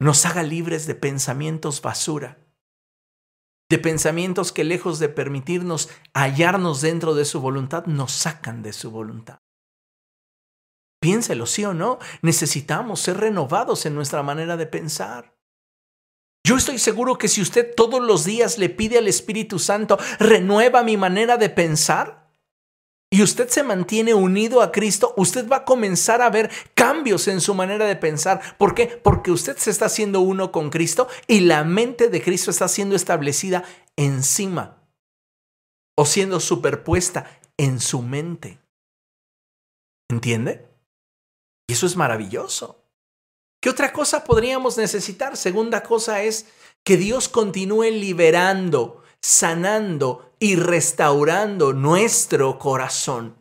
Nos 0.00 0.24
haga 0.24 0.42
libres 0.42 0.86
de 0.86 0.94
pensamientos 0.94 1.82
basura, 1.82 2.38
de 3.70 3.78
pensamientos 3.78 4.50
que 4.50 4.64
lejos 4.64 4.98
de 4.98 5.10
permitirnos 5.10 5.90
hallarnos 6.14 6.80
dentro 6.80 7.14
de 7.14 7.24
su 7.24 7.40
voluntad, 7.40 7.84
nos 7.86 8.12
sacan 8.12 8.62
de 8.62 8.72
su 8.72 8.90
voluntad. 8.90 9.38
Piénselo, 11.00 11.46
sí 11.46 11.64
o 11.64 11.72
no, 11.72 11.98
necesitamos 12.22 13.00
ser 13.00 13.18
renovados 13.18 13.86
en 13.86 13.94
nuestra 13.94 14.22
manera 14.22 14.56
de 14.56 14.66
pensar. 14.66 15.39
Yo 16.46 16.56
estoy 16.56 16.78
seguro 16.78 17.18
que 17.18 17.28
si 17.28 17.40
usted 17.40 17.74
todos 17.74 18.00
los 18.00 18.24
días 18.24 18.58
le 18.58 18.68
pide 18.70 18.98
al 18.98 19.08
Espíritu 19.08 19.58
Santo, 19.58 19.98
renueva 20.18 20.82
mi 20.82 20.96
manera 20.96 21.36
de 21.36 21.50
pensar, 21.50 22.20
y 23.12 23.22
usted 23.22 23.48
se 23.48 23.64
mantiene 23.64 24.14
unido 24.14 24.62
a 24.62 24.70
Cristo, 24.70 25.14
usted 25.16 25.48
va 25.48 25.56
a 25.56 25.64
comenzar 25.64 26.22
a 26.22 26.30
ver 26.30 26.48
cambios 26.74 27.26
en 27.26 27.40
su 27.40 27.54
manera 27.54 27.86
de 27.86 27.96
pensar. 27.96 28.56
¿Por 28.56 28.72
qué? 28.72 28.86
Porque 28.86 29.32
usted 29.32 29.56
se 29.56 29.70
está 29.70 29.86
haciendo 29.86 30.20
uno 30.20 30.52
con 30.52 30.70
Cristo 30.70 31.08
y 31.26 31.40
la 31.40 31.64
mente 31.64 32.08
de 32.08 32.22
Cristo 32.22 32.52
está 32.52 32.68
siendo 32.68 32.94
establecida 32.94 33.64
encima 33.96 34.88
o 35.98 36.06
siendo 36.06 36.38
superpuesta 36.38 37.40
en 37.56 37.80
su 37.80 38.00
mente. 38.00 38.60
¿Entiende? 40.08 40.68
Y 41.68 41.72
eso 41.72 41.86
es 41.86 41.96
maravilloso. 41.96 42.79
¿Qué 43.60 43.68
otra 43.68 43.92
cosa 43.92 44.24
podríamos 44.24 44.78
necesitar? 44.78 45.36
Segunda 45.36 45.82
cosa 45.82 46.22
es 46.22 46.46
que 46.82 46.96
Dios 46.96 47.28
continúe 47.28 47.90
liberando, 47.90 49.02
sanando 49.20 50.32
y 50.38 50.56
restaurando 50.56 51.74
nuestro 51.74 52.58
corazón. 52.58 53.36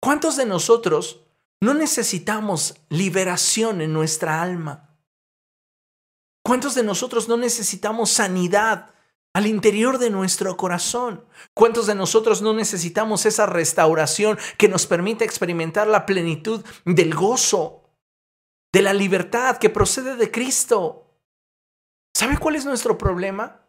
¿Cuántos 0.00 0.36
de 0.36 0.46
nosotros 0.46 1.20
no 1.60 1.74
necesitamos 1.74 2.76
liberación 2.88 3.80
en 3.80 3.92
nuestra 3.92 4.42
alma? 4.42 4.96
¿Cuántos 6.42 6.74
de 6.74 6.82
nosotros 6.82 7.28
no 7.28 7.36
necesitamos 7.36 8.10
sanidad 8.10 8.94
al 9.32 9.46
interior 9.46 9.98
de 9.98 10.10
nuestro 10.10 10.56
corazón. 10.56 11.24
¿Cuántos 11.54 11.86
de 11.86 11.94
nosotros 11.94 12.42
no 12.42 12.52
necesitamos 12.52 13.26
esa 13.26 13.46
restauración 13.46 14.38
que 14.58 14.68
nos 14.68 14.86
permite 14.86 15.24
experimentar 15.24 15.86
la 15.86 16.04
plenitud 16.06 16.64
del 16.84 17.14
gozo, 17.14 17.79
de 18.72 18.82
la 18.82 18.92
libertad 18.92 19.56
que 19.56 19.70
procede 19.70 20.16
de 20.16 20.30
Cristo? 20.30 21.06
¿Sabe 22.14 22.38
cuál 22.38 22.56
es 22.56 22.64
nuestro 22.64 22.98
problema? 22.98 23.66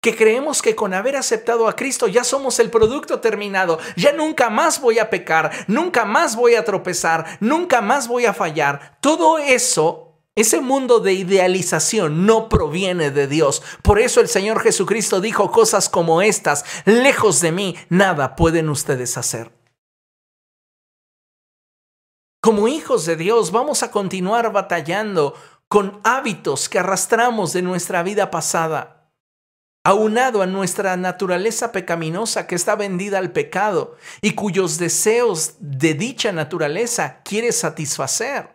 Que 0.00 0.16
creemos 0.16 0.60
que 0.60 0.74
con 0.74 0.92
haber 0.92 1.16
aceptado 1.16 1.66
a 1.66 1.76
Cristo 1.76 2.08
ya 2.08 2.24
somos 2.24 2.58
el 2.58 2.70
producto 2.70 3.20
terminado, 3.20 3.78
ya 3.96 4.12
nunca 4.12 4.50
más 4.50 4.80
voy 4.80 4.98
a 4.98 5.08
pecar, 5.08 5.50
nunca 5.66 6.04
más 6.04 6.36
voy 6.36 6.56
a 6.56 6.64
tropezar, 6.64 7.38
nunca 7.40 7.80
más 7.80 8.08
voy 8.08 8.26
a 8.26 8.34
fallar. 8.34 8.98
Todo 9.00 9.38
eso 9.38 10.04
ese 10.36 10.60
mundo 10.60 10.98
de 10.98 11.12
idealización 11.12 12.26
no 12.26 12.48
proviene 12.48 13.12
de 13.12 13.28
Dios. 13.28 13.62
Por 13.82 14.00
eso 14.00 14.20
el 14.20 14.28
Señor 14.28 14.60
Jesucristo 14.60 15.20
dijo 15.20 15.52
cosas 15.52 15.88
como 15.88 16.22
estas, 16.22 16.64
lejos 16.84 17.40
de 17.40 17.52
mí, 17.52 17.76
nada 17.88 18.34
pueden 18.34 18.68
ustedes 18.68 19.16
hacer. 19.16 19.52
Como 22.44 22.68
hijos 22.68 23.06
de 23.06 23.16
Dios 23.16 23.52
vamos 23.52 23.82
a 23.82 23.90
continuar 23.90 24.52
batallando 24.52 25.34
con 25.66 25.98
hábitos 26.04 26.68
que 26.68 26.78
arrastramos 26.78 27.54
de 27.54 27.62
nuestra 27.62 28.02
vida 28.02 28.30
pasada, 28.30 29.10
aunado 29.82 30.42
a 30.42 30.46
nuestra 30.46 30.94
naturaleza 30.98 31.72
pecaminosa 31.72 32.46
que 32.46 32.54
está 32.54 32.76
vendida 32.76 33.16
al 33.16 33.32
pecado 33.32 33.96
y 34.20 34.32
cuyos 34.34 34.76
deseos 34.76 35.54
de 35.58 35.94
dicha 35.94 36.32
naturaleza 36.32 37.22
quiere 37.24 37.50
satisfacer. 37.50 38.50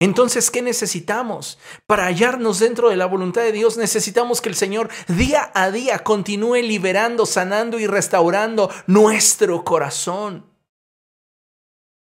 Entonces, 0.00 0.50
¿qué 0.50 0.62
necesitamos? 0.62 1.58
Para 1.86 2.06
hallarnos 2.06 2.58
dentro 2.58 2.88
de 2.88 2.96
la 2.96 3.04
voluntad 3.04 3.42
de 3.42 3.52
Dios 3.52 3.76
necesitamos 3.76 4.40
que 4.40 4.48
el 4.48 4.54
Señor 4.54 4.88
día 5.08 5.50
a 5.52 5.70
día 5.70 5.98
continúe 5.98 6.62
liberando, 6.62 7.26
sanando 7.26 7.78
y 7.78 7.86
restaurando 7.86 8.70
nuestro 8.86 9.62
corazón. 9.62 10.53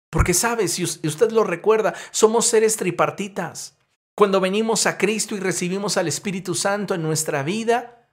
Porque 0.10 0.34
sabe, 0.34 0.68
si 0.68 0.84
usted 0.84 1.32
lo 1.32 1.44
recuerda, 1.44 1.94
somos 2.12 2.48
seres 2.48 2.78
tripartitas. 2.78 3.78
Cuando 4.16 4.42
venimos 4.42 4.86
a 4.86 4.98
Cristo 4.98 5.36
y 5.36 5.40
recibimos 5.40 5.98
al 5.98 6.08
Espíritu 6.08 6.56
Santo 6.56 6.94
en 6.94 7.04
nuestra 7.04 7.44
vida, 7.44 8.10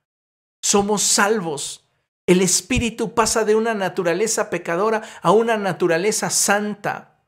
somos 0.62 1.02
salvos. 1.02 1.88
El 2.26 2.42
Espíritu 2.42 3.14
pasa 3.14 3.44
de 3.44 3.54
una 3.54 3.74
naturaleza 3.74 4.50
pecadora 4.50 5.02
a 5.22 5.30
una 5.30 5.56
naturaleza 5.56 6.28
santa. 6.30 7.24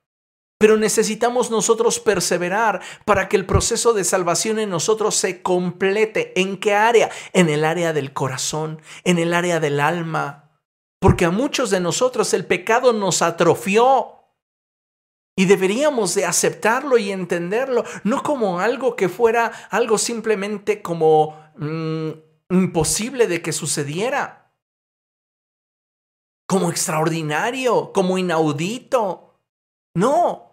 Pero 0.59 0.77
necesitamos 0.77 1.53
nosotros 1.53 2.01
perseverar 2.01 2.81
para 3.05 3.29
que 3.29 3.37
el 3.37 3.47
proceso 3.47 3.95
de 3.95 4.03
salvación 4.03 4.59
en 4.59 4.71
nosotros 4.71 5.15
se 5.15 5.41
complete. 5.41 6.39
¿En 6.41 6.59
qué 6.59 6.75
área? 6.75 7.11
En 7.33 7.49
el 7.49 7.65
área 7.65 7.93
del 7.93 8.13
corazón, 8.13 8.83
en 9.05 9.19
el 9.19 9.35
área 9.35 9.61
del 9.61 9.79
alma. 9.79 10.51
Porque 11.01 11.25
a 11.25 11.31
muchos 11.31 11.71
de 11.71 11.79
nosotros 11.79 12.35
el 12.35 12.45
pecado 12.45 12.93
nos 12.93 13.23
atrofió. 13.23 14.18
Y 15.39 15.45
deberíamos 15.45 16.17
de 16.17 16.25
aceptarlo 16.25 16.99
y 16.99 17.13
entenderlo, 17.13 17.85
no 18.03 18.23
como 18.25 18.59
algo 18.59 18.97
que 18.97 19.09
fuera 19.09 19.53
algo 19.71 19.97
simplemente 19.97 20.83
como 20.83 21.39
mm, 21.57 22.11
imposible 22.51 23.29
de 23.29 23.41
que 23.41 23.53
sucediera, 23.53 24.53
como 26.49 26.71
extraordinario, 26.71 27.93
como 27.93 28.19
inaudito. 28.19 29.41
No, 29.95 30.49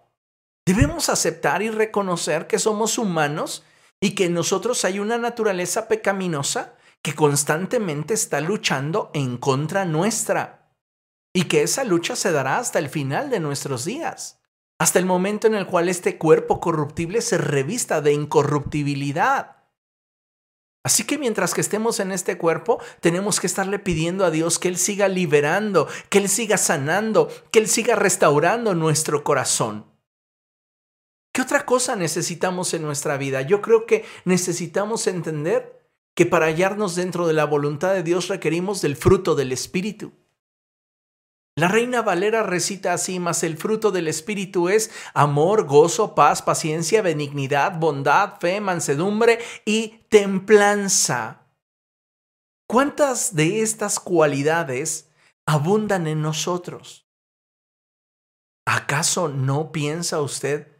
Debemos 0.66 1.08
aceptar 1.10 1.62
y 1.62 1.70
reconocer 1.70 2.48
que 2.48 2.58
somos 2.58 2.98
humanos 2.98 3.62
y 4.00 4.16
que 4.16 4.24
en 4.24 4.34
nosotros 4.34 4.84
hay 4.84 4.98
una 4.98 5.16
naturaleza 5.16 5.86
pecaminosa 5.86 6.74
que 7.02 7.14
constantemente 7.14 8.14
está 8.14 8.40
luchando 8.40 9.12
en 9.14 9.38
contra 9.38 9.84
nuestra 9.84 10.72
y 11.32 11.44
que 11.44 11.62
esa 11.62 11.84
lucha 11.84 12.16
se 12.16 12.32
dará 12.32 12.58
hasta 12.58 12.80
el 12.80 12.88
final 12.88 13.30
de 13.30 13.38
nuestros 13.38 13.84
días, 13.84 14.40
hasta 14.78 14.98
el 14.98 15.06
momento 15.06 15.46
en 15.46 15.54
el 15.54 15.66
cual 15.66 15.88
este 15.88 16.18
cuerpo 16.18 16.60
corruptible 16.60 17.22
se 17.22 17.38
revista 17.38 18.00
de 18.00 18.12
incorruptibilidad. 18.12 19.56
Así 20.84 21.04
que 21.04 21.18
mientras 21.18 21.52
que 21.52 21.60
estemos 21.60 21.98
en 21.98 22.12
este 22.12 22.38
cuerpo, 22.38 22.80
tenemos 23.00 23.40
que 23.40 23.48
estarle 23.48 23.80
pidiendo 23.80 24.24
a 24.24 24.30
Dios 24.30 24.60
que 24.60 24.68
Él 24.68 24.76
siga 24.76 25.08
liberando, 25.08 25.88
que 26.10 26.18
Él 26.18 26.28
siga 26.28 26.58
sanando, 26.58 27.28
que 27.50 27.58
Él 27.58 27.66
siga 27.66 27.96
restaurando 27.96 28.74
nuestro 28.74 29.24
corazón. 29.24 29.86
¿Qué 31.32 31.42
otra 31.42 31.66
cosa 31.66 31.96
necesitamos 31.96 32.72
en 32.72 32.82
nuestra 32.82 33.16
vida? 33.16 33.42
Yo 33.42 33.60
creo 33.62 33.84
que 33.84 34.04
necesitamos 34.24 35.06
entender 35.06 35.90
que 36.14 36.24
para 36.24 36.46
hallarnos 36.46 36.94
dentro 36.94 37.26
de 37.26 37.34
la 37.34 37.44
voluntad 37.44 37.92
de 37.92 38.02
Dios 38.02 38.28
requerimos 38.28 38.80
del 38.80 38.96
fruto 38.96 39.34
del 39.34 39.52
Espíritu. 39.52 40.12
La 41.58 41.68
reina 41.68 42.02
Valera 42.02 42.42
recita 42.42 42.92
así, 42.92 43.18
mas 43.18 43.42
el 43.42 43.56
fruto 43.56 43.90
del 43.90 44.08
Espíritu 44.08 44.68
es 44.68 44.90
amor, 45.14 45.64
gozo, 45.64 46.14
paz, 46.14 46.42
paciencia, 46.42 47.00
benignidad, 47.00 47.78
bondad, 47.78 48.38
fe, 48.38 48.60
mansedumbre 48.60 49.38
y 49.64 50.04
templanza. 50.10 51.46
¿Cuántas 52.68 53.34
de 53.34 53.62
estas 53.62 53.98
cualidades 53.98 55.10
abundan 55.46 56.06
en 56.06 56.20
nosotros? 56.20 57.08
¿Acaso 58.66 59.28
no 59.28 59.72
piensa 59.72 60.20
usted 60.20 60.76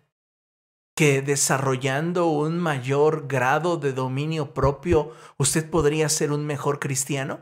que 0.95 1.23
desarrollando 1.23 2.27
un 2.27 2.59
mayor 2.59 3.29
grado 3.29 3.79
de 3.79 3.95
dominio 3.95 4.53
propio 4.53 5.15
usted 5.39 5.71
podría 5.71 6.11
ser 6.11 6.33
un 6.33 6.45
mejor 6.45 6.81
cristiano? 6.81 7.41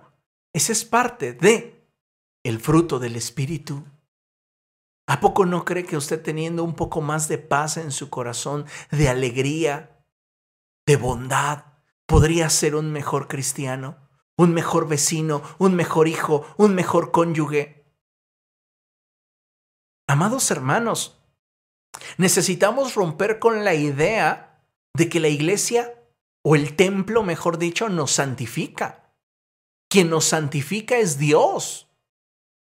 Esa 0.53 0.70
es 0.70 0.85
parte 0.85 1.32
de 1.32 1.74
el 2.45 2.61
fruto 2.61 3.01
del 3.01 3.17
espíritu. 3.17 3.85
¿A 5.09 5.19
poco 5.21 5.45
no 5.45 5.65
cree 5.65 5.85
que 5.85 5.97
usted 5.97 6.23
teniendo 6.23 6.63
un 6.63 6.77
poco 6.77 7.01
más 7.01 7.27
de 7.27 7.39
paz 7.39 7.77
en 7.77 7.91
su 7.91 8.09
corazón, 8.09 8.67
de 8.93 9.09
alegría, 9.09 10.07
de 10.87 10.97
bondad, 10.97 11.65
podría 12.07 12.49
ser 12.49 12.77
un 12.77 12.93
mejor 12.93 13.27
cristiano, 13.27 14.09
un 14.37 14.55
mejor 14.55 14.87
vecino, 14.87 15.43
un 15.59 15.75
mejor 15.75 16.07
hijo, 16.07 16.47
un 16.57 16.77
mejor 16.77 17.11
cónyuge? 17.11 17.85
Amados 20.07 20.51
hermanos, 20.53 21.25
Necesitamos 22.17 22.95
romper 22.95 23.39
con 23.39 23.65
la 23.65 23.75
idea 23.75 24.63
de 24.95 25.09
que 25.09 25.21
la 25.21 25.29
iglesia 25.29 25.95
o 26.43 26.57
el 26.57 26.77
templo, 26.77 27.23
mejor 27.23 27.59
dicho, 27.59 27.89
nos 27.89 28.13
santifica. 28.13 29.15
Quien 29.89 30.11
nos 30.11 30.27
santifica 30.27 30.99
es 30.99 31.19
Dios. 31.19 31.89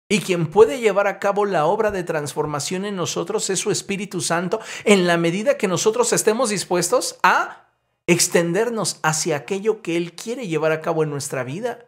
Y 0.10 0.22
quien 0.22 0.48
puede 0.48 0.80
llevar 0.80 1.08
a 1.08 1.20
cabo 1.20 1.46
la 1.46 1.66
obra 1.66 1.92
de 1.92 2.04
transformación 2.04 2.86
en 2.86 2.96
nosotros 2.96 3.50
es 3.50 3.60
su 3.60 3.72
Espíritu 3.72 4.22
Santo 4.22 4.62
en 4.86 5.06
la 5.06 5.18
medida 5.18 5.58
que 5.58 5.68
nosotros 5.68 6.14
estemos 6.14 6.50
dispuestos 6.50 7.20
a 7.24 7.68
extendernos 8.08 9.00
hacia 9.04 9.36
aquello 9.36 9.82
que 9.82 9.98
Él 9.98 10.14
quiere 10.14 10.48
llevar 10.48 10.72
a 10.72 10.82
cabo 10.82 11.04
en 11.04 11.10
nuestra 11.10 11.44
vida. 11.44 11.88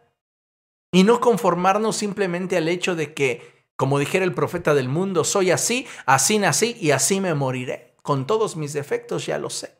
Y 0.92 1.04
no 1.04 1.20
conformarnos 1.20 1.96
simplemente 1.96 2.58
al 2.58 2.68
hecho 2.68 2.94
de 2.94 3.14
que, 3.14 3.64
como 3.76 3.98
dijera 3.98 4.26
el 4.26 4.34
profeta 4.34 4.74
del 4.74 4.88
mundo, 4.88 5.24
soy 5.24 5.50
así, 5.50 5.86
así 6.04 6.38
nací 6.38 6.76
y 6.78 6.90
así 6.90 7.20
me 7.20 7.32
moriré. 7.32 7.96
Con 8.02 8.26
todos 8.26 8.56
mis 8.56 8.74
defectos 8.74 9.24
ya 9.24 9.38
lo 9.38 9.48
sé. 9.48 9.78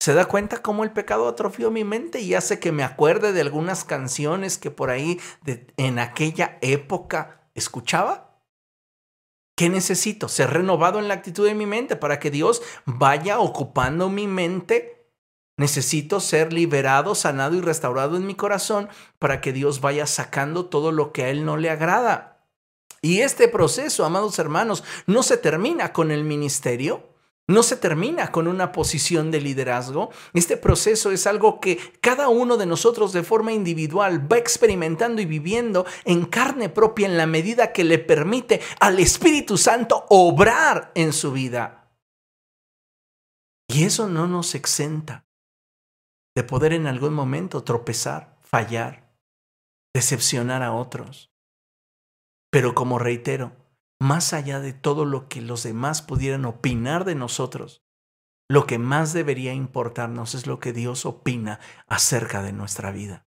¿Se 0.00 0.14
da 0.14 0.24
cuenta 0.24 0.62
cómo 0.62 0.82
el 0.82 0.92
pecado 0.92 1.28
atrofió 1.28 1.70
mi 1.70 1.84
mente 1.84 2.20
y 2.20 2.34
hace 2.34 2.58
que 2.58 2.72
me 2.72 2.84
acuerde 2.84 3.32
de 3.32 3.40
algunas 3.42 3.84
canciones 3.84 4.56
que 4.56 4.70
por 4.70 4.90
ahí 4.90 5.20
en 5.76 5.98
aquella 5.98 6.58
época 6.60 7.41
escuchaba? 7.54 8.40
¿Qué 9.56 9.68
necesito? 9.68 10.28
Ser 10.28 10.50
renovado 10.50 10.98
en 10.98 11.08
la 11.08 11.14
actitud 11.14 11.46
de 11.46 11.54
mi 11.54 11.66
mente 11.66 11.96
para 11.96 12.18
que 12.18 12.30
Dios 12.30 12.62
vaya 12.84 13.38
ocupando 13.38 14.08
mi 14.08 14.26
mente. 14.26 15.10
Necesito 15.58 16.20
ser 16.20 16.52
liberado, 16.52 17.14
sanado 17.14 17.54
y 17.56 17.60
restaurado 17.60 18.16
en 18.16 18.26
mi 18.26 18.34
corazón 18.34 18.88
para 19.18 19.40
que 19.40 19.52
Dios 19.52 19.80
vaya 19.80 20.06
sacando 20.06 20.66
todo 20.66 20.90
lo 20.90 21.12
que 21.12 21.24
a 21.24 21.28
Él 21.28 21.44
no 21.44 21.56
le 21.58 21.68
agrada. 21.68 22.48
Y 23.02 23.20
este 23.20 23.48
proceso, 23.48 24.04
amados 24.04 24.38
hermanos, 24.38 24.84
no 25.06 25.22
se 25.22 25.36
termina 25.36 25.92
con 25.92 26.10
el 26.10 26.24
ministerio, 26.24 27.11
no 27.52 27.62
se 27.62 27.76
termina 27.76 28.32
con 28.32 28.48
una 28.48 28.72
posición 28.72 29.30
de 29.30 29.40
liderazgo. 29.40 30.10
Este 30.32 30.56
proceso 30.56 31.10
es 31.10 31.26
algo 31.26 31.60
que 31.60 31.78
cada 32.00 32.28
uno 32.28 32.56
de 32.56 32.66
nosotros 32.66 33.12
de 33.12 33.22
forma 33.22 33.52
individual 33.52 34.30
va 34.30 34.38
experimentando 34.38 35.22
y 35.22 35.26
viviendo 35.26 35.86
en 36.04 36.24
carne 36.26 36.68
propia 36.68 37.06
en 37.06 37.16
la 37.16 37.26
medida 37.26 37.72
que 37.72 37.84
le 37.84 37.98
permite 37.98 38.60
al 38.80 38.98
Espíritu 38.98 39.56
Santo 39.56 40.06
obrar 40.08 40.90
en 40.94 41.12
su 41.12 41.32
vida. 41.32 41.90
Y 43.68 43.84
eso 43.84 44.08
no 44.08 44.26
nos 44.26 44.54
exenta 44.54 45.24
de 46.34 46.42
poder 46.42 46.72
en 46.72 46.86
algún 46.86 47.14
momento 47.14 47.62
tropezar, 47.62 48.38
fallar, 48.42 49.12
decepcionar 49.94 50.62
a 50.62 50.72
otros. 50.72 51.30
Pero 52.50 52.74
como 52.74 52.98
reitero, 52.98 53.52
más 54.02 54.32
allá 54.32 54.58
de 54.58 54.72
todo 54.72 55.04
lo 55.04 55.28
que 55.28 55.40
los 55.40 55.62
demás 55.62 56.02
pudieran 56.02 56.44
opinar 56.44 57.04
de 57.04 57.14
nosotros, 57.14 57.82
lo 58.48 58.66
que 58.66 58.78
más 58.78 59.12
debería 59.12 59.54
importarnos 59.54 60.34
es 60.34 60.48
lo 60.48 60.58
que 60.58 60.72
Dios 60.72 61.06
opina 61.06 61.60
acerca 61.86 62.42
de 62.42 62.52
nuestra 62.52 62.90
vida. 62.90 63.24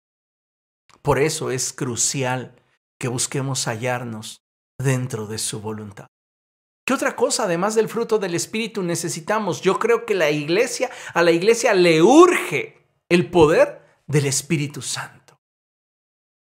Por 1.02 1.18
eso 1.18 1.50
es 1.50 1.72
crucial 1.72 2.62
que 3.00 3.08
busquemos 3.08 3.66
hallarnos 3.68 4.44
dentro 4.78 5.28
de 5.28 5.38
su 5.38 5.62
voluntad. 5.62 6.08
¿Qué 6.86 6.94
otra 6.94 7.16
cosa, 7.16 7.46
además 7.46 7.74
del 7.76 7.88
fruto 7.88 8.20
del 8.20 8.36
Espíritu, 8.36 8.84
necesitamos? 8.84 9.62
Yo 9.62 9.80
creo 9.80 10.06
que 10.06 10.14
la 10.14 10.30
iglesia, 10.30 10.92
a 11.14 11.24
la 11.24 11.32
iglesia 11.32 11.74
le 11.74 12.04
urge 12.04 12.86
el 13.10 13.32
poder 13.32 13.82
del 14.08 14.26
Espíritu 14.26 14.82
Santo. 14.82 15.25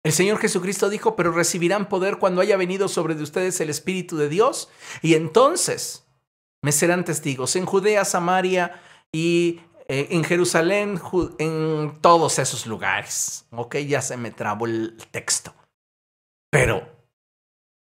El 0.08 0.14
Señor 0.14 0.38
Jesucristo 0.38 0.90
dijo, 0.90 1.18
pero 1.18 1.34
recibirán 1.34 1.90
poder 1.90 2.18
cuando 2.18 2.40
haya 2.40 2.56
venido 2.56 2.88
sobre 2.88 3.14
de 3.14 3.24
ustedes 3.24 3.60
el 3.60 3.70
Espíritu 3.70 4.16
de 4.16 4.30
Dios 4.30 4.70
y 5.02 5.16
entonces 5.16 6.08
me 6.64 6.72
serán 6.72 7.04
testigos 7.04 7.58
en 7.58 7.66
Judea, 7.66 8.06
Samaria 8.06 8.82
y 9.12 9.60
eh, 9.90 10.08
en 10.12 10.24
Jerusalén, 10.24 11.02
en 11.40 12.00
todos 12.00 12.40
esos 12.40 12.68
lugares. 12.68 13.48
Ok, 13.52 13.76
ya 13.80 14.02
se 14.02 14.16
me 14.16 14.32
trabó 14.32 14.66
el 14.66 14.96
texto. 15.12 15.54
Pero, 16.50 16.88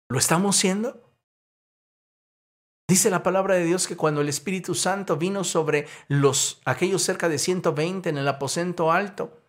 ¿lo 0.09 0.17
estamos 0.17 0.55
siendo? 0.55 1.03
Dice 2.89 3.11
la 3.11 3.25
palabra 3.25 3.57
de 3.57 3.65
Dios 3.65 3.89
que 3.89 3.97
cuando 3.97 4.21
el 4.21 4.29
Espíritu 4.29 4.77
Santo 4.77 5.17
vino 5.17 5.43
sobre 5.43 5.89
los 6.07 6.63
aquellos 6.65 7.03
cerca 7.03 7.29
de 7.29 7.41
120 7.41 8.09
en 8.09 8.19
el 8.19 8.29
aposento 8.29 8.93
alto, 8.93 9.44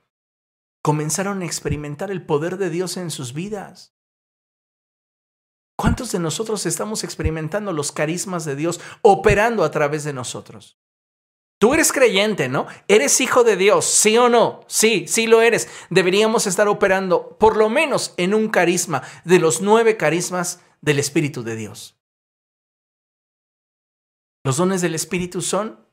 comenzaron 0.85 1.41
a 1.41 1.45
experimentar 1.45 2.11
el 2.11 2.23
poder 2.23 2.57
de 2.57 2.69
Dios 2.69 2.97
en 2.97 3.09
sus 3.09 3.33
vidas. 3.33 3.95
¿Cuántos 5.75 6.11
de 6.11 6.19
nosotros 6.19 6.67
estamos 6.67 7.03
experimentando 7.03 7.73
los 7.73 7.91
carismas 7.91 8.45
de 8.45 8.55
Dios 8.55 8.79
operando 9.01 9.63
a 9.63 9.71
través 9.71 10.03
de 10.03 10.13
nosotros? 10.13 10.77
Tú 11.59 11.73
eres 11.73 11.91
creyente, 11.91 12.49
¿no? 12.49 12.67
Eres 12.87 13.19
hijo 13.19 13.43
de 13.43 13.55
Dios, 13.55 13.85
¿sí 13.85 14.15
o 14.19 14.29
no? 14.29 14.61
Sí, 14.67 15.07
sí 15.07 15.25
lo 15.25 15.41
eres. 15.41 15.67
Deberíamos 15.89 16.45
estar 16.45 16.67
operando 16.67 17.35
por 17.39 17.57
lo 17.57 17.67
menos 17.67 18.13
en 18.17 18.35
un 18.35 18.47
carisma 18.49 19.01
de 19.23 19.39
los 19.39 19.61
nueve 19.61 19.97
carismas 19.97 20.61
del 20.81 20.99
Espíritu 20.99 21.41
de 21.41 21.55
Dios. 21.55 21.99
Los 24.43 24.57
dones 24.57 24.81
del 24.81 24.93
Espíritu 24.93 25.41
son 25.41 25.83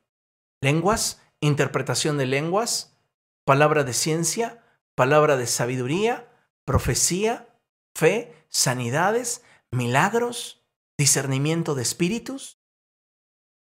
lenguas, 0.61 1.23
interpretación 1.41 2.19
de 2.19 2.27
lenguas, 2.27 2.99
palabra 3.47 3.85
de 3.85 3.95
ciencia, 3.95 4.62
palabra 4.95 5.37
de 5.37 5.47
sabiduría, 5.47 6.29
profecía, 6.65 7.59
fe, 7.95 8.47
sanidades, 8.49 9.43
milagros, 9.71 10.65
discernimiento 10.99 11.75
de 11.75 11.83
espíritus. 11.83 12.61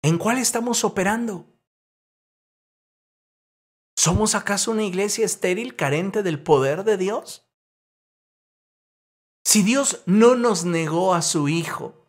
¿En 0.03 0.19
cuál 0.19 0.39
estamos 0.39 0.85
operando? 0.85 1.47
¿Somos 3.97 4.35
acaso 4.35 4.71
una 4.71 4.85
iglesia 4.85 5.25
estéril 5.25 5.75
carente 5.75 6.23
del 6.23 6.43
poder 6.43 6.85
de 6.85 6.97
Dios? 6.97 7.51
Si 9.45 9.63
Dios 9.63 10.03
no 10.07 10.37
nos 10.37 10.65
negó 10.65 11.15
a 11.15 11.23
su 11.23 11.49
Hijo, 11.49 12.07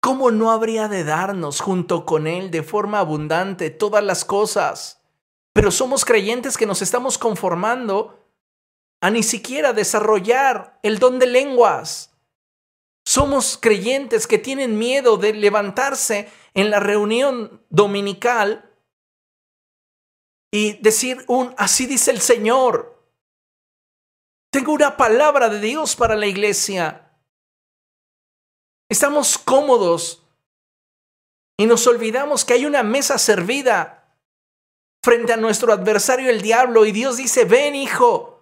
¿cómo 0.00 0.30
no 0.30 0.50
habría 0.50 0.86
de 0.88 1.02
darnos 1.02 1.60
junto 1.60 2.04
con 2.04 2.26
Él 2.26 2.50
de 2.50 2.62
forma 2.62 2.98
abundante 2.98 3.70
todas 3.70 4.04
las 4.04 4.24
cosas? 4.24 5.00
Pero 5.52 5.70
somos 5.70 6.04
creyentes 6.04 6.56
que 6.56 6.66
nos 6.66 6.82
estamos 6.82 7.16
conformando 7.16 8.19
a 9.00 9.10
ni 9.10 9.22
siquiera 9.22 9.72
desarrollar 9.72 10.78
el 10.82 10.98
don 10.98 11.18
de 11.18 11.26
lenguas. 11.26 12.10
Somos 13.04 13.58
creyentes 13.60 14.26
que 14.26 14.38
tienen 14.38 14.78
miedo 14.78 15.16
de 15.16 15.32
levantarse 15.32 16.30
en 16.54 16.70
la 16.70 16.80
reunión 16.80 17.64
dominical 17.70 18.70
y 20.52 20.74
decir 20.82 21.24
un, 21.28 21.54
así 21.56 21.86
dice 21.86 22.10
el 22.10 22.20
Señor. 22.20 23.00
Tengo 24.50 24.72
una 24.72 24.96
palabra 24.96 25.48
de 25.48 25.60
Dios 25.60 25.96
para 25.96 26.16
la 26.16 26.26
iglesia. 26.26 27.16
Estamos 28.88 29.38
cómodos 29.38 30.26
y 31.56 31.66
nos 31.66 31.86
olvidamos 31.86 32.44
que 32.44 32.54
hay 32.54 32.66
una 32.66 32.82
mesa 32.82 33.16
servida 33.16 34.16
frente 35.02 35.32
a 35.32 35.36
nuestro 35.36 35.72
adversario 35.72 36.28
el 36.28 36.42
diablo 36.42 36.84
y 36.84 36.92
Dios 36.92 37.16
dice, 37.16 37.44
ven 37.44 37.76
hijo, 37.76 38.39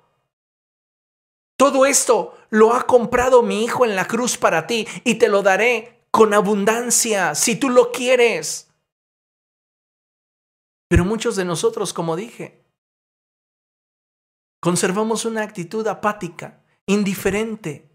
todo 1.58 1.86
esto 1.86 2.38
lo 2.50 2.72
ha 2.72 2.86
comprado 2.86 3.42
mi 3.42 3.64
Hijo 3.64 3.84
en 3.84 3.96
la 3.96 4.06
cruz 4.06 4.38
para 4.38 4.66
ti 4.66 4.86
y 5.04 5.16
te 5.16 5.28
lo 5.28 5.42
daré 5.42 6.04
con 6.12 6.32
abundancia 6.32 7.34
si 7.34 7.56
tú 7.56 7.68
lo 7.68 7.90
quieres. 7.90 8.70
Pero 10.88 11.04
muchos 11.04 11.34
de 11.34 11.44
nosotros, 11.44 11.92
como 11.92 12.14
dije, 12.14 12.64
conservamos 14.60 15.24
una 15.24 15.42
actitud 15.42 15.86
apática, 15.88 16.62
indiferente. 16.86 17.90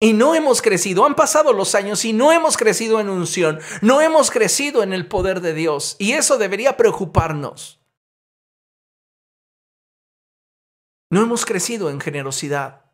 Y 0.00 0.14
no 0.14 0.34
hemos 0.34 0.62
crecido, 0.62 1.04
han 1.04 1.14
pasado 1.14 1.52
los 1.52 1.74
años 1.74 2.06
y 2.06 2.14
no 2.14 2.32
hemos 2.32 2.56
crecido 2.56 3.00
en 3.00 3.10
unción, 3.10 3.60
no 3.82 4.00
hemos 4.00 4.30
crecido 4.30 4.82
en 4.82 4.94
el 4.94 5.06
poder 5.06 5.42
de 5.42 5.52
Dios. 5.52 5.96
Y 5.98 6.12
eso 6.12 6.38
debería 6.38 6.78
preocuparnos. 6.78 7.79
No 11.10 11.22
hemos 11.22 11.44
crecido 11.44 11.90
en 11.90 12.00
generosidad. 12.00 12.84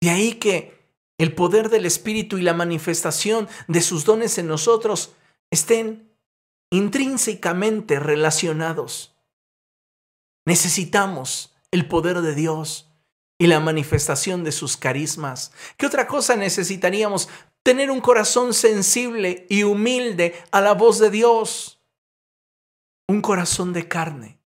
De 0.00 0.10
ahí 0.10 0.34
que 0.34 0.82
el 1.18 1.34
poder 1.34 1.68
del 1.68 1.86
Espíritu 1.86 2.38
y 2.38 2.42
la 2.42 2.54
manifestación 2.54 3.48
de 3.68 3.82
sus 3.82 4.04
dones 4.04 4.38
en 4.38 4.48
nosotros 4.48 5.14
estén 5.50 6.16
intrínsecamente 6.70 8.00
relacionados. 8.00 9.14
Necesitamos 10.44 11.54
el 11.70 11.86
poder 11.86 12.22
de 12.22 12.34
Dios 12.34 12.90
y 13.38 13.46
la 13.46 13.60
manifestación 13.60 14.42
de 14.42 14.52
sus 14.52 14.76
carismas. 14.76 15.52
¿Qué 15.76 15.86
otra 15.86 16.06
cosa 16.06 16.34
necesitaríamos? 16.34 17.28
Tener 17.62 17.90
un 17.90 18.00
corazón 18.00 18.54
sensible 18.54 19.46
y 19.48 19.62
humilde 19.62 20.34
a 20.50 20.60
la 20.60 20.74
voz 20.74 20.98
de 20.98 21.10
Dios. 21.10 21.80
Un 23.06 23.20
corazón 23.20 23.72
de 23.72 23.86
carne. 23.86 24.41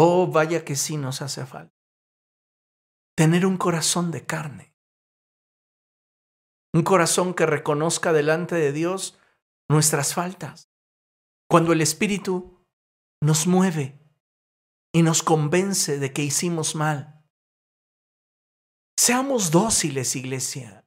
Oh, 0.00 0.28
vaya 0.28 0.64
que 0.64 0.76
sí 0.76 0.96
nos 0.96 1.22
hace 1.22 1.44
falta. 1.44 1.76
Tener 3.16 3.44
un 3.44 3.56
corazón 3.56 4.12
de 4.12 4.24
carne. 4.24 4.72
Un 6.72 6.84
corazón 6.84 7.34
que 7.34 7.46
reconozca 7.46 8.12
delante 8.12 8.54
de 8.54 8.70
Dios 8.70 9.18
nuestras 9.68 10.14
faltas. 10.14 10.70
Cuando 11.50 11.72
el 11.72 11.80
Espíritu 11.80 12.64
nos 13.20 13.48
mueve 13.48 13.98
y 14.94 15.02
nos 15.02 15.24
convence 15.24 15.98
de 15.98 16.12
que 16.12 16.22
hicimos 16.22 16.76
mal. 16.76 17.28
Seamos 18.96 19.50
dóciles, 19.50 20.14
iglesia. 20.14 20.86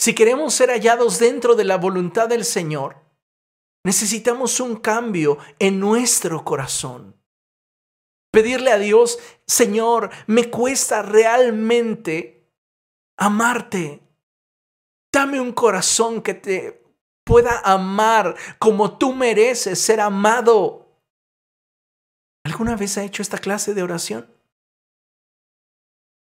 Si 0.00 0.14
queremos 0.14 0.54
ser 0.54 0.70
hallados 0.70 1.18
dentro 1.18 1.56
de 1.56 1.64
la 1.64 1.76
voluntad 1.76 2.26
del 2.26 2.46
Señor, 2.46 3.04
necesitamos 3.84 4.60
un 4.60 4.76
cambio 4.76 5.36
en 5.58 5.78
nuestro 5.78 6.42
corazón. 6.42 7.17
Pedirle 8.30 8.70
a 8.70 8.78
Dios, 8.78 9.18
Señor, 9.46 10.10
me 10.26 10.50
cuesta 10.50 11.02
realmente 11.02 12.46
amarte. 13.16 14.02
Dame 15.12 15.40
un 15.40 15.52
corazón 15.52 16.22
que 16.22 16.34
te 16.34 16.82
pueda 17.24 17.60
amar 17.60 18.36
como 18.58 18.98
tú 18.98 19.14
mereces 19.14 19.78
ser 19.78 20.00
amado. 20.00 20.86
¿Alguna 22.44 22.76
vez 22.76 22.96
ha 22.98 23.04
hecho 23.04 23.22
esta 23.22 23.38
clase 23.38 23.74
de 23.74 23.82
oración? 23.82 24.30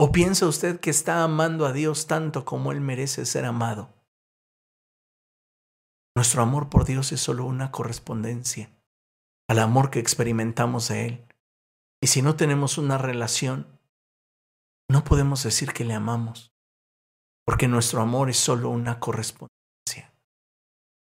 ¿O 0.01 0.13
piensa 0.13 0.47
usted 0.47 0.81
que 0.81 0.91
está 0.91 1.23
amando 1.25 1.67
a 1.67 1.73
Dios 1.73 2.07
tanto 2.07 2.45
como 2.45 2.71
Él 2.73 2.81
merece 2.81 3.27
ser 3.27 3.45
amado? 3.45 3.93
Nuestro 6.17 6.43
amor 6.43 6.69
por 6.69 6.85
Dios 6.85 7.13
es 7.13 7.21
solo 7.21 7.45
una 7.45 7.71
correspondencia 7.71 8.71
al 9.49 9.61
amor 9.61 9.91
que 9.91 10.01
experimentamos 10.01 10.89
de 10.89 11.07
Él. 11.07 11.28
Y 12.01 12.07
si 12.07 12.23
no 12.23 12.37
tenemos 12.37 12.79
una 12.79 12.97
relación, 12.97 13.67
no 14.91 15.05
podemos 15.05 15.43
decir 15.43 15.73
que 15.73 15.85
le 15.85 15.95
amamos, 15.95 16.53
porque 17.45 17.69
nuestro 17.69 18.01
amor 18.01 18.31
es 18.31 18.39
solo 18.39 18.71
una 18.71 19.01
correspondencia 19.01 20.15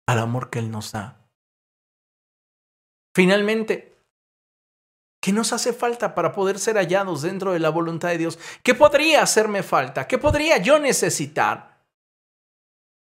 al 0.08 0.18
amor 0.18 0.50
que 0.50 0.58
Él 0.58 0.70
nos 0.70 0.92
da. 0.92 1.28
Finalmente, 3.14 3.96
¿qué 5.22 5.32
nos 5.32 5.52
hace 5.52 5.72
falta 5.72 6.14
para 6.14 6.32
poder 6.32 6.58
ser 6.58 6.76
hallados 6.76 7.22
dentro 7.22 7.52
de 7.52 7.60
la 7.60 7.70
voluntad 7.70 8.08
de 8.08 8.18
Dios? 8.18 8.38
¿Qué 8.62 8.74
podría 8.74 9.22
hacerme 9.22 9.62
falta? 9.62 10.08
¿Qué 10.08 10.18
podría 10.18 10.58
yo 10.58 10.78
necesitar? 10.78 11.84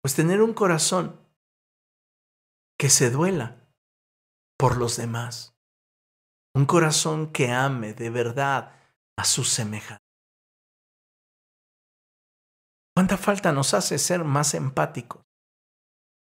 Pues 0.03 0.15
tener 0.15 0.43
un 0.43 0.53
corazón 0.53 1.19
que 2.79 2.91
se 2.91 3.11
duela 3.11 3.57
por 4.59 4.77
los 4.77 4.97
demás 4.97 5.54
un 6.55 6.67
corazón 6.67 7.33
que 7.33 7.51
ame 7.51 7.95
de 7.95 8.11
verdad 8.11 8.73
a 9.17 9.25
su 9.25 9.45
semejanza. 9.45 9.99
¿Cuánta 12.97 13.17
falta 13.17 13.53
nos 13.53 13.75
hace 13.75 13.99
ser 13.99 14.23
más 14.25 14.55
empáticos? 14.55 15.25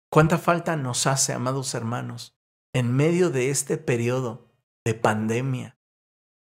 ¿Cuánta 0.10 0.38
falta 0.38 0.78
nos 0.78 1.06
hace, 1.08 1.34
amados 1.34 1.74
hermanos, 1.74 2.34
en 2.74 2.96
medio 2.96 3.30
de 3.30 3.50
este 3.50 3.78
periodo 3.78 4.50
de 4.86 4.94
pandemia, 4.94 5.78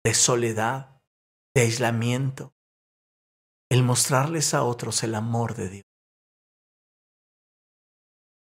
de 0.03 0.15
soledad, 0.15 0.99
de 1.55 1.61
aislamiento, 1.61 2.55
el 3.69 3.83
mostrarles 3.83 4.55
a 4.55 4.63
otros 4.63 5.03
el 5.03 5.13
amor 5.13 5.53
de 5.53 5.69
Dios? 5.69 5.85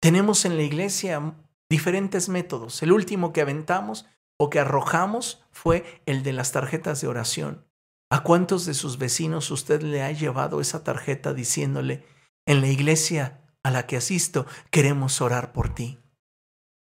Tenemos 0.03 0.45
en 0.45 0.59
la 0.59 0.63
iglesia 0.65 1.35
diferentes 1.71 2.29
métodos. 2.29 2.83
El 2.83 2.93
último 2.93 3.33
que 3.33 3.41
aventamos 3.41 4.05
o 4.39 4.51
que 4.51 4.61
arrojamos 4.61 5.45
fue 5.51 6.03
el 6.07 6.23
de 6.23 6.33
las 6.33 6.53
tarjetas 6.53 7.01
de 7.01 7.09
oración. 7.09 7.65
¿A 8.11 8.23
cuántos 8.23 8.67
de 8.67 8.75
sus 8.75 8.99
vecinos 8.99 9.51
usted 9.51 9.83
le 9.83 10.03
ha 10.03 10.13
llevado 10.13 10.61
esa 10.61 10.85
tarjeta 10.85 11.35
diciéndole, 11.35 12.05
en 12.47 12.61
la 12.61 12.69
iglesia 12.69 13.41
a 13.63 13.71
la 13.71 13.87
que 13.87 13.97
asisto 13.97 14.47
queremos 14.71 15.21
orar 15.21 15.53
por 15.53 15.75
ti? 15.75 15.99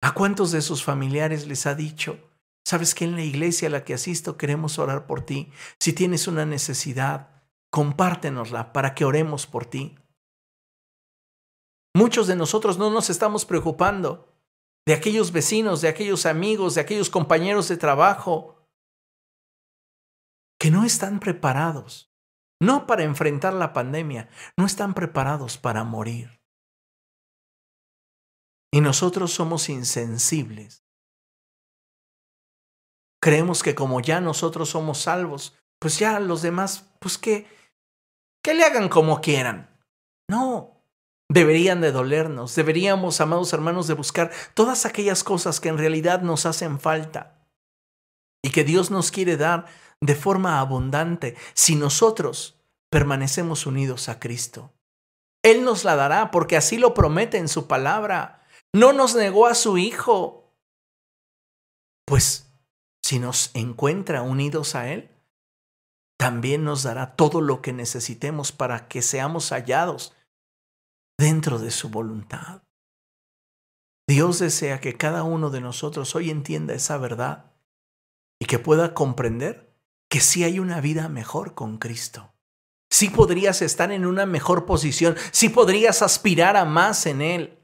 ¿A 0.03 0.12
cuántos 0.12 0.53
de 0.53 0.62
sus 0.62 0.84
familiares 0.84 1.47
les 1.47 1.66
ha 1.66 1.74
dicho, 1.74 2.18
sabes 2.64 2.95
que 2.95 3.05
en 3.05 3.16
la 3.16 3.22
iglesia 3.22 3.68
a 3.68 3.70
la 3.70 3.84
que 3.84 3.95
asisto 3.95 4.36
queremos 4.36 4.78
orar 4.78 5.07
por 5.07 5.22
ti? 5.22 5.51
Si 5.80 5.93
tienes 5.93 6.28
una 6.28 6.45
necesidad, 6.45 7.30
compártenosla 7.70 8.72
para 8.72 8.95
que 8.95 9.05
oremos 9.05 9.47
por 9.47 9.66
ti. 9.66 9.99
Muchos 11.95 12.26
de 12.26 12.36
nosotros 12.36 12.78
no 12.78 12.91
nos 12.91 13.11
estamos 13.11 13.45
preocupando 13.45 14.28
de 14.89 14.95
aquellos 14.95 15.32
vecinos, 15.32 15.82
de 15.82 15.89
aquellos 15.89 16.24
amigos, 16.24 16.74
de 16.74 16.80
aquellos 16.80 17.11
compañeros 17.11 17.68
de 17.68 17.76
trabajo 17.76 18.57
que 20.59 20.70
no 20.70 20.86
están 20.86 21.20
preparados, 21.20 22.11
no 22.59 22.86
para 22.86 23.03
enfrentar 23.03 23.53
la 23.53 23.74
pandemia, 23.74 24.30
no 24.57 24.64
están 24.64 24.95
preparados 24.95 25.59
para 25.59 25.84
morir. 25.84 26.41
Y 28.72 28.80
nosotros 28.80 29.30
somos 29.30 29.68
insensibles. 29.68 30.86
Creemos 33.20 33.62
que 33.62 33.74
como 33.74 34.01
ya 34.01 34.22
nosotros 34.22 34.70
somos 34.70 35.03
salvos, 35.03 35.55
pues 35.78 35.99
ya 35.99 36.18
los 36.18 36.41
demás, 36.41 36.95
pues 36.99 37.18
que, 37.18 37.47
que 38.43 38.55
le 38.55 38.64
hagan 38.64 38.89
como 38.89 39.20
quieran. 39.20 39.68
No, 40.30 40.78
deberían 41.29 41.81
de 41.81 41.93
dolernos. 41.93 42.55
Deberíamos, 42.55 43.20
amados 43.20 43.53
hermanos, 43.53 43.87
de 43.87 43.95
buscar 43.95 44.31
todas 44.55 44.87
aquellas 44.87 45.22
cosas 45.22 45.61
que 45.61 45.68
en 45.68 45.79
realidad 45.79 46.22
nos 46.22 46.47
hacen 46.47 46.81
falta 46.81 47.39
y 48.43 48.51
que 48.51 48.64
Dios 48.64 48.91
nos 48.91 49.11
quiere 49.11 49.37
dar 49.37 49.66
de 50.01 50.14
forma 50.14 50.61
abundante 50.61 51.37
si 51.55 51.76
nosotros 51.76 52.57
permanecemos 52.91 53.66
unidos 53.66 54.09
a 54.09 54.18
Cristo. 54.18 54.72
Él 55.43 55.64
nos 55.64 55.85
la 55.85 55.97
dará 55.97 56.31
porque 56.31 56.57
así 56.57 56.79
lo 56.79 56.95
promete 56.95 57.39
en 57.39 57.49
su 57.49 57.66
palabra. 57.66 58.47
No 58.72 58.93
nos 58.93 59.14
negó 59.14 59.47
a 59.47 59.55
su 59.55 59.79
Hijo. 59.79 60.53
Pues 62.07 62.51
si 63.03 63.18
nos 63.18 63.51
encuentra 63.55 64.22
unidos 64.22 64.74
a 64.74 64.91
Él, 64.91 65.11
también 66.18 66.64
nos 66.64 66.83
dará 66.83 67.14
todo 67.14 67.41
lo 67.41 67.62
que 67.62 67.72
necesitemos 67.72 68.51
para 68.51 68.89
que 68.89 69.03
seamos 69.03 69.51
hallados 69.51 70.14
dentro 71.19 71.59
de 71.59 71.71
su 71.71 71.89
voluntad. 71.89 72.62
Dios 74.09 74.39
desea 74.39 74.81
que 74.81 74.97
cada 74.97 75.23
uno 75.25 75.51
de 75.51 75.61
nosotros 75.61 76.14
hoy 76.14 76.31
entienda 76.31 76.75
esa 76.75 76.97
verdad 76.97 77.53
y 78.41 78.47
que 78.47 78.59
pueda 78.59 78.95
comprender 78.95 79.77
que 80.09 80.21
sí 80.21 80.45
hay 80.45 80.59
una 80.59 80.81
vida 80.81 81.09
mejor 81.09 81.55
con 81.55 81.77
Cristo. 81.77 82.33
Sí 82.91 83.11
podrías 83.11 83.61
estar 83.61 83.93
en 83.93 84.07
una 84.07 84.25
mejor 84.25 84.64
posición, 84.64 85.16
sí 85.31 85.51
podrías 85.51 86.01
aspirar 86.01 86.57
a 86.57 86.64
más 86.64 87.05
en 87.05 87.21
Él. 87.21 87.59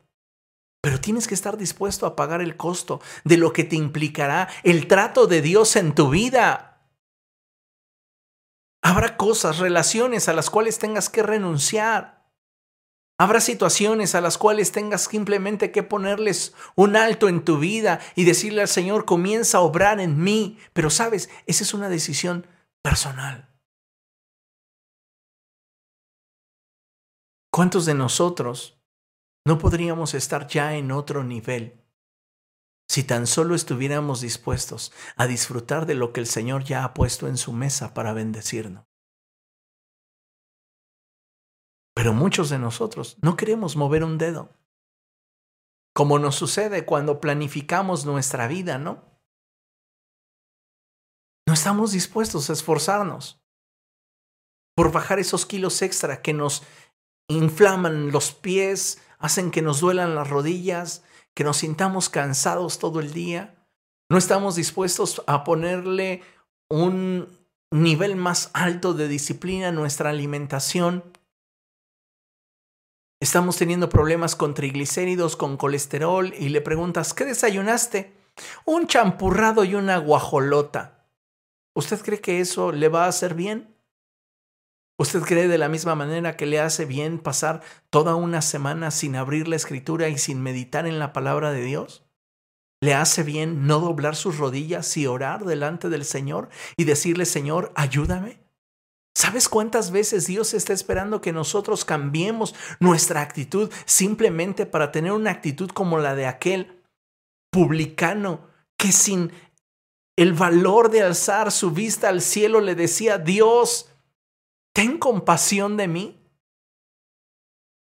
Pero 0.82 1.00
tienes 1.00 1.26
que 1.26 1.34
estar 1.34 1.56
dispuesto 1.56 2.04
a 2.04 2.14
pagar 2.14 2.42
el 2.42 2.58
costo 2.58 3.00
de 3.24 3.38
lo 3.38 3.54
que 3.54 3.64
te 3.64 3.76
implicará 3.76 4.50
el 4.64 4.86
trato 4.86 5.26
de 5.26 5.40
Dios 5.40 5.76
en 5.76 5.94
tu 5.94 6.10
vida. 6.10 6.90
Habrá 8.82 9.16
cosas, 9.16 9.60
relaciones 9.60 10.28
a 10.28 10.34
las 10.34 10.50
cuales 10.50 10.78
tengas 10.78 11.08
que 11.08 11.22
renunciar. 11.22 12.13
Habrá 13.16 13.40
situaciones 13.40 14.16
a 14.16 14.20
las 14.20 14.38
cuales 14.38 14.72
tengas 14.72 15.04
simplemente 15.04 15.70
que 15.70 15.84
ponerles 15.84 16.52
un 16.74 16.96
alto 16.96 17.28
en 17.28 17.44
tu 17.44 17.58
vida 17.58 18.00
y 18.16 18.24
decirle 18.24 18.62
al 18.62 18.68
Señor, 18.68 19.04
comienza 19.04 19.58
a 19.58 19.60
obrar 19.60 20.00
en 20.00 20.22
mí. 20.22 20.58
Pero 20.72 20.90
sabes, 20.90 21.30
esa 21.46 21.62
es 21.62 21.74
una 21.74 21.88
decisión 21.88 22.46
personal. 22.82 23.48
¿Cuántos 27.52 27.86
de 27.86 27.94
nosotros 27.94 28.80
no 29.46 29.58
podríamos 29.58 30.14
estar 30.14 30.48
ya 30.48 30.74
en 30.74 30.90
otro 30.90 31.22
nivel 31.22 31.80
si 32.90 33.04
tan 33.04 33.28
solo 33.28 33.54
estuviéramos 33.54 34.22
dispuestos 34.22 34.92
a 35.14 35.28
disfrutar 35.28 35.86
de 35.86 35.94
lo 35.94 36.12
que 36.12 36.18
el 36.18 36.26
Señor 36.26 36.64
ya 36.64 36.82
ha 36.82 36.94
puesto 36.94 37.28
en 37.28 37.36
su 37.36 37.52
mesa 37.52 37.94
para 37.94 38.12
bendecirnos? 38.12 38.93
Pero 41.94 42.12
muchos 42.12 42.50
de 42.50 42.58
nosotros 42.58 43.16
no 43.22 43.36
queremos 43.36 43.76
mover 43.76 44.04
un 44.04 44.18
dedo. 44.18 44.50
Como 45.94 46.18
nos 46.18 46.34
sucede 46.34 46.84
cuando 46.84 47.20
planificamos 47.20 48.04
nuestra 48.04 48.48
vida, 48.48 48.78
¿no? 48.78 49.04
No 51.46 51.54
estamos 51.54 51.92
dispuestos 51.92 52.50
a 52.50 52.52
esforzarnos 52.54 53.40
por 54.74 54.90
bajar 54.90 55.18
esos 55.18 55.46
kilos 55.46 55.82
extra 55.82 56.20
que 56.20 56.32
nos 56.32 56.64
inflaman 57.28 58.10
los 58.10 58.32
pies, 58.32 59.00
hacen 59.18 59.50
que 59.50 59.62
nos 59.62 59.80
duelan 59.80 60.14
las 60.14 60.28
rodillas, 60.28 61.04
que 61.34 61.44
nos 61.44 61.58
sintamos 61.58 62.08
cansados 62.08 62.78
todo 62.78 63.00
el 63.00 63.12
día. 63.12 63.54
No 64.10 64.18
estamos 64.18 64.56
dispuestos 64.56 65.22
a 65.26 65.44
ponerle 65.44 66.22
un 66.68 67.28
nivel 67.70 68.16
más 68.16 68.50
alto 68.52 68.94
de 68.94 69.08
disciplina 69.08 69.68
a 69.68 69.72
nuestra 69.72 70.10
alimentación. 70.10 71.04
Estamos 73.20 73.56
teniendo 73.56 73.88
problemas 73.88 74.36
con 74.36 74.54
triglicéridos, 74.54 75.36
con 75.36 75.56
colesterol 75.56 76.34
y 76.38 76.50
le 76.50 76.60
preguntas, 76.60 77.14
¿qué 77.14 77.24
desayunaste? 77.24 78.12
Un 78.64 78.86
champurrado 78.86 79.64
y 79.64 79.74
una 79.74 79.98
guajolota. 79.98 81.08
¿Usted 81.74 82.00
cree 82.02 82.20
que 82.20 82.40
eso 82.40 82.72
le 82.72 82.88
va 82.88 83.04
a 83.04 83.08
hacer 83.08 83.34
bien? 83.34 83.74
¿Usted 84.96 85.22
cree 85.22 85.48
de 85.48 85.58
la 85.58 85.68
misma 85.68 85.96
manera 85.96 86.36
que 86.36 86.46
le 86.46 86.60
hace 86.60 86.84
bien 86.84 87.18
pasar 87.18 87.62
toda 87.90 88.14
una 88.14 88.42
semana 88.42 88.92
sin 88.92 89.16
abrir 89.16 89.48
la 89.48 89.56
escritura 89.56 90.08
y 90.08 90.18
sin 90.18 90.40
meditar 90.40 90.86
en 90.86 91.00
la 91.00 91.12
palabra 91.12 91.50
de 91.50 91.62
Dios? 91.62 92.04
¿Le 92.80 92.94
hace 92.94 93.22
bien 93.22 93.66
no 93.66 93.80
doblar 93.80 94.14
sus 94.14 94.38
rodillas 94.38 94.96
y 94.96 95.06
orar 95.06 95.44
delante 95.46 95.88
del 95.88 96.04
Señor 96.04 96.48
y 96.76 96.84
decirle, 96.84 97.24
Señor, 97.24 97.72
ayúdame? 97.74 98.43
¿Sabes 99.16 99.48
cuántas 99.48 99.92
veces 99.92 100.26
Dios 100.26 100.54
está 100.54 100.72
esperando 100.72 101.20
que 101.20 101.32
nosotros 101.32 101.84
cambiemos 101.84 102.54
nuestra 102.80 103.20
actitud 103.20 103.72
simplemente 103.86 104.66
para 104.66 104.90
tener 104.90 105.12
una 105.12 105.30
actitud 105.30 105.70
como 105.70 105.98
la 105.98 106.16
de 106.16 106.26
aquel 106.26 106.82
publicano 107.50 108.48
que 108.76 108.90
sin 108.90 109.32
el 110.16 110.32
valor 110.32 110.90
de 110.90 111.02
alzar 111.02 111.52
su 111.52 111.70
vista 111.70 112.08
al 112.08 112.20
cielo 112.20 112.60
le 112.60 112.74
decía, 112.74 113.18
Dios, 113.18 113.88
ten 114.74 114.98
compasión 114.98 115.76
de 115.76 115.88
mí? 115.88 116.20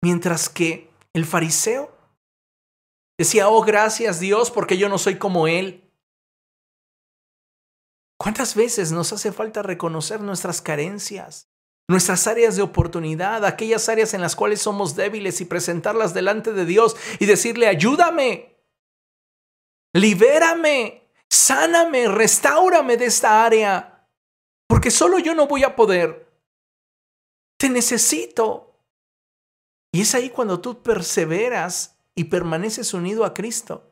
Mientras 0.01 0.47
que 0.47 0.89
el 1.13 1.25
fariseo 1.25 1.97
decía, 3.17 3.49
oh 3.49 3.61
gracias 3.63 4.19
Dios 4.19 4.51
porque 4.51 4.77
yo 4.77 4.87
no 4.87 4.97
soy 4.97 5.17
como 5.17 5.47
él. 5.47 5.86
¿Cuántas 8.17 8.55
veces 8.55 8.91
nos 8.91 9.13
hace 9.13 9.31
falta 9.31 9.61
reconocer 9.61 10.21
nuestras 10.21 10.61
carencias, 10.61 11.49
nuestras 11.87 12.25
áreas 12.27 12.55
de 12.55 12.63
oportunidad, 12.63 13.45
aquellas 13.45 13.87
áreas 13.89 14.13
en 14.13 14.21
las 14.21 14.35
cuales 14.35 14.61
somos 14.61 14.95
débiles 14.95 15.39
y 15.39 15.45
presentarlas 15.45 16.13
delante 16.13 16.51
de 16.51 16.65
Dios 16.65 16.97
y 17.19 17.27
decirle, 17.27 17.67
ayúdame, 17.67 18.57
libérame, 19.93 21.03
sáname, 21.29 22.07
restaurame 22.07 22.97
de 22.97 23.05
esta 23.05 23.45
área, 23.45 24.09
porque 24.67 24.91
solo 24.91 25.19
yo 25.19 25.35
no 25.35 25.47
voy 25.47 25.63
a 25.63 25.75
poder. 25.75 26.27
Te 27.57 27.69
necesito. 27.69 28.81
Y 29.91 30.01
es 30.01 30.13
ahí 30.15 30.29
cuando 30.29 30.59
tú 30.59 30.81
perseveras 30.83 31.97
y 32.15 32.25
permaneces 32.25 32.93
unido 32.93 33.23
a 33.25 33.33
Cristo, 33.33 33.91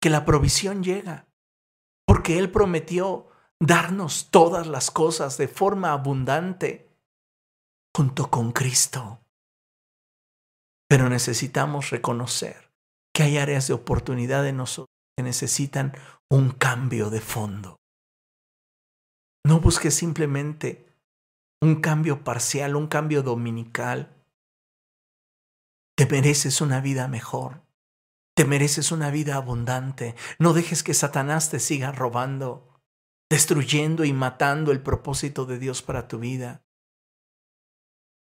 que 0.00 0.10
la 0.10 0.24
provisión 0.24 0.82
llega, 0.82 1.26
porque 2.06 2.38
Él 2.38 2.50
prometió 2.50 3.31
darnos 3.62 4.28
todas 4.30 4.66
las 4.66 4.90
cosas 4.90 5.38
de 5.38 5.46
forma 5.46 5.92
abundante 5.92 6.90
junto 7.96 8.28
con 8.28 8.50
Cristo. 8.50 9.20
Pero 10.88 11.08
necesitamos 11.08 11.90
reconocer 11.90 12.72
que 13.14 13.22
hay 13.22 13.38
áreas 13.38 13.68
de 13.68 13.74
oportunidad 13.74 14.46
en 14.48 14.56
nosotros 14.56 14.88
que 15.16 15.22
necesitan 15.22 15.94
un 16.28 16.50
cambio 16.50 17.08
de 17.08 17.20
fondo. 17.20 17.76
No 19.46 19.60
busques 19.60 19.94
simplemente 19.94 20.98
un 21.60 21.80
cambio 21.80 22.24
parcial, 22.24 22.74
un 22.74 22.88
cambio 22.88 23.22
dominical. 23.22 24.24
Te 25.96 26.06
mereces 26.06 26.60
una 26.60 26.80
vida 26.80 27.06
mejor. 27.06 27.62
Te 28.34 28.44
mereces 28.44 28.90
una 28.90 29.10
vida 29.10 29.36
abundante. 29.36 30.16
No 30.40 30.52
dejes 30.52 30.82
que 30.82 30.94
Satanás 30.94 31.50
te 31.50 31.60
siga 31.60 31.92
robando 31.92 32.71
destruyendo 33.32 34.04
y 34.04 34.12
matando 34.12 34.72
el 34.72 34.82
propósito 34.82 35.46
de 35.46 35.58
Dios 35.58 35.80
para 35.80 36.06
tu 36.06 36.18
vida. 36.18 36.66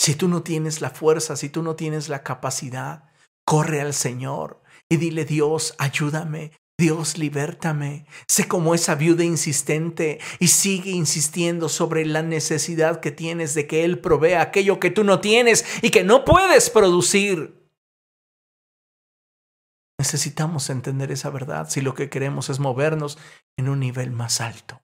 Si 0.01 0.15
tú 0.15 0.29
no 0.29 0.41
tienes 0.41 0.79
la 0.79 0.89
fuerza, 0.89 1.35
si 1.35 1.49
tú 1.49 1.63
no 1.63 1.75
tienes 1.75 2.07
la 2.07 2.23
capacidad, 2.23 3.09
corre 3.45 3.81
al 3.81 3.93
Señor 3.93 4.63
y 4.89 4.95
dile, 4.95 5.25
Dios, 5.25 5.75
ayúdame, 5.79 6.53
Dios, 6.79 7.17
libértame. 7.17 8.05
Sé 8.25 8.47
como 8.47 8.73
esa 8.73 8.95
viuda 8.95 9.25
insistente 9.25 10.21
y 10.39 10.47
sigue 10.47 10.91
insistiendo 10.91 11.67
sobre 11.67 12.05
la 12.05 12.21
necesidad 12.21 13.01
que 13.01 13.11
tienes 13.11 13.53
de 13.53 13.67
que 13.67 13.83
Él 13.83 13.99
provea 13.99 14.41
aquello 14.41 14.79
que 14.79 14.91
tú 14.91 15.03
no 15.03 15.19
tienes 15.19 15.65
y 15.81 15.89
que 15.89 16.05
no 16.05 16.23
puedes 16.23 16.69
producir. 16.69 17.69
Necesitamos 19.99 20.69
entender 20.69 21.11
esa 21.11 21.29
verdad 21.31 21.69
si 21.69 21.81
lo 21.81 21.95
que 21.95 22.09
queremos 22.09 22.49
es 22.49 22.61
movernos 22.61 23.17
en 23.57 23.67
un 23.67 23.81
nivel 23.81 24.11
más 24.11 24.39
alto. 24.39 24.81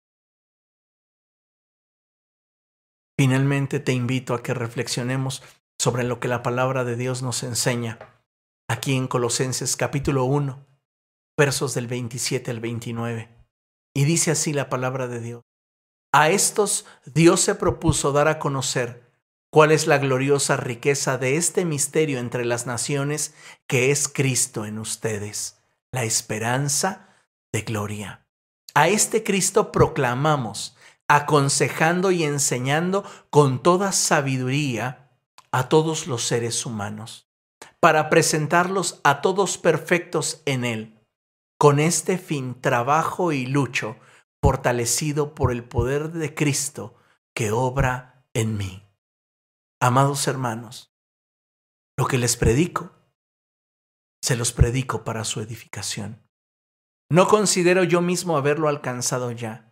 Finalmente 3.20 3.80
te 3.80 3.94
invito 3.94 4.36
a 4.36 4.44
que 4.44 4.54
reflexionemos 4.54 5.42
sobre 5.80 6.04
lo 6.04 6.20
que 6.20 6.28
la 6.28 6.44
palabra 6.44 6.84
de 6.84 6.96
Dios 6.96 7.24
nos 7.24 7.42
enseña 7.42 7.98
aquí 8.70 8.96
en 8.96 9.08
Colosenses 9.08 9.76
capítulo 9.76 10.26
1, 10.26 10.64
versos 11.36 11.74
del 11.74 11.88
27 11.88 12.52
al 12.52 12.60
29. 12.60 13.28
Y 13.96 14.04
dice 14.04 14.30
así 14.30 14.54
la 14.54 14.70
palabra 14.70 15.08
de 15.08 15.20
Dios. 15.20 15.42
A 16.14 16.30
estos 16.30 16.86
Dios 17.06 17.42
se 17.42 17.56
propuso 17.56 18.12
dar 18.12 18.28
a 18.28 18.38
conocer 18.38 19.12
cuál 19.52 19.72
es 19.72 19.88
la 19.88 19.98
gloriosa 19.98 20.56
riqueza 20.56 21.18
de 21.18 21.38
este 21.38 21.66
misterio 21.66 22.20
entre 22.20 22.46
las 22.46 22.68
naciones 22.68 23.34
que 23.66 23.90
es 23.90 24.08
Cristo 24.08 24.64
en 24.66 24.78
ustedes, 24.78 25.58
la 25.92 26.04
esperanza 26.04 27.16
de 27.52 27.64
gloria. 27.64 28.28
A 28.76 28.90
este 28.90 29.24
Cristo 29.24 29.72
proclamamos 29.72 30.77
aconsejando 31.08 32.12
y 32.12 32.24
enseñando 32.24 33.04
con 33.30 33.64
toda 33.64 33.92
sabiduría 33.92 35.12
a 35.52 35.70
todos 35.70 36.08
los 36.08 36.24
seres 36.24 36.66
humanos, 36.66 37.30
para 37.80 38.10
presentarlos 38.10 39.00
a 39.04 39.22
todos 39.22 39.58
perfectos 39.58 40.42
en 40.46 40.66
Él. 40.66 41.00
Con 41.58 41.80
este 41.80 42.18
fin 42.18 42.60
trabajo 42.60 43.32
y 43.32 43.46
lucho, 43.46 43.98
fortalecido 44.44 45.34
por 45.34 45.52
el 45.52 45.64
poder 45.64 46.12
de 46.12 46.36
Cristo 46.36 46.96
que 47.34 47.52
obra 47.52 48.26
en 48.34 48.58
mí. 48.58 48.84
Amados 49.80 50.28
hermanos, 50.28 50.94
lo 51.98 52.06
que 52.06 52.18
les 52.18 52.36
predico, 52.36 52.92
se 54.22 54.36
los 54.36 54.52
predico 54.52 55.04
para 55.04 55.24
su 55.24 55.40
edificación. 55.42 56.22
No 57.10 57.28
considero 57.28 57.84
yo 57.84 58.02
mismo 58.02 58.38
haberlo 58.38 58.68
alcanzado 58.68 59.32
ya 59.32 59.67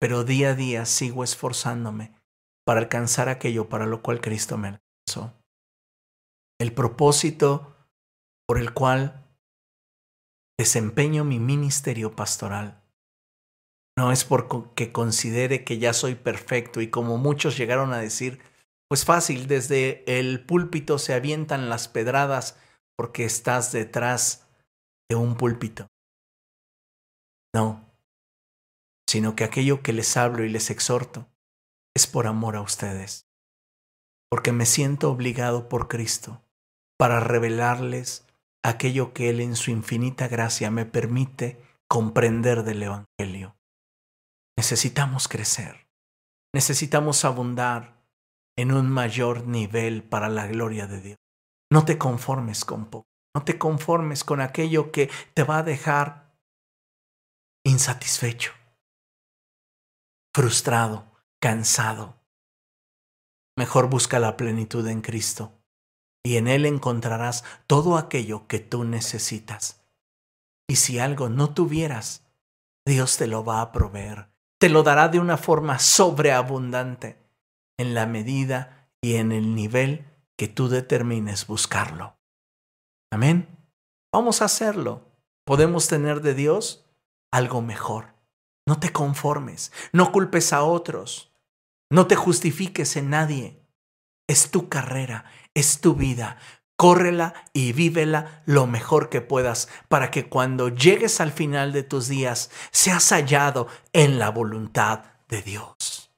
pero 0.00 0.24
día 0.24 0.50
a 0.50 0.54
día 0.54 0.86
sigo 0.86 1.24
esforzándome 1.24 2.12
para 2.66 2.80
alcanzar 2.80 3.28
aquello 3.28 3.68
para 3.68 3.86
lo 3.86 4.02
cual 4.02 4.20
Cristo 4.20 4.58
me 4.58 4.68
alcanzó. 4.68 5.32
El 6.58 6.72
propósito 6.72 7.76
por 8.46 8.58
el 8.58 8.72
cual 8.72 9.24
desempeño 10.58 11.24
mi 11.24 11.38
ministerio 11.38 12.16
pastoral 12.16 12.82
no 13.98 14.12
es 14.12 14.24
porque 14.24 14.92
considere 14.92 15.64
que 15.64 15.78
ya 15.78 15.92
soy 15.92 16.14
perfecto 16.14 16.80
y 16.80 16.90
como 16.90 17.16
muchos 17.16 17.56
llegaron 17.56 17.92
a 17.92 17.98
decir, 17.98 18.40
pues 18.88 19.04
fácil, 19.04 19.46
desde 19.46 20.04
el 20.18 20.44
púlpito 20.44 20.98
se 20.98 21.14
avientan 21.14 21.70
las 21.70 21.88
pedradas 21.88 22.58
porque 22.96 23.24
estás 23.24 23.72
detrás 23.72 24.46
de 25.08 25.16
un 25.16 25.36
púlpito. 25.36 25.86
No, 27.54 27.85
sino 29.16 29.34
que 29.34 29.44
aquello 29.44 29.82
que 29.82 29.94
les 29.94 30.14
hablo 30.18 30.44
y 30.44 30.50
les 30.50 30.68
exhorto 30.68 31.26
es 31.96 32.06
por 32.06 32.26
amor 32.26 32.54
a 32.54 32.60
ustedes, 32.60 33.26
porque 34.30 34.52
me 34.52 34.66
siento 34.66 35.10
obligado 35.10 35.70
por 35.70 35.88
Cristo 35.88 36.42
para 36.98 37.20
revelarles 37.20 38.26
aquello 38.62 39.14
que 39.14 39.30
Él 39.30 39.40
en 39.40 39.56
su 39.56 39.70
infinita 39.70 40.28
gracia 40.28 40.70
me 40.70 40.84
permite 40.84 41.58
comprender 41.88 42.62
del 42.62 42.82
Evangelio. 42.82 43.56
Necesitamos 44.54 45.28
crecer, 45.28 45.88
necesitamos 46.54 47.24
abundar 47.24 48.04
en 48.54 48.70
un 48.70 48.90
mayor 48.90 49.46
nivel 49.46 50.02
para 50.02 50.28
la 50.28 50.46
gloria 50.46 50.86
de 50.86 51.00
Dios. 51.00 51.18
No 51.72 51.86
te 51.86 51.96
conformes 51.96 52.66
con 52.66 52.90
poco, 52.90 53.08
no 53.34 53.44
te 53.44 53.56
conformes 53.56 54.24
con 54.24 54.42
aquello 54.42 54.92
que 54.92 55.10
te 55.32 55.42
va 55.42 55.60
a 55.60 55.62
dejar 55.62 56.36
insatisfecho 57.64 58.52
frustrado, 60.36 61.06
cansado. 61.40 62.20
Mejor 63.56 63.88
busca 63.88 64.18
la 64.18 64.36
plenitud 64.36 64.86
en 64.86 65.00
Cristo 65.00 65.62
y 66.22 66.36
en 66.36 66.46
Él 66.46 66.66
encontrarás 66.66 67.42
todo 67.66 67.96
aquello 67.96 68.46
que 68.46 68.58
tú 68.58 68.84
necesitas. 68.84 69.80
Y 70.68 70.76
si 70.76 70.98
algo 70.98 71.30
no 71.30 71.54
tuvieras, 71.54 72.26
Dios 72.84 73.16
te 73.16 73.28
lo 73.28 73.46
va 73.46 73.62
a 73.62 73.72
proveer, 73.72 74.28
te 74.60 74.68
lo 74.68 74.82
dará 74.82 75.08
de 75.08 75.20
una 75.20 75.38
forma 75.38 75.78
sobreabundante, 75.78 77.16
en 77.78 77.94
la 77.94 78.04
medida 78.04 78.90
y 79.00 79.14
en 79.14 79.32
el 79.32 79.54
nivel 79.54 80.04
que 80.36 80.48
tú 80.48 80.68
determines 80.68 81.46
buscarlo. 81.46 82.18
Amén. 83.10 83.48
Vamos 84.12 84.42
a 84.42 84.44
hacerlo. 84.44 85.00
Podemos 85.46 85.88
tener 85.88 86.20
de 86.20 86.34
Dios 86.34 86.84
algo 87.32 87.62
mejor. 87.62 88.15
No 88.66 88.80
te 88.80 88.92
conformes, 88.92 89.72
no 89.92 90.10
culpes 90.10 90.52
a 90.52 90.64
otros, 90.64 91.32
no 91.90 92.06
te 92.06 92.16
justifiques 92.16 92.96
en 92.96 93.10
nadie. 93.10 93.62
Es 94.28 94.50
tu 94.50 94.68
carrera, 94.68 95.24
es 95.54 95.80
tu 95.80 95.94
vida. 95.94 96.38
Córrela 96.76 97.32
y 97.54 97.72
vívela 97.72 98.42
lo 98.44 98.66
mejor 98.66 99.08
que 99.08 99.22
puedas 99.22 99.68
para 99.88 100.10
que 100.10 100.28
cuando 100.28 100.68
llegues 100.68 101.20
al 101.20 101.32
final 101.32 101.72
de 101.72 101.84
tus 101.84 102.08
días 102.08 102.50
seas 102.70 103.08
hallado 103.12 103.68
en 103.94 104.18
la 104.18 104.30
voluntad 104.30 105.04
de 105.28 105.40
Dios. 105.40 106.12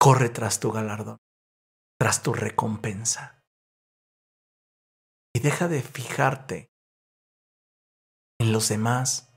Corre 0.00 0.30
tras 0.30 0.58
tu 0.58 0.72
galardón, 0.72 1.18
tras 2.00 2.22
tu 2.24 2.32
recompensa. 2.32 3.44
Y 5.32 5.38
deja 5.40 5.68
de 5.68 5.82
fijarte 5.82 6.72
en 8.40 8.52
los 8.52 8.68
demás 8.68 9.31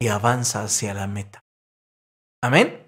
y 0.00 0.08
avanza 0.08 0.62
hacia 0.62 0.94
la 0.94 1.06
meta. 1.06 1.44
Amén. 2.42 2.86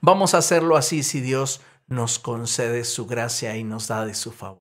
Vamos 0.00 0.34
a 0.34 0.38
hacerlo 0.38 0.76
así 0.76 1.02
si 1.02 1.20
Dios 1.20 1.60
nos 1.86 2.18
concede 2.18 2.84
su 2.84 3.06
gracia 3.06 3.56
y 3.56 3.64
nos 3.64 3.88
da 3.88 4.06
de 4.06 4.14
su 4.14 4.32
favor. 4.32 4.60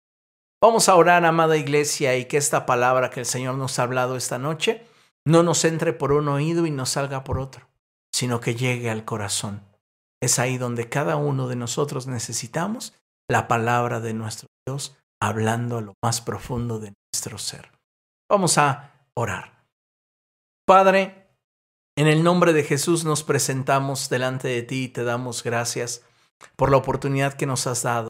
Vamos 0.62 0.90
a 0.90 0.96
orar, 0.96 1.24
amada 1.24 1.56
iglesia, 1.56 2.18
y 2.18 2.26
que 2.26 2.38
esta 2.38 2.66
palabra 2.66 3.10
que 3.10 3.22
el 3.22 3.26
Señor 3.26 3.56
nos 3.56 3.80
ha 3.80 3.84
hablado 3.84 4.18
esta 4.18 4.38
noche 4.38 4.86
no 5.26 5.44
nos 5.44 5.64
entre 5.64 5.94
por 5.94 6.12
un 6.12 6.28
oído 6.28 6.66
y 6.66 6.72
nos 6.72 6.90
salga 6.90 7.24
por 7.24 7.40
otro, 7.40 7.70
sino 8.12 8.42
que 8.42 8.56
llegue 8.56 8.90
al 8.90 9.06
corazón. 9.06 9.64
Es 10.22 10.40
ahí 10.40 10.58
donde 10.58 10.90
cada 10.90 11.16
uno 11.16 11.48
de 11.48 11.56
nosotros 11.56 12.08
necesitamos 12.08 12.94
la 13.30 13.48
palabra 13.48 14.00
de 14.02 14.14
nuestro 14.14 14.50
Dios 14.66 14.98
hablando 15.22 15.78
a 15.78 15.82
lo 15.82 15.94
más 16.04 16.22
profundo 16.22 16.80
de 16.80 16.94
nuestro 17.14 17.38
ser. 17.38 17.72
Vamos 18.30 18.58
a 18.58 18.92
orar. 19.14 19.66
Padre, 20.66 21.19
en 22.00 22.08
el 22.08 22.24
nombre 22.24 22.54
de 22.54 22.64
Jesús 22.64 23.04
nos 23.04 23.26
presentamos 23.26 24.08
delante 24.08 24.47
de 24.47 24.62
ti 24.62 24.86
y 24.86 24.88
te 24.88 25.04
damos 25.04 25.43
gracias 25.43 26.02
por 26.56 26.72
la 26.72 26.78
oportunidad 26.78 27.34
que 27.34 27.45
nos 27.45 27.68
has 27.68 27.84
dado 27.84 28.08